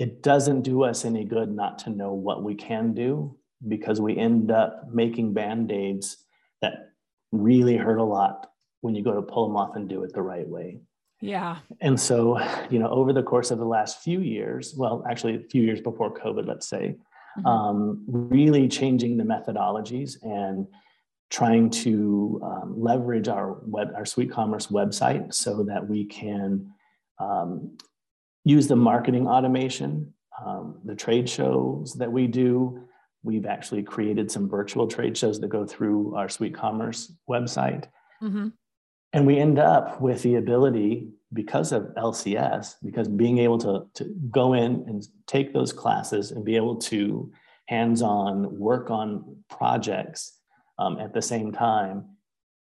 it 0.00 0.20
doesn't 0.20 0.62
do 0.62 0.82
us 0.82 1.04
any 1.04 1.24
good 1.24 1.48
not 1.48 1.78
to 1.78 1.90
know 1.90 2.12
what 2.12 2.42
we 2.42 2.56
can 2.56 2.92
do 2.92 3.36
because 3.68 4.00
we 4.00 4.16
end 4.16 4.50
up 4.50 4.82
making 4.92 5.32
band-aids 5.32 6.16
that 6.60 6.90
really 7.30 7.76
hurt 7.76 7.98
a 7.98 8.04
lot 8.04 8.50
when 8.80 8.96
you 8.96 9.04
go 9.04 9.14
to 9.14 9.22
pull 9.22 9.46
them 9.46 9.56
off 9.56 9.76
and 9.76 9.88
do 9.88 10.02
it 10.02 10.12
the 10.12 10.20
right 10.20 10.48
way 10.48 10.80
yeah 11.20 11.58
and 11.80 11.98
so 11.98 12.38
you 12.70 12.78
know 12.78 12.88
over 12.88 13.12
the 13.12 13.22
course 13.22 13.50
of 13.50 13.58
the 13.58 13.64
last 13.64 14.02
few 14.02 14.20
years 14.20 14.74
well 14.76 15.04
actually 15.10 15.34
a 15.34 15.40
few 15.50 15.62
years 15.62 15.80
before 15.80 16.12
covid 16.14 16.46
let's 16.46 16.68
say 16.68 16.94
mm-hmm. 17.38 17.46
um, 17.46 18.04
really 18.06 18.68
changing 18.68 19.16
the 19.16 19.24
methodologies 19.24 20.16
and 20.22 20.66
trying 21.30 21.68
to 21.68 22.40
um, 22.42 22.74
leverage 22.76 23.28
our 23.28 23.58
web, 23.66 23.92
our 23.94 24.06
sweet 24.06 24.30
SuiteCommerce 24.30 24.70
website 24.72 25.32
so 25.34 25.62
that 25.64 25.86
we 25.86 26.04
can 26.04 26.70
um, 27.18 27.76
use 28.44 28.66
the 28.66 28.76
marketing 28.76 29.26
automation, 29.26 30.12
um, 30.44 30.80
the 30.84 30.94
trade 30.94 31.28
shows 31.28 31.94
that 31.94 32.10
we 32.10 32.26
do. 32.26 32.82
We've 33.22 33.46
actually 33.46 33.82
created 33.82 34.30
some 34.30 34.48
virtual 34.48 34.86
trade 34.86 35.16
shows 35.16 35.38
that 35.40 35.48
go 35.48 35.66
through 35.66 36.14
our 36.14 36.28
sweet 36.28 36.54
SuiteCommerce 36.54 37.10
website. 37.28 37.86
Mm-hmm. 38.22 38.48
And 39.12 39.26
we 39.26 39.38
end 39.38 39.58
up 39.58 40.00
with 40.00 40.22
the 40.22 40.36
ability, 40.36 41.08
because 41.32 41.72
of 41.72 41.82
LCS, 41.96 42.76
because 42.82 43.08
being 43.08 43.38
able 43.38 43.58
to, 43.58 43.86
to 43.94 44.04
go 44.30 44.54
in 44.54 44.84
and 44.86 45.06
take 45.26 45.52
those 45.52 45.72
classes 45.72 46.30
and 46.30 46.44
be 46.44 46.56
able 46.56 46.76
to 46.76 47.30
hands 47.66 48.00
on 48.00 48.58
work 48.58 48.90
on 48.90 49.36
projects 49.50 50.38
um, 50.78 50.98
at 50.98 51.12
the 51.12 51.20
same 51.20 51.52
time 51.52 52.04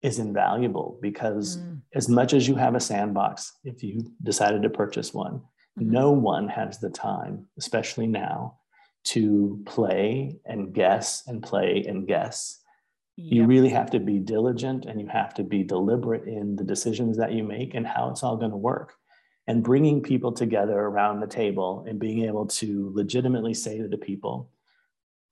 is 0.02 0.18
invaluable 0.18 0.98
because 1.00 1.58
mm. 1.58 1.80
as 1.94 2.08
much 2.08 2.32
as 2.32 2.48
you 2.48 2.56
have 2.56 2.74
a 2.74 2.80
sandbox, 2.80 3.52
if 3.64 3.82
you 3.82 4.04
decided 4.22 4.62
to 4.62 4.70
purchase 4.70 5.14
one, 5.14 5.34
mm-hmm. 5.78 5.90
no 5.90 6.10
one 6.10 6.48
has 6.48 6.78
the 6.78 6.90
time, 6.90 7.46
especially 7.58 8.06
now, 8.06 8.56
to 9.04 9.62
play 9.64 10.36
and 10.44 10.74
guess 10.74 11.22
and 11.28 11.40
play 11.42 11.84
and 11.86 12.08
guess. 12.08 12.58
Yep. 13.16 13.32
You 13.32 13.46
really 13.46 13.70
have 13.70 13.90
to 13.90 13.98
be 13.98 14.18
diligent 14.18 14.84
and 14.84 15.00
you 15.00 15.08
have 15.08 15.32
to 15.34 15.42
be 15.42 15.62
deliberate 15.62 16.24
in 16.26 16.56
the 16.56 16.64
decisions 16.64 17.16
that 17.16 17.32
you 17.32 17.44
make 17.44 17.74
and 17.74 17.86
how 17.86 18.10
it's 18.10 18.22
all 18.22 18.36
going 18.36 18.50
to 18.50 18.56
work. 18.56 18.94
And 19.46 19.62
bringing 19.62 20.02
people 20.02 20.32
together 20.32 20.78
around 20.78 21.20
the 21.20 21.26
table 21.26 21.84
and 21.88 21.98
being 21.98 22.24
able 22.24 22.46
to 22.46 22.92
legitimately 22.94 23.54
say 23.54 23.78
to 23.78 23.88
the 23.88 23.96
people, 23.96 24.50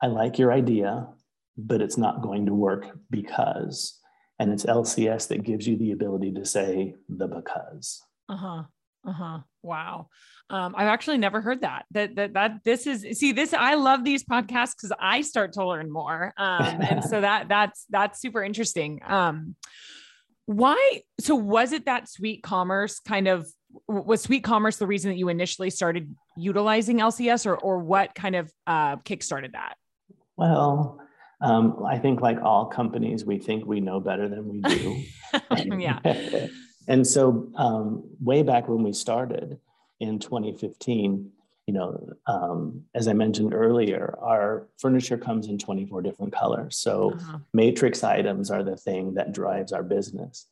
I 0.00 0.06
like 0.06 0.38
your 0.38 0.52
idea 0.52 1.08
but 1.56 1.80
it's 1.80 1.96
not 1.96 2.22
going 2.22 2.46
to 2.46 2.54
work 2.54 2.98
because. 3.10 3.98
And 4.38 4.52
it's 4.52 4.64
LCS 4.64 5.28
that 5.28 5.44
gives 5.44 5.66
you 5.66 5.76
the 5.76 5.92
ability 5.92 6.32
to 6.32 6.44
say 6.44 6.94
the 7.08 7.28
because. 7.28 8.02
Uh 8.28 8.64
huh. 9.04 9.10
Uh 9.10 9.12
huh. 9.12 9.38
Wow. 9.62 10.08
Um, 10.50 10.74
I've 10.76 10.88
actually 10.88 11.18
never 11.18 11.40
heard 11.40 11.62
that. 11.62 11.86
That 11.92 12.16
that 12.16 12.34
that 12.34 12.60
this 12.64 12.86
is 12.86 13.18
see 13.18 13.32
this. 13.32 13.54
I 13.54 13.74
love 13.74 14.04
these 14.04 14.24
podcasts 14.24 14.74
because 14.76 14.92
I 15.00 15.22
start 15.22 15.52
to 15.54 15.66
learn 15.66 15.90
more. 15.90 16.34
Um, 16.36 16.80
and 16.82 17.04
so 17.04 17.20
that 17.22 17.48
that's 17.48 17.86
that's 17.90 18.20
super 18.20 18.42
interesting. 18.42 19.00
Um, 19.06 19.56
why? 20.46 21.02
So 21.20 21.34
was 21.34 21.72
it 21.72 21.86
that 21.86 22.06
SuiteCommerce 22.06 23.02
kind 23.04 23.28
of 23.28 23.48
was 23.88 24.26
SuiteCommerce 24.26 24.78
the 24.78 24.86
reason 24.86 25.10
that 25.10 25.16
you 25.16 25.28
initially 25.28 25.70
started 25.70 26.14
utilizing 26.36 26.98
LCS, 26.98 27.46
or 27.46 27.56
or 27.56 27.78
what 27.78 28.14
kind 28.14 28.36
of 28.36 28.52
uh, 28.66 28.96
kickstarted 28.96 29.52
that? 29.52 29.76
Well, 30.36 31.00
um, 31.40 31.84
I 31.86 31.98
think, 31.98 32.20
like 32.20 32.40
all 32.42 32.66
companies, 32.66 33.24
we 33.24 33.38
think 33.38 33.66
we 33.66 33.80
know 33.80 34.00
better 34.00 34.28
than 34.28 34.48
we 34.48 34.60
do. 34.60 35.02
yeah. 35.78 35.98
and 36.86 37.06
so, 37.06 37.50
um, 37.56 38.04
way 38.20 38.42
back 38.42 38.68
when 38.68 38.82
we 38.82 38.92
started 38.92 39.58
in 40.00 40.18
2015, 40.18 41.30
you 41.66 41.74
know, 41.74 42.12
um, 42.26 42.82
as 42.94 43.08
I 43.08 43.12
mentioned 43.12 43.54
earlier, 43.54 44.18
our 44.20 44.68
furniture 44.78 45.16
comes 45.16 45.48
in 45.48 45.58
24 45.58 46.02
different 46.02 46.32
colors. 46.32 46.76
So, 46.76 47.12
uh-huh. 47.12 47.38
matrix 47.52 48.04
items 48.04 48.50
are 48.50 48.62
the 48.62 48.76
thing 48.76 49.14
that 49.14 49.32
drives 49.32 49.72
our 49.72 49.82
business. 49.82 50.46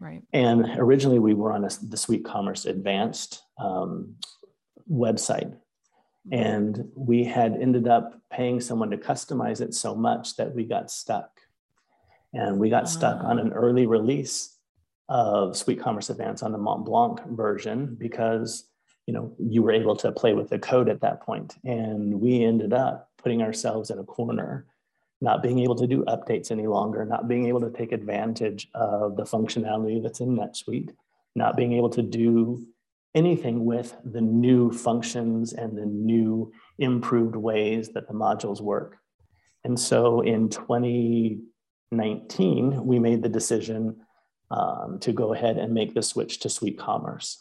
Right. 0.00 0.22
And 0.32 0.64
originally, 0.76 1.18
we 1.18 1.34
were 1.34 1.52
on 1.52 1.64
a, 1.64 1.68
the 1.68 1.96
SuiteCommerce 1.96 2.66
Advanced 2.66 3.42
um, 3.58 4.14
website 4.90 5.56
and 6.30 6.90
we 6.94 7.24
had 7.24 7.56
ended 7.56 7.88
up 7.88 8.20
paying 8.30 8.60
someone 8.60 8.90
to 8.90 8.96
customize 8.96 9.60
it 9.60 9.74
so 9.74 9.94
much 9.94 10.36
that 10.36 10.54
we 10.54 10.64
got 10.64 10.90
stuck. 10.90 11.30
And 12.34 12.58
we 12.58 12.68
got 12.68 12.88
stuck 12.88 13.24
on 13.24 13.38
an 13.38 13.52
early 13.54 13.86
release 13.86 14.57
of 15.08 15.52
SuiteCommerce 15.52 16.10
Advanced 16.10 16.42
on 16.42 16.52
the 16.52 16.58
Mont 16.58 16.84
Blanc 16.84 17.24
version 17.28 17.96
because 17.98 18.64
you 19.06 19.14
know 19.14 19.34
you 19.38 19.62
were 19.62 19.72
able 19.72 19.96
to 19.96 20.12
play 20.12 20.34
with 20.34 20.50
the 20.50 20.58
code 20.58 20.88
at 20.88 21.00
that. 21.00 21.20
And 21.64 22.20
we 22.20 22.44
ended 22.44 22.72
up 22.72 23.10
putting 23.22 23.42
ourselves 23.42 23.90
in 23.90 23.98
a 23.98 24.04
corner, 24.04 24.66
not 25.20 25.42
being 25.42 25.58
able 25.60 25.76
to 25.76 25.86
do 25.86 26.04
updates 26.04 26.50
any 26.50 26.66
longer, 26.66 27.04
not 27.04 27.28
being 27.28 27.46
able 27.46 27.60
to 27.60 27.70
take 27.70 27.92
advantage 27.92 28.68
of 28.74 29.16
the 29.16 29.24
functionality 29.24 30.02
that's 30.02 30.20
in 30.20 30.36
NetSuite, 30.36 30.90
not 31.34 31.56
being 31.56 31.72
able 31.72 31.90
to 31.90 32.02
do 32.02 32.66
anything 33.14 33.64
with 33.64 33.96
the 34.04 34.20
new 34.20 34.70
functions 34.70 35.54
and 35.54 35.76
the 35.76 35.86
new 35.86 36.52
improved 36.78 37.34
ways 37.34 37.88
that 37.90 38.06
the 38.06 38.14
modules 38.14 38.60
work. 38.60 38.98
And 39.64 39.80
so 39.80 40.20
in 40.20 40.48
2019, 40.48 42.84
we 42.84 42.98
made 42.98 43.22
the 43.22 43.28
decision 43.28 43.96
um, 44.50 44.98
to 45.00 45.12
go 45.12 45.34
ahead 45.34 45.58
and 45.58 45.74
make 45.74 45.94
the 45.94 46.02
switch 46.02 46.40
to 46.40 46.48
sweet 46.48 46.78
SuiteCommerce. 46.78 47.36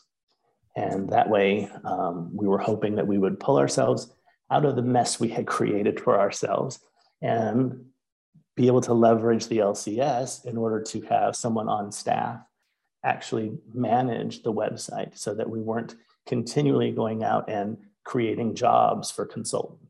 And 0.76 1.10
that 1.10 1.30
way, 1.30 1.70
um, 1.84 2.30
we 2.36 2.48
were 2.48 2.60
hoping 2.60 2.96
that 2.96 3.08
we 3.08 3.18
would 3.18 3.40
pull 3.40 3.58
ourselves 3.58 4.14
out 4.52 4.66
of 4.66 4.76
the 4.76 4.82
mess 4.82 5.20
we 5.20 5.30
had 5.30 5.48
created 5.58 6.00
for 6.00 6.20
ourselves 6.20 6.80
and 7.22 7.86
be 8.56 8.68
able 8.68 8.82
to 8.82 8.94
leverage 8.94 9.48
the 9.48 9.60
LCS 9.60 10.46
in 10.46 10.58
order 10.58 10.82
to 10.82 11.02
have 11.02 11.36
someone 11.36 11.70
on 11.70 11.92
staff 11.92 12.40
actually 13.04 13.58
manage 13.74 14.44
the 14.44 14.52
website 14.52 15.18
so 15.18 15.34
that 15.34 15.50
we 15.50 15.62
weren't 15.62 15.96
continually 16.26 16.92
going 16.92 17.24
out 17.24 17.50
and 17.50 17.78
creating 18.04 18.56
jobs 18.56 19.12
for 19.12 19.26
consultants. 19.26 19.87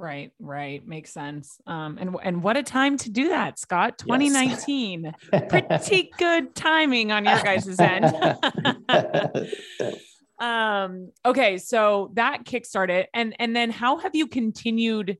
Right, 0.00 0.32
right, 0.40 0.86
makes 0.88 1.12
sense. 1.12 1.60
Um, 1.66 1.98
and 2.00 2.16
and 2.22 2.42
what 2.42 2.56
a 2.56 2.62
time 2.62 2.96
to 2.96 3.10
do 3.10 3.28
that, 3.28 3.58
Scott. 3.58 3.98
2019, 3.98 5.12
yes. 5.30 5.44
pretty 5.50 6.10
good 6.16 6.54
timing 6.54 7.12
on 7.12 7.26
your 7.26 7.38
guys' 7.42 7.78
end. 7.78 8.06
um, 10.40 11.12
okay, 11.26 11.58
so 11.58 12.12
that 12.14 12.44
kickstarted, 12.44 13.08
and 13.12 13.36
and 13.38 13.54
then 13.54 13.68
how 13.68 13.98
have 13.98 14.14
you 14.14 14.26
continued 14.26 15.18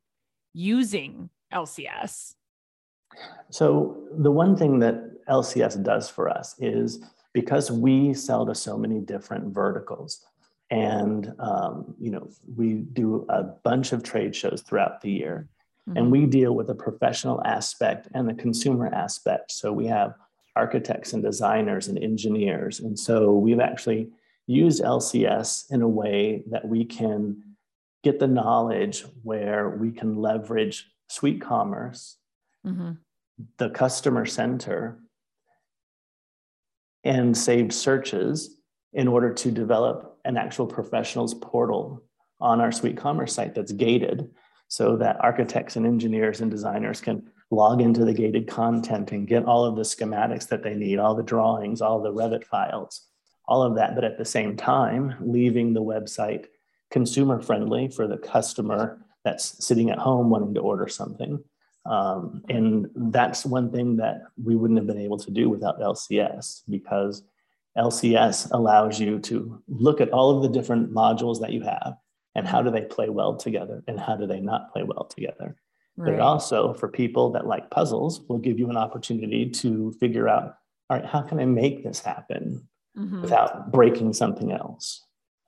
using 0.55 1.29
LCS? 1.53 2.37
So 3.51 4.09
the 4.17 4.31
one 4.31 4.57
thing 4.57 4.79
that 4.79 5.27
LCS 5.29 5.85
does 5.85 6.09
for 6.09 6.31
us 6.31 6.55
is 6.59 7.05
because 7.35 7.71
we 7.71 8.15
sell 8.15 8.47
to 8.47 8.55
so 8.55 8.79
many 8.79 9.01
different 9.01 9.53
verticals 9.53 10.25
and 10.71 11.35
um, 11.41 11.95
you 11.99 12.11
know 12.11 12.29
we 12.57 12.75
do 12.75 13.27
a 13.29 13.43
bunch 13.43 13.93
of 13.93 14.03
trade 14.03 14.35
shows 14.35 14.63
throughout 14.63 15.01
the 15.01 15.11
year 15.11 15.49
mm-hmm. 15.89 15.97
and 15.97 16.11
we 16.11 16.27
deal 16.27 16.55
with 16.55 16.69
the 16.69 16.75
professional 16.75 17.43
aspect 17.45 18.09
and 18.15 18.29
the 18.29 18.35
consumer 18.35 18.87
aspect 18.93 19.51
so 19.51 19.73
we 19.73 19.87
have 19.87 20.15
architects 20.57 21.13
and 21.13 21.23
designers 21.23 21.89
and 21.89 21.99
engineers 22.03 22.81
and 22.81 22.99
so 22.99 23.33
we've 23.33 23.61
actually 23.61 24.09
used 24.47 24.83
lcs 24.83 25.71
in 25.71 25.83
a 25.83 25.89
way 25.89 26.43
that 26.47 26.67
we 26.67 26.85
can 26.85 27.43
get 28.03 28.19
the 28.19 28.27
knowledge 28.27 29.05
where 29.23 29.71
we 29.71 29.93
can 29.93 30.17
leverage 30.17 30.87
SuiteCommerce 31.11 32.17
mm-hmm. 32.67 32.93
the 33.59 33.71
customer 33.71 34.27
center 34.27 34.99
and 37.05 37.37
saved 37.37 37.73
searches 37.73 38.57
in 38.93 39.09
order 39.09 39.33
to 39.33 39.51
develop 39.51 40.10
an 40.25 40.37
actual 40.37 40.67
professionals 40.67 41.35
portal 41.35 42.03
on 42.41 42.61
our 42.61 42.71
SuiteCommerce 42.71 43.31
site 43.31 43.55
that's 43.55 43.73
gated 43.73 44.31
so 44.69 44.97
that 44.97 45.21
architects 45.21 45.77
and 45.77 45.87
engineers 45.87 46.41
and 46.41 46.51
designers 46.51 47.01
can 47.01 47.29
log 47.51 47.81
into 47.81 48.05
the 48.05 48.15
gated 48.15 48.47
content 48.47 49.11
and 49.13 49.27
get 49.27 49.45
all 49.45 49.65
of 49.65 49.77
the 49.77 49.83
schematics 49.83 50.49
that 50.49 50.63
they 50.63 50.75
need, 50.75 50.99
all 50.99 51.15
the 51.15 51.23
drawings, 51.23 51.83
all 51.83 52.01
the 52.01 52.13
Revit 52.13 52.45
files, 52.45 53.07
all 53.47 53.63
of 53.63 53.75
that, 53.75 53.97
but 53.97 54.05
at 54.05 54.17
the 54.17 54.25
same 54.25 54.57
time, 54.57 55.15
leaving 55.21 55.75
the 55.75 55.83
website 55.83 56.47
consumer 56.91 57.41
friendly 57.41 57.89
for 57.89 58.07
the 58.07 58.19
customer 58.19 59.05
that's 59.25 59.65
sitting 59.65 59.91
at 59.91 59.99
home 59.99 60.31
wanting 60.31 60.55
to 60.55 60.61
order 60.61 60.87
something. 60.89 61.43
Um, 61.87 62.43
and 62.49 62.89
that's 62.95 63.45
one 63.45 63.73
thing 63.73 63.97
that 63.97 64.23
we 64.43 64.55
wouldn't 64.55 64.79
have 64.79 64.87
been 64.87 65.01
able 65.01 65.19
to 65.19 65.31
do 65.31 65.49
without 65.49 65.81
LCS 65.81 66.63
because 66.69 67.25
LCS 67.79 68.51
allows 68.53 68.99
you 68.99 69.19
to 69.21 69.63
look 69.69 70.01
at 70.01 70.11
all 70.11 70.37
of 70.37 70.43
the 70.43 70.49
different 70.49 70.93
modules 70.93 71.41
that 71.41 71.53
you 71.53 71.63
have 71.63 71.95
and 72.35 72.47
how 72.47 72.63
do 72.63 72.71
they 72.71 72.83
play 72.83 73.09
well 73.09 73.37
together 73.37 73.83
and 73.87 73.99
how 73.99 74.17
do 74.17 74.27
they 74.27 74.41
not 74.41 74.73
play 74.73 74.83
well 74.83 75.05
together. 75.05 75.57
Right. 75.97 76.13
But 76.13 76.21
also, 76.21 76.73
for 76.75 76.89
people 76.89 77.33
that 77.33 77.47
like 77.47 77.71
puzzles, 77.71 78.23
will 78.29 78.39
give 78.39 78.59
you 78.59 78.71
an 78.71 78.77
opportunity 78.77 79.51
to 79.51 79.93
figure 80.01 80.29
out, 80.29 80.57
all 80.89 80.97
right, 80.97 81.05
how 81.05 81.23
can 81.23 81.39
I 81.41 81.45
make 81.45 81.85
this 81.85 82.01
happen 82.01 82.67
mm-hmm. 82.97 83.23
without 83.23 83.71
breaking 83.71 84.13
something 84.13 84.53
else? 84.53 85.05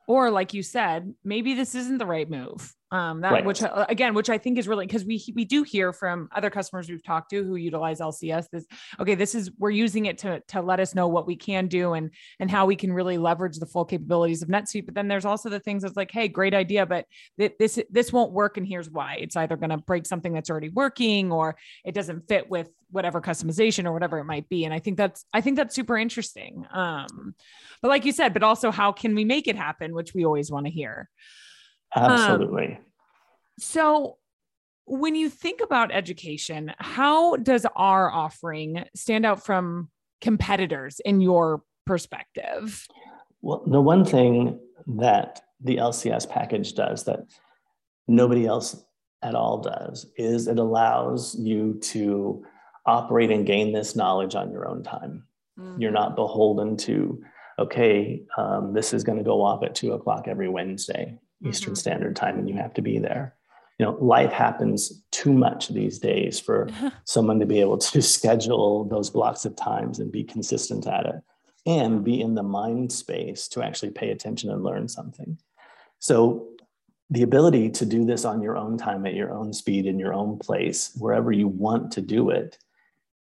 Or 0.06 0.30
like 0.30 0.52
you 0.52 0.62
said, 0.62 1.14
maybe 1.24 1.54
this 1.54 1.74
isn't 1.74 1.98
the 1.98 2.06
right 2.06 2.28
move 2.28 2.74
um 2.92 3.20
that 3.20 3.32
right. 3.32 3.44
which 3.44 3.62
uh, 3.62 3.86
again 3.88 4.14
which 4.14 4.30
i 4.30 4.38
think 4.38 4.58
is 4.58 4.68
really 4.68 4.86
because 4.86 5.04
we 5.04 5.22
we 5.34 5.44
do 5.44 5.64
hear 5.64 5.92
from 5.92 6.28
other 6.34 6.50
customers 6.50 6.88
we've 6.88 7.02
talked 7.02 7.30
to 7.30 7.42
who 7.42 7.56
utilize 7.56 7.98
lcs 7.98 8.48
this 8.50 8.64
okay 9.00 9.16
this 9.16 9.34
is 9.34 9.50
we're 9.58 9.70
using 9.70 10.06
it 10.06 10.18
to 10.18 10.40
to 10.46 10.62
let 10.62 10.78
us 10.78 10.94
know 10.94 11.08
what 11.08 11.26
we 11.26 11.34
can 11.34 11.66
do 11.66 11.94
and 11.94 12.10
and 12.38 12.50
how 12.50 12.66
we 12.66 12.76
can 12.76 12.92
really 12.92 13.18
leverage 13.18 13.58
the 13.58 13.66
full 13.66 13.84
capabilities 13.84 14.42
of 14.42 14.48
netsuite. 14.48 14.84
But 14.84 14.94
then 14.94 15.08
there's 15.08 15.24
also 15.24 15.48
the 15.48 15.60
things 15.60 15.82
that's 15.82 15.96
like 15.96 16.10
hey 16.10 16.28
great 16.28 16.54
idea 16.54 16.86
but 16.86 17.06
th- 17.38 17.54
this 17.58 17.78
this 17.90 18.12
won't 18.12 18.32
work 18.32 18.56
and 18.56 18.66
here's 18.66 18.90
why. 18.90 19.16
It's 19.20 19.36
either 19.36 19.56
going 19.56 19.70
to 19.70 19.78
break 19.78 20.06
something 20.06 20.32
that's 20.32 20.50
already 20.50 20.68
working 20.68 21.32
or 21.32 21.56
it 21.84 21.94
doesn't 21.94 22.28
fit 22.28 22.48
with 22.48 22.68
whatever 22.90 23.20
customization 23.20 23.86
or 23.86 23.92
whatever 23.92 24.18
it 24.18 24.24
might 24.24 24.48
be. 24.48 24.64
And 24.64 24.74
i 24.74 24.78
think 24.78 24.96
that's 24.96 25.24
i 25.32 25.40
think 25.40 25.56
that's 25.56 25.74
super 25.74 25.96
interesting 25.96 26.66
um 26.72 27.34
but 27.80 27.88
like 27.88 28.04
you 28.04 28.12
said 28.12 28.32
but 28.32 28.42
also 28.42 28.70
how 28.70 28.92
can 28.92 29.14
we 29.14 29.24
make 29.24 29.48
it 29.48 29.56
happen 29.56 29.94
which 29.94 30.14
we 30.14 30.24
always 30.24 30.50
want 30.50 30.66
to 30.66 30.72
hear 30.72 31.08
Absolutely. 31.94 32.78
Um, 32.78 32.84
so, 33.58 34.18
when 34.84 35.14
you 35.14 35.30
think 35.30 35.60
about 35.60 35.92
education, 35.92 36.72
how 36.78 37.36
does 37.36 37.66
our 37.76 38.10
offering 38.10 38.84
stand 38.94 39.24
out 39.24 39.44
from 39.44 39.90
competitors 40.20 41.00
in 41.04 41.20
your 41.20 41.62
perspective? 41.86 42.86
Well, 43.42 43.62
the 43.66 43.80
one 43.80 44.04
thing 44.04 44.58
that 44.86 45.40
the 45.60 45.76
LCS 45.76 46.28
package 46.28 46.74
does 46.74 47.04
that 47.04 47.20
nobody 48.08 48.46
else 48.46 48.84
at 49.22 49.34
all 49.34 49.58
does 49.58 50.06
is 50.16 50.48
it 50.48 50.58
allows 50.58 51.36
you 51.38 51.78
to 51.80 52.44
operate 52.86 53.30
and 53.30 53.46
gain 53.46 53.72
this 53.72 53.94
knowledge 53.94 54.34
on 54.34 54.50
your 54.50 54.68
own 54.68 54.82
time. 54.82 55.24
Mm-hmm. 55.58 55.80
You're 55.80 55.92
not 55.92 56.16
beholden 56.16 56.76
to, 56.78 57.22
okay, 57.58 58.22
um, 58.36 58.72
this 58.72 58.92
is 58.92 59.04
going 59.04 59.18
to 59.18 59.24
go 59.24 59.42
off 59.42 59.62
at 59.62 59.74
two 59.74 59.92
o'clock 59.92 60.26
every 60.26 60.48
Wednesday. 60.48 61.18
Eastern 61.44 61.72
mm-hmm. 61.72 61.78
Standard 61.78 62.16
Time 62.16 62.38
and 62.38 62.48
you 62.48 62.56
have 62.56 62.74
to 62.74 62.82
be 62.82 62.98
there. 62.98 63.34
You 63.78 63.86
know, 63.86 63.92
life 64.00 64.32
happens 64.32 65.02
too 65.10 65.32
much 65.32 65.68
these 65.68 65.98
days 65.98 66.38
for 66.38 66.68
someone 67.04 67.40
to 67.40 67.46
be 67.46 67.60
able 67.60 67.78
to 67.78 68.02
schedule 68.16 68.84
those 68.84 69.10
blocks 69.10 69.44
of 69.44 69.56
times 69.56 69.98
and 69.98 70.12
be 70.12 70.24
consistent 70.24 70.86
at 70.86 71.06
it 71.06 71.22
and 71.64 72.04
be 72.04 72.20
in 72.20 72.34
the 72.34 72.42
mind 72.42 72.92
space 72.92 73.48
to 73.48 73.62
actually 73.62 73.90
pay 73.90 74.10
attention 74.10 74.50
and 74.50 74.64
learn 74.64 74.88
something. 74.88 75.38
So 76.00 76.48
the 77.10 77.22
ability 77.22 77.70
to 77.70 77.86
do 77.86 78.04
this 78.04 78.24
on 78.24 78.42
your 78.42 78.56
own 78.56 78.78
time 78.78 79.06
at 79.06 79.14
your 79.14 79.32
own 79.32 79.52
speed 79.52 79.86
in 79.86 79.98
your 79.98 80.14
own 80.14 80.38
place 80.38 80.92
wherever 80.96 81.30
you 81.30 81.46
want 81.46 81.92
to 81.92 82.00
do 82.00 82.30
it 82.30 82.58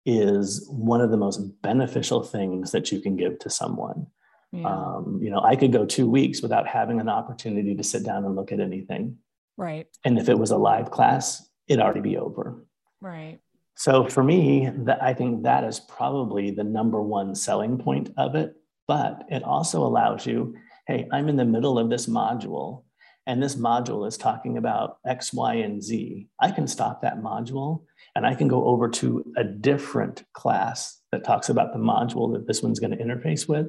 is 0.05 0.67
one 0.69 1.01
of 1.01 1.11
the 1.11 1.17
most 1.17 1.37
beneficial 1.61 2.23
things 2.23 2.71
that 2.71 2.91
you 2.91 2.99
can 2.99 3.15
give 3.15 3.39
to 3.39 3.49
someone 3.49 4.07
yeah. 4.51 4.67
Um, 4.67 5.19
you 5.21 5.29
know, 5.29 5.41
I 5.41 5.55
could 5.55 5.73
go 5.73 5.85
two 5.85 6.09
weeks 6.09 6.41
without 6.41 6.67
having 6.67 6.99
an 6.99 7.09
opportunity 7.09 7.75
to 7.75 7.83
sit 7.83 8.03
down 8.03 8.25
and 8.25 8.35
look 8.35 8.51
at 8.51 8.59
anything. 8.59 9.17
Right. 9.57 9.87
And 10.03 10.17
if 10.17 10.29
it 10.29 10.37
was 10.37 10.51
a 10.51 10.57
live 10.57 10.91
class, 10.91 11.47
it'd 11.67 11.81
already 11.81 12.01
be 12.01 12.17
over. 12.17 12.63
Right. 13.01 13.39
So 13.75 14.07
for 14.07 14.23
me, 14.23 14.69
that 14.85 15.03
I 15.03 15.13
think 15.13 15.43
that 15.43 15.63
is 15.63 15.79
probably 15.79 16.51
the 16.51 16.63
number 16.63 17.01
one 17.01 17.35
selling 17.35 17.77
point 17.77 18.11
of 18.17 18.35
it. 18.35 18.55
But 18.87 19.23
it 19.29 19.43
also 19.43 19.83
allows 19.85 20.25
you, 20.25 20.55
hey, 20.87 21.07
I'm 21.11 21.27
in 21.27 21.35
the 21.35 21.45
middle 21.45 21.79
of 21.79 21.89
this 21.89 22.05
module, 22.05 22.83
and 23.27 23.41
this 23.41 23.55
module 23.55 24.07
is 24.07 24.17
talking 24.17 24.57
about 24.57 24.99
X, 25.05 25.33
Y, 25.33 25.55
and 25.55 25.81
Z. 25.81 26.27
I 26.39 26.51
can 26.51 26.67
stop 26.67 27.01
that 27.01 27.17
module 27.17 27.81
and 28.15 28.25
I 28.25 28.35
can 28.35 28.47
go 28.47 28.65
over 28.65 28.87
to 28.89 29.25
a 29.35 29.43
different 29.43 30.23
class 30.33 31.01
that 31.11 31.23
talks 31.23 31.49
about 31.49 31.73
the 31.73 31.79
module 31.79 32.31
that 32.33 32.45
this 32.45 32.61
one's 32.61 32.79
going 32.79 32.95
to 32.95 33.03
interface 33.03 33.49
with 33.49 33.67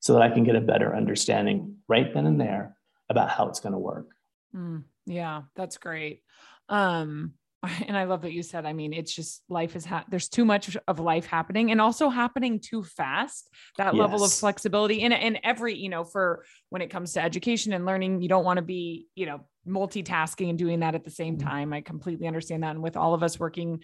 so 0.00 0.14
that 0.14 0.22
I 0.22 0.30
can 0.30 0.44
get 0.44 0.56
a 0.56 0.60
better 0.60 0.94
understanding 0.96 1.76
right 1.88 2.12
then 2.12 2.26
and 2.26 2.40
there 2.40 2.76
about 3.08 3.30
how 3.30 3.48
it's 3.48 3.60
going 3.60 3.72
to 3.72 3.78
work. 3.78 4.08
Mm, 4.54 4.84
yeah, 5.06 5.42
that's 5.54 5.76
great. 5.78 6.22
Um, 6.68 7.34
and 7.86 7.96
I 7.96 8.04
love 8.04 8.22
that 8.22 8.32
you 8.32 8.42
said, 8.42 8.64
I 8.64 8.72
mean, 8.72 8.94
it's 8.94 9.14
just 9.14 9.42
life 9.50 9.76
is, 9.76 9.84
ha- 9.84 10.06
there's 10.08 10.28
too 10.28 10.46
much 10.46 10.76
of 10.88 10.98
life 10.98 11.26
happening 11.26 11.70
and 11.70 11.80
also 11.80 12.08
happening 12.08 12.58
too 12.58 12.82
fast. 12.82 13.50
That 13.76 13.94
yes. 13.94 14.00
level 14.00 14.24
of 14.24 14.32
flexibility 14.32 15.02
in, 15.02 15.12
in 15.12 15.38
every, 15.44 15.76
you 15.76 15.90
know, 15.90 16.04
for 16.04 16.44
when 16.70 16.80
it 16.80 16.88
comes 16.88 17.12
to 17.12 17.22
education 17.22 17.74
and 17.74 17.84
learning, 17.84 18.22
you 18.22 18.28
don't 18.28 18.44
want 18.44 18.56
to 18.56 18.62
be, 18.62 19.08
you 19.14 19.26
know, 19.26 19.46
multitasking 19.68 20.48
and 20.48 20.58
doing 20.58 20.80
that 20.80 20.94
at 20.94 21.04
the 21.04 21.10
same 21.10 21.36
mm-hmm. 21.36 21.46
time. 21.46 21.72
I 21.74 21.82
completely 21.82 22.26
understand 22.26 22.62
that. 22.62 22.70
And 22.70 22.82
with 22.82 22.96
all 22.96 23.12
of 23.12 23.22
us 23.22 23.38
working 23.38 23.80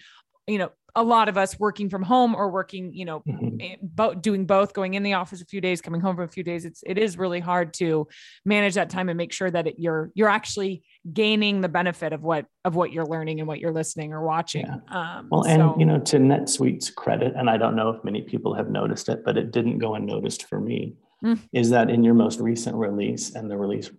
you 0.47 0.59
know 0.59 0.71
a 0.97 1.03
lot 1.03 1.29
of 1.29 1.37
us 1.37 1.61
working 1.61 1.91
from 1.91 2.03
home 2.03 2.35
or 2.35 2.51
working 2.51 2.93
you 2.93 3.05
know 3.05 3.21
mm-hmm. 3.21 3.61
Eh, 3.61 3.77
both 3.81 4.21
doing 4.23 4.47
both 4.47 4.73
going 4.73 4.95
in 4.95 5.03
the 5.03 5.13
office 5.13 5.41
a 5.41 5.45
few 5.45 5.61
days 5.61 5.81
coming 5.81 6.01
home 6.01 6.17
for 6.17 6.25
a 6.25 6.29
few 6.29 6.43
days 6.43 6.65
it's 6.65 6.83
it 6.87 6.99
is 6.99 7.17
really 7.17 7.39
hard 7.39 7.73
to 7.75 8.09
manage 8.45 8.75
that 8.75 8.91
time 8.91 9.09
and 9.09 9.17
make 9.17 9.33
sure 9.33 9.51
that 9.51 9.67
it, 9.67 9.77
you're 9.79 10.11
you're 10.15 10.29
actually 10.29 10.83
gaining 11.13 11.61
the 11.61 11.69
benefit 11.69 12.13
of 12.13 12.23
what 12.23 12.47
of 12.65 12.75
what 12.75 12.93
you're 12.93 13.07
learning 13.07 13.39
and 13.39 13.47
what 13.47 13.61
you're 13.61 13.73
listening 13.73 14.13
or 14.13 14.23
watching 14.23 14.67
yeah. 14.67 15.19
um, 15.19 15.29
well 15.31 15.47
and 15.47 15.79
you 15.79 15.87
know 15.87 16.01
to 16.01 16.17
netsuite's 16.17 16.91
credit 16.91 17.35
and 17.37 17.49
i 17.49 17.57
don't 17.57 17.77
know 17.77 17.91
if 17.91 18.03
many 18.03 18.23
people 18.23 18.55
have 18.55 18.71
noticed 18.71 19.09
it 19.09 19.23
but 19.25 19.37
it 19.37 19.53
didn't 19.53 19.79
go 19.79 19.95
unnoticed 19.95 20.45
for 20.49 20.61
me 20.61 20.97
mm. 21.23 21.39
is 21.53 21.71
that 21.71 21.91
in 21.91 22.03
your 22.03 22.15
most 22.15 22.41
recent 22.41 22.75
release 22.75 23.35
and 23.35 23.51
the 23.51 23.57
release 23.57 23.91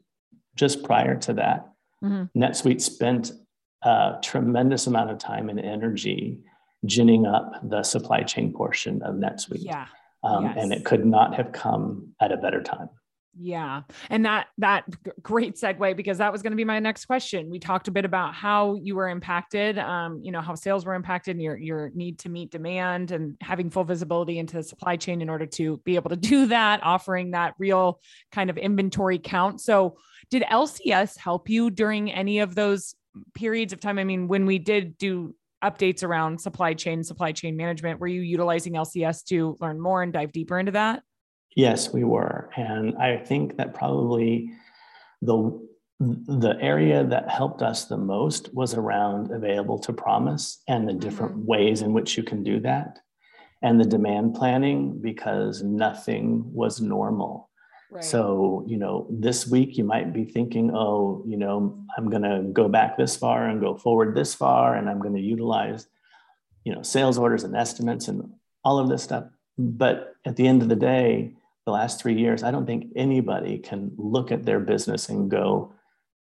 just 0.55 0.83
prior 0.83 1.15
to 1.15 1.33
that 1.33 1.69
mm-hmm. 2.03 2.25
netsuite 2.37 2.81
spent 2.81 3.31
a 3.83 4.15
tremendous 4.23 4.87
amount 4.87 5.11
of 5.11 5.19
time 5.19 5.49
and 5.49 5.59
energy 5.59 6.39
ginning 6.85 7.25
up 7.25 7.53
the 7.63 7.83
supply 7.83 8.23
chain 8.23 8.53
portion 8.53 9.01
of 9.01 9.15
NetSuite. 9.15 9.63
Yeah. 9.63 9.87
Um, 10.23 10.45
yes. 10.45 10.57
And 10.59 10.73
it 10.73 10.85
could 10.85 11.05
not 11.05 11.35
have 11.35 11.51
come 11.51 12.13
at 12.21 12.31
a 12.31 12.37
better 12.37 12.61
time. 12.61 12.89
Yeah. 13.39 13.83
And 14.09 14.25
that 14.25 14.47
that 14.57 14.85
great 15.21 15.55
segue 15.55 15.95
because 15.95 16.17
that 16.17 16.31
was 16.31 16.41
going 16.41 16.51
to 16.51 16.57
be 16.57 16.63
my 16.63 16.79
next 16.79 17.05
question. 17.05 17.51
We 17.51 17.59
talked 17.59 17.87
a 17.87 17.91
bit 17.91 18.03
about 18.03 18.33
how 18.33 18.75
you 18.75 18.95
were 18.95 19.09
impacted, 19.09 19.77
um, 19.77 20.21
you 20.23 20.31
know, 20.31 20.41
how 20.41 20.55
sales 20.55 20.85
were 20.85 20.95
impacted 20.95 21.35
and 21.35 21.43
your 21.43 21.55
your 21.55 21.91
need 21.93 22.19
to 22.19 22.29
meet 22.29 22.49
demand 22.49 23.11
and 23.11 23.37
having 23.41 23.69
full 23.69 23.83
visibility 23.83 24.39
into 24.39 24.57
the 24.57 24.63
supply 24.63 24.95
chain 24.95 25.21
in 25.21 25.29
order 25.29 25.45
to 25.45 25.77
be 25.85 25.95
able 25.95 26.09
to 26.09 26.15
do 26.15 26.47
that, 26.47 26.81
offering 26.83 27.31
that 27.31 27.53
real 27.59 27.99
kind 28.31 28.49
of 28.49 28.57
inventory 28.57 29.19
count. 29.19 29.61
So 29.61 29.97
did 30.31 30.43
LCS 30.43 31.17
help 31.17 31.47
you 31.47 31.69
during 31.69 32.11
any 32.11 32.39
of 32.39 32.55
those 32.55 32.95
periods 33.35 33.71
of 33.71 33.79
time? 33.79 33.99
I 33.99 34.03
mean, 34.03 34.27
when 34.27 34.47
we 34.47 34.57
did 34.57 34.97
do 34.97 35.35
updates 35.63 36.03
around 36.03 36.39
supply 36.39 36.73
chain, 36.73 37.03
supply 37.03 37.31
chain 37.31 37.55
management, 37.55 37.99
were 37.99 38.07
you 38.07 38.21
utilizing 38.21 38.73
LCS 38.73 39.23
to 39.25 39.57
learn 39.59 39.79
more 39.79 40.03
and 40.03 40.13
dive 40.13 40.31
deeper 40.31 40.59
into 40.59 40.71
that? 40.73 41.03
Yes, 41.55 41.91
we 41.91 42.03
were. 42.03 42.49
And 42.55 42.95
I 42.97 43.17
think 43.17 43.57
that 43.57 43.73
probably 43.73 44.51
the 45.21 45.67
the 45.99 46.55
area 46.61 47.03
that 47.03 47.27
helped 47.27 47.63
us 47.63 47.85
the 47.85 47.97
most 47.97 48.53
was 48.53 48.75
around 48.75 49.31
available 49.31 49.79
to 49.79 49.91
promise 49.91 50.61
and 50.67 50.87
the 50.87 50.93
different 50.93 51.31
mm-hmm. 51.31 51.47
ways 51.47 51.81
in 51.81 51.91
which 51.91 52.15
you 52.15 52.21
can 52.21 52.43
do 52.43 52.59
that 52.59 52.99
and 53.63 53.79
the 53.79 53.85
demand 53.85 54.35
planning 54.35 54.99
because 55.01 55.63
nothing 55.63 56.43
was 56.53 56.79
normal 56.79 57.46
so, 58.01 58.65
you 58.67 58.77
know, 58.77 59.07
this 59.09 59.47
week 59.47 59.77
you 59.77 59.83
might 59.83 60.13
be 60.13 60.25
thinking, 60.25 60.71
oh, 60.73 61.23
you 61.25 61.37
know, 61.37 61.79
I'm 61.97 62.09
going 62.09 62.23
to 62.23 62.43
go 62.51 62.67
back 62.67 62.97
this 62.97 63.15
far 63.15 63.47
and 63.47 63.61
go 63.61 63.75
forward 63.75 64.15
this 64.15 64.35
far, 64.35 64.75
and 64.75 64.89
I'm 64.89 64.99
going 64.99 65.15
to 65.15 65.21
utilize, 65.21 65.87
you 66.65 66.75
know, 66.75 66.81
sales 66.81 67.17
orders 67.17 67.43
and 67.43 67.55
estimates 67.55 68.07
and 68.09 68.29
all 68.63 68.77
of 68.77 68.89
this 68.89 69.03
stuff. 69.03 69.25
But 69.57 70.15
at 70.25 70.35
the 70.35 70.47
end 70.47 70.61
of 70.61 70.69
the 70.69 70.75
day, 70.75 71.33
the 71.65 71.71
last 71.71 72.01
three 72.01 72.15
years, 72.15 72.43
I 72.43 72.51
don't 72.51 72.65
think 72.65 72.91
anybody 72.95 73.57
can 73.57 73.91
look 73.97 74.31
at 74.31 74.45
their 74.45 74.59
business 74.59 75.09
and 75.09 75.31
go, 75.31 75.73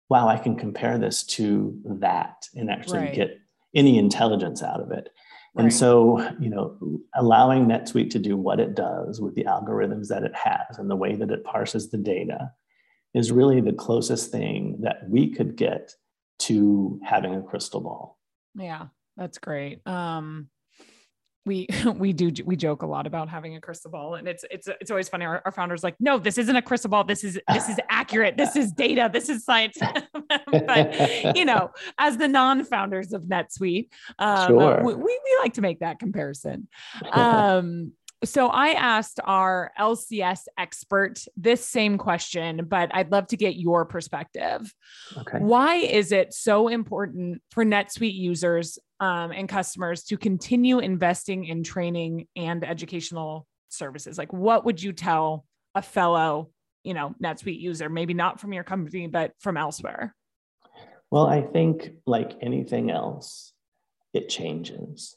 wow, 0.09 0.29
I 0.29 0.37
can 0.37 0.57
compare 0.57 0.99
this 0.99 1.25
to 1.25 1.81
that 1.85 2.49
and 2.55 2.71
actually 2.71 2.99
right. 2.99 3.15
get 3.15 3.39
any 3.75 3.99
intelligence 3.99 4.63
out 4.63 4.81
of 4.81 4.91
it. 4.91 5.09
And 5.57 5.73
so, 5.73 6.19
you 6.41 6.51
know, 6.51 6.77
allowing 7.15 7.67
NetSuite 7.67 8.11
to 8.11 8.19
do 8.19 8.37
what 8.37 8.59
it 8.59 8.75
does 8.75 9.21
with 9.21 9.35
the 9.35 9.45
algorithms 9.45 10.09
that 10.09 10.25
it 10.25 10.35
has 10.35 10.79
and 10.79 10.91
the 10.91 10.97
way 10.97 11.15
that 11.15 11.31
it 11.31 11.45
parses 11.45 11.91
the 11.91 11.99
data 11.99 12.51
is 13.15 13.31
really 13.31 13.61
the 13.61 13.73
closest 13.73 14.33
thing 14.33 14.79
that 14.81 15.09
we 15.09 15.31
could 15.31 15.55
get 15.55 15.93
to 16.41 17.01
having 17.05 17.37
a 17.37 17.43
crystal 17.43 17.81
ball. 17.81 18.19
Yeah, 18.57 18.87
that's 19.17 19.39
great. 19.39 19.87
Um, 19.87 20.49
we 21.47 21.67
we 21.97 22.13
do 22.13 22.31
we 22.45 22.57
joke 22.57 22.83
a 22.83 22.87
lot 22.87 23.07
about 23.07 23.29
having 23.29 23.57
a 23.57 23.61
crystal 23.61 23.91
ball 23.91 24.15
and 24.15 24.27
it's 24.29 24.45
it's 24.51 24.69
it's 24.81 24.91
always 24.91 25.09
funny 25.09 25.25
our, 25.25 25.43
our 25.45 25.53
founders 25.53 25.83
like 25.83 25.95
no 26.01 26.19
this 26.19 26.39
isn't 26.39 26.57
a 26.57 26.63
crystal 26.63 26.91
ball 26.91 27.05
this 27.05 27.25
is 27.25 27.39
this 27.53 27.69
is 27.69 27.79
accurate 27.91 28.37
this 28.37 28.57
is 28.57 28.73
data 28.73 29.11
this 29.13 29.29
is 29.29 29.45
science 29.45 29.77
but 30.51 31.37
you 31.37 31.45
know 31.45 31.71
as 31.99 32.17
the 32.17 32.29
non-founders 32.29 33.13
of 33.13 33.25
netsuite 33.25 33.89
um, 34.19 34.49
sure. 34.49 34.83
we, 34.83 34.95
we 34.95 35.39
like 35.41 35.55
to 35.55 35.61
make 35.61 35.81
that 35.81 35.99
comparison 35.99 36.69
um 37.13 37.93
so 38.25 38.49
I 38.49 38.71
asked 38.71 39.21
our 39.25 39.73
LCS 39.79 40.41
expert 40.59 41.25
this 41.37 41.65
same 41.65 41.99
question, 41.99 42.67
but 42.67 42.95
I'd 42.95 43.11
love 43.11 43.27
to 43.29 43.37
get 43.37 43.57
your 43.57 43.85
perspective. 43.85 44.73
Okay. 45.17 45.39
Why 45.39 45.77
is 45.77 46.13
it 46.13 46.33
so 46.33 46.69
important 46.69 47.43
for 47.51 47.65
NetSuite 47.65 48.15
users 48.15 48.79
um, 49.01 49.33
and 49.33 49.49
customers 49.49 50.05
to 50.05 50.17
continue 50.17 50.79
investing 50.79 51.45
in 51.45 51.63
training 51.63 52.27
and 52.37 52.65
educational 52.65 53.47
services? 53.69 54.19
Like, 54.19 54.33
what 54.33 54.65
would 54.65 54.83
you 54.83 54.93
tell 54.93 55.45
a 55.75 55.83
fellow, 55.83 56.51
you 56.83 56.95
know, 56.95 57.15
NetSuite 57.23 57.61
user, 57.61 57.89
maybe 57.89 58.15
not 58.15 58.41
from 58.41 58.53
your 58.53 58.65
company, 58.65 59.07
but 59.07 59.33
from 59.41 59.57
elsewhere? 59.57 60.15
Well, 61.11 61.27
I 61.27 61.43
think 61.43 61.91
like 62.07 62.33
anything 62.41 62.91
else, 62.91 63.53
it 64.13 64.29
changes 64.29 65.17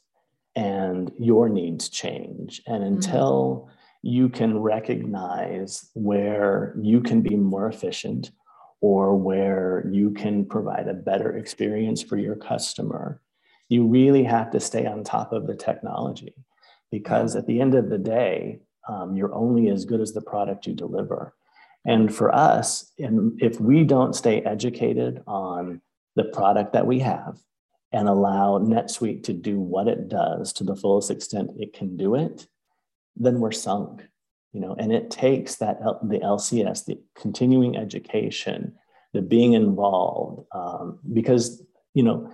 and 0.58 1.12
your 1.20 1.48
needs 1.48 1.88
change. 1.88 2.60
And 2.66 2.82
mm-hmm. 2.82 2.94
until 2.94 3.68
mm-hmm. 3.68 3.74
you 4.02 4.28
can 4.28 4.58
recognize 4.58 5.90
where 5.94 6.74
you 6.82 7.00
can 7.00 7.22
be 7.22 7.36
more 7.36 7.68
efficient 7.68 8.32
or 8.80 9.16
where 9.16 9.88
you 9.90 10.10
can 10.10 10.44
provide 10.44 10.88
a 10.88 10.94
better 10.94 11.36
experience 11.36 12.02
for 12.02 12.16
your 12.16 12.34
customer, 12.34 13.20
you 13.68 13.86
really 13.86 14.24
have 14.24 14.50
to 14.50 14.60
stay 14.60 14.84
on 14.86 15.04
top 15.04 15.32
of 15.32 15.46
the 15.46 15.54
technology 15.54 16.34
because 16.90 17.36
at 17.36 17.46
the 17.46 17.60
end 17.60 17.74
of 17.74 17.88
the 17.88 17.98
day, 17.98 18.60
um, 18.88 19.14
you're 19.14 19.34
only 19.34 19.68
as 19.68 19.84
good 19.84 20.00
as 20.00 20.12
the 20.12 20.22
product 20.22 20.66
you 20.66 20.74
deliver. 20.74 21.34
And 21.84 22.12
for 22.12 22.34
us, 22.34 22.92
and 22.98 23.40
if 23.40 23.60
we 23.60 23.84
don't 23.84 24.14
stay 24.14 24.40
educated 24.40 25.22
on 25.26 25.82
the 26.16 26.24
product 26.24 26.72
that 26.72 26.86
we 26.86 26.98
have 27.00 27.38
and 27.92 28.08
allow 28.08 28.58
NetSuite 28.58 29.24
to 29.24 29.32
do 29.32 29.58
what 29.58 29.88
it 29.88 30.08
does 30.08 30.52
to 30.54 30.64
the 30.64 30.76
fullest 30.76 31.10
extent 31.10 31.50
it 31.58 31.72
can 31.72 31.96
do 31.96 32.14
it, 32.14 32.46
then 33.16 33.40
we're 33.40 33.52
sunk. 33.52 34.06
You 34.52 34.60
know, 34.60 34.74
and 34.78 34.92
it 34.92 35.10
takes 35.10 35.56
that 35.56 35.78
the 36.02 36.18
LCS, 36.18 36.86
the 36.86 36.98
continuing 37.14 37.76
education, 37.76 38.74
the 39.12 39.22
being 39.22 39.52
involved, 39.52 40.46
um, 40.52 40.98
because 41.12 41.62
you 41.94 42.02
know, 42.02 42.32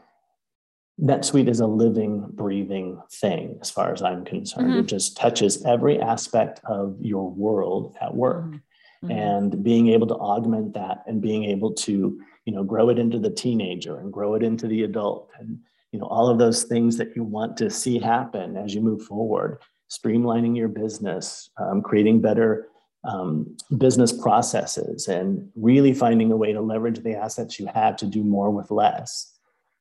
NetSuite 1.01 1.49
is 1.49 1.61
a 1.61 1.67
living, 1.67 2.27
breathing 2.31 3.01
thing, 3.11 3.59
as 3.61 3.71
far 3.71 3.93
as 3.93 4.03
I'm 4.03 4.25
concerned. 4.25 4.69
Mm-hmm. 4.69 4.81
It 4.81 4.87
just 4.87 5.17
touches 5.17 5.65
every 5.65 6.01
aspect 6.01 6.61
of 6.65 6.97
your 7.01 7.31
world 7.31 7.97
at 8.01 8.15
work, 8.15 8.45
mm-hmm. 8.45 9.11
and 9.11 9.63
being 9.65 9.89
able 9.89 10.07
to 10.09 10.15
augment 10.15 10.75
that 10.75 11.03
and 11.07 11.21
being 11.21 11.45
able 11.45 11.73
to 11.75 12.21
you 12.45 12.53
know 12.53 12.63
grow 12.63 12.89
it 12.89 12.99
into 12.99 13.19
the 13.19 13.31
teenager 13.31 13.99
and 13.99 14.13
grow 14.13 14.35
it 14.35 14.43
into 14.43 14.67
the 14.67 14.83
adult 14.83 15.31
and 15.39 15.59
you 15.93 15.99
know 15.99 16.07
all 16.07 16.29
of 16.29 16.39
those 16.39 16.65
things 16.65 16.97
that 16.97 17.15
you 17.17 17.23
want 17.23 17.57
to 17.57 17.71
see 17.71 17.99
happen 17.99 18.57
as 18.57 18.75
you 18.75 18.81
move 18.81 19.03
forward 19.03 19.59
streamlining 19.91 20.57
your 20.57 20.69
business 20.69 21.51
um, 21.59 21.83
creating 21.83 22.21
better 22.21 22.69
um, 23.05 23.55
business 23.77 24.13
processes 24.13 25.09
and 25.09 25.51
really 25.55 25.93
finding 25.93 26.33
a 26.33 26.37
way 26.37 26.53
to 26.53 26.61
leverage 26.61 27.01
the 27.01 27.15
assets 27.15 27.61
you 27.61 27.67
have 27.75 27.97
to 27.97 28.07
do 28.07 28.25
more 28.25 28.51
with 28.51 28.71
less 28.71 29.39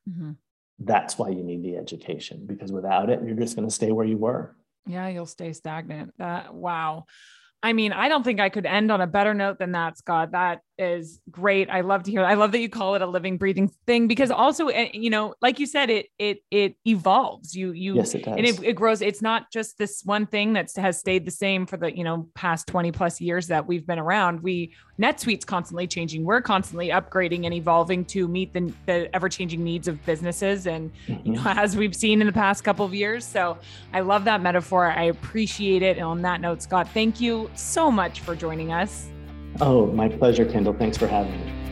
mm-hmm. 0.08 0.32
that's 0.80 1.18
why 1.18 1.28
you 1.28 1.42
need 1.42 1.62
the 1.62 1.76
education 1.76 2.44
because 2.46 2.70
without 2.70 3.10
it 3.10 3.20
you're 3.24 3.36
just 3.36 3.56
going 3.56 3.68
to 3.68 3.74
stay 3.74 3.92
where 3.92 4.06
you 4.06 4.18
were 4.18 4.54
yeah 4.86 5.08
you'll 5.08 5.26
stay 5.26 5.52
stagnant 5.52 6.12
that 6.18 6.54
wow 6.54 7.04
I 7.64 7.72
mean, 7.72 7.92
I 7.92 8.10
don't 8.10 8.22
think 8.22 8.40
I 8.40 8.50
could 8.50 8.66
end 8.66 8.92
on 8.92 9.00
a 9.00 9.06
better 9.06 9.32
note 9.32 9.58
than 9.58 9.72
that, 9.72 9.96
Scott. 9.96 10.32
That 10.32 10.60
is 10.78 11.20
great. 11.30 11.70
I 11.70 11.82
love 11.82 12.02
to 12.04 12.10
hear. 12.10 12.24
I 12.24 12.34
love 12.34 12.52
that 12.52 12.60
you 12.60 12.68
call 12.68 12.94
it 12.94 13.02
a 13.02 13.06
living, 13.06 13.38
breathing 13.38 13.70
thing 13.86 14.08
because 14.08 14.30
also, 14.30 14.68
eh, 14.68 14.90
you 14.92 15.10
know, 15.10 15.34
like 15.40 15.58
you 15.58 15.66
said, 15.66 15.90
it 15.90 16.06
it 16.18 16.38
it 16.50 16.76
evolves. 16.86 17.54
You 17.54 17.72
you 17.72 17.96
yes, 17.96 18.14
it 18.14 18.24
does. 18.24 18.36
and 18.36 18.46
it, 18.46 18.62
it 18.62 18.72
grows. 18.74 19.02
It's 19.02 19.22
not 19.22 19.50
just 19.52 19.78
this 19.78 20.02
one 20.04 20.26
thing 20.26 20.52
that 20.54 20.70
has 20.76 20.98
stayed 20.98 21.24
the 21.24 21.30
same 21.30 21.66
for 21.66 21.76
the 21.76 21.96
you 21.96 22.04
know 22.04 22.28
past 22.34 22.66
twenty 22.66 22.92
plus 22.92 23.20
years 23.20 23.46
that 23.48 23.66
we've 23.66 23.86
been 23.86 23.98
around. 23.98 24.40
We 24.40 24.74
NetSuite's 25.00 25.44
constantly 25.44 25.86
changing. 25.86 26.24
We're 26.24 26.40
constantly 26.40 26.88
upgrading 26.88 27.44
and 27.44 27.54
evolving 27.54 28.04
to 28.06 28.28
meet 28.28 28.52
the, 28.52 28.72
the 28.86 29.14
ever 29.14 29.28
changing 29.28 29.64
needs 29.64 29.88
of 29.88 30.04
businesses, 30.04 30.66
and 30.66 30.92
mm-hmm. 31.06 31.26
you 31.26 31.32
know 31.34 31.42
as 31.46 31.76
we've 31.76 31.96
seen 31.96 32.20
in 32.20 32.26
the 32.26 32.32
past 32.32 32.64
couple 32.64 32.84
of 32.84 32.94
years. 32.94 33.24
So 33.24 33.58
I 33.92 34.00
love 34.00 34.24
that 34.24 34.40
metaphor. 34.40 34.90
I 34.90 35.04
appreciate 35.04 35.82
it. 35.82 35.96
And 35.96 36.06
on 36.06 36.22
that 36.22 36.40
note, 36.40 36.62
Scott, 36.62 36.88
thank 36.92 37.20
you 37.20 37.50
so 37.54 37.90
much 37.90 38.20
for 38.20 38.34
joining 38.34 38.72
us. 38.72 39.08
Oh, 39.60 39.86
my 39.86 40.08
pleasure, 40.08 40.44
Kendall. 40.44 40.72
Thanks 40.74 40.96
for 40.96 41.06
having 41.06 41.32
me. 41.32 41.63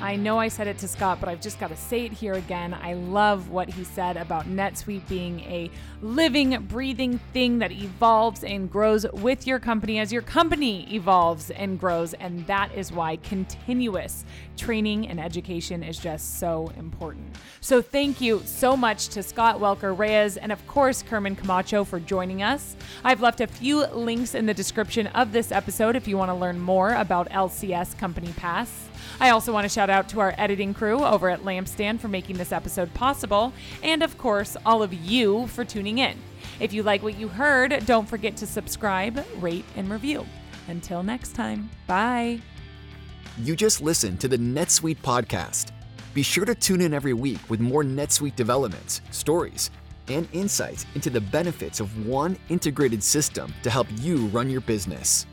I 0.00 0.14
know 0.14 0.38
I 0.38 0.46
said 0.46 0.68
it 0.68 0.78
to 0.78 0.88
Scott, 0.88 1.18
but 1.18 1.28
I've 1.28 1.40
just 1.40 1.58
got 1.58 1.70
to 1.70 1.76
say 1.76 2.04
it 2.04 2.12
here 2.12 2.34
again. 2.34 2.72
I 2.72 2.94
love 2.94 3.50
what 3.50 3.68
he 3.68 3.82
said 3.82 4.16
about 4.16 4.46
NetSuite 4.46 5.08
being 5.08 5.40
a 5.40 5.68
living, 6.02 6.56
breathing 6.68 7.18
thing 7.32 7.58
that 7.58 7.72
evolves 7.72 8.44
and 8.44 8.70
grows 8.70 9.04
with 9.12 9.44
your 9.44 9.58
company 9.58 9.98
as 9.98 10.12
your 10.12 10.22
company 10.22 10.86
evolves 10.94 11.50
and 11.50 11.80
grows. 11.80 12.14
And 12.14 12.46
that 12.46 12.72
is 12.76 12.92
why 12.92 13.16
continuous 13.16 14.24
training 14.56 15.08
and 15.08 15.18
education 15.18 15.82
is 15.82 15.98
just 15.98 16.38
so 16.38 16.72
important. 16.76 17.34
So, 17.60 17.82
thank 17.82 18.20
you 18.20 18.42
so 18.44 18.76
much 18.76 19.08
to 19.08 19.22
Scott 19.24 19.58
Welker 19.58 19.98
Reyes 19.98 20.36
and, 20.36 20.52
of 20.52 20.64
course, 20.68 21.02
Kerman 21.02 21.34
Camacho 21.34 21.82
for 21.82 21.98
joining 21.98 22.40
us. 22.40 22.76
I've 23.02 23.20
left 23.20 23.40
a 23.40 23.48
few 23.48 23.84
links 23.88 24.36
in 24.36 24.46
the 24.46 24.54
description 24.54 25.08
of 25.08 25.32
this 25.32 25.50
episode 25.50 25.96
if 25.96 26.06
you 26.06 26.16
want 26.16 26.30
to 26.30 26.36
learn 26.36 26.60
more 26.60 26.90
about 26.94 27.28
LCS 27.30 27.98
Company 27.98 28.32
Pass. 28.36 28.87
I 29.20 29.30
also 29.30 29.52
want 29.52 29.64
to 29.64 29.68
shout 29.68 29.90
out 29.90 30.08
to 30.10 30.20
our 30.20 30.32
editing 30.38 30.72
crew 30.72 31.04
over 31.04 31.28
at 31.28 31.42
Lampstand 31.42 31.98
for 31.98 32.06
making 32.06 32.36
this 32.36 32.52
episode 32.52 32.92
possible, 32.94 33.52
and 33.82 34.02
of 34.02 34.16
course, 34.16 34.56
all 34.64 34.82
of 34.82 34.94
you 34.94 35.48
for 35.48 35.64
tuning 35.64 35.98
in. 35.98 36.16
If 36.60 36.72
you 36.72 36.84
like 36.84 37.02
what 37.02 37.18
you 37.18 37.26
heard, 37.26 37.84
don't 37.84 38.08
forget 38.08 38.36
to 38.36 38.46
subscribe, 38.46 39.24
rate, 39.38 39.64
and 39.76 39.90
review. 39.90 40.24
Until 40.68 41.02
next 41.02 41.34
time, 41.34 41.68
bye. 41.88 42.40
You 43.42 43.56
just 43.56 43.80
listened 43.80 44.20
to 44.20 44.28
the 44.28 44.38
NetSuite 44.38 44.98
podcast. 44.98 45.72
Be 46.14 46.22
sure 46.22 46.44
to 46.44 46.54
tune 46.54 46.80
in 46.80 46.94
every 46.94 47.12
week 47.12 47.38
with 47.48 47.60
more 47.60 47.82
NetSuite 47.82 48.36
developments, 48.36 49.00
stories, 49.10 49.70
and 50.08 50.28
insights 50.32 50.86
into 50.94 51.10
the 51.10 51.20
benefits 51.20 51.80
of 51.80 52.06
one 52.06 52.36
integrated 52.48 53.02
system 53.02 53.52
to 53.62 53.70
help 53.70 53.88
you 54.00 54.26
run 54.28 54.48
your 54.48 54.60
business. 54.60 55.26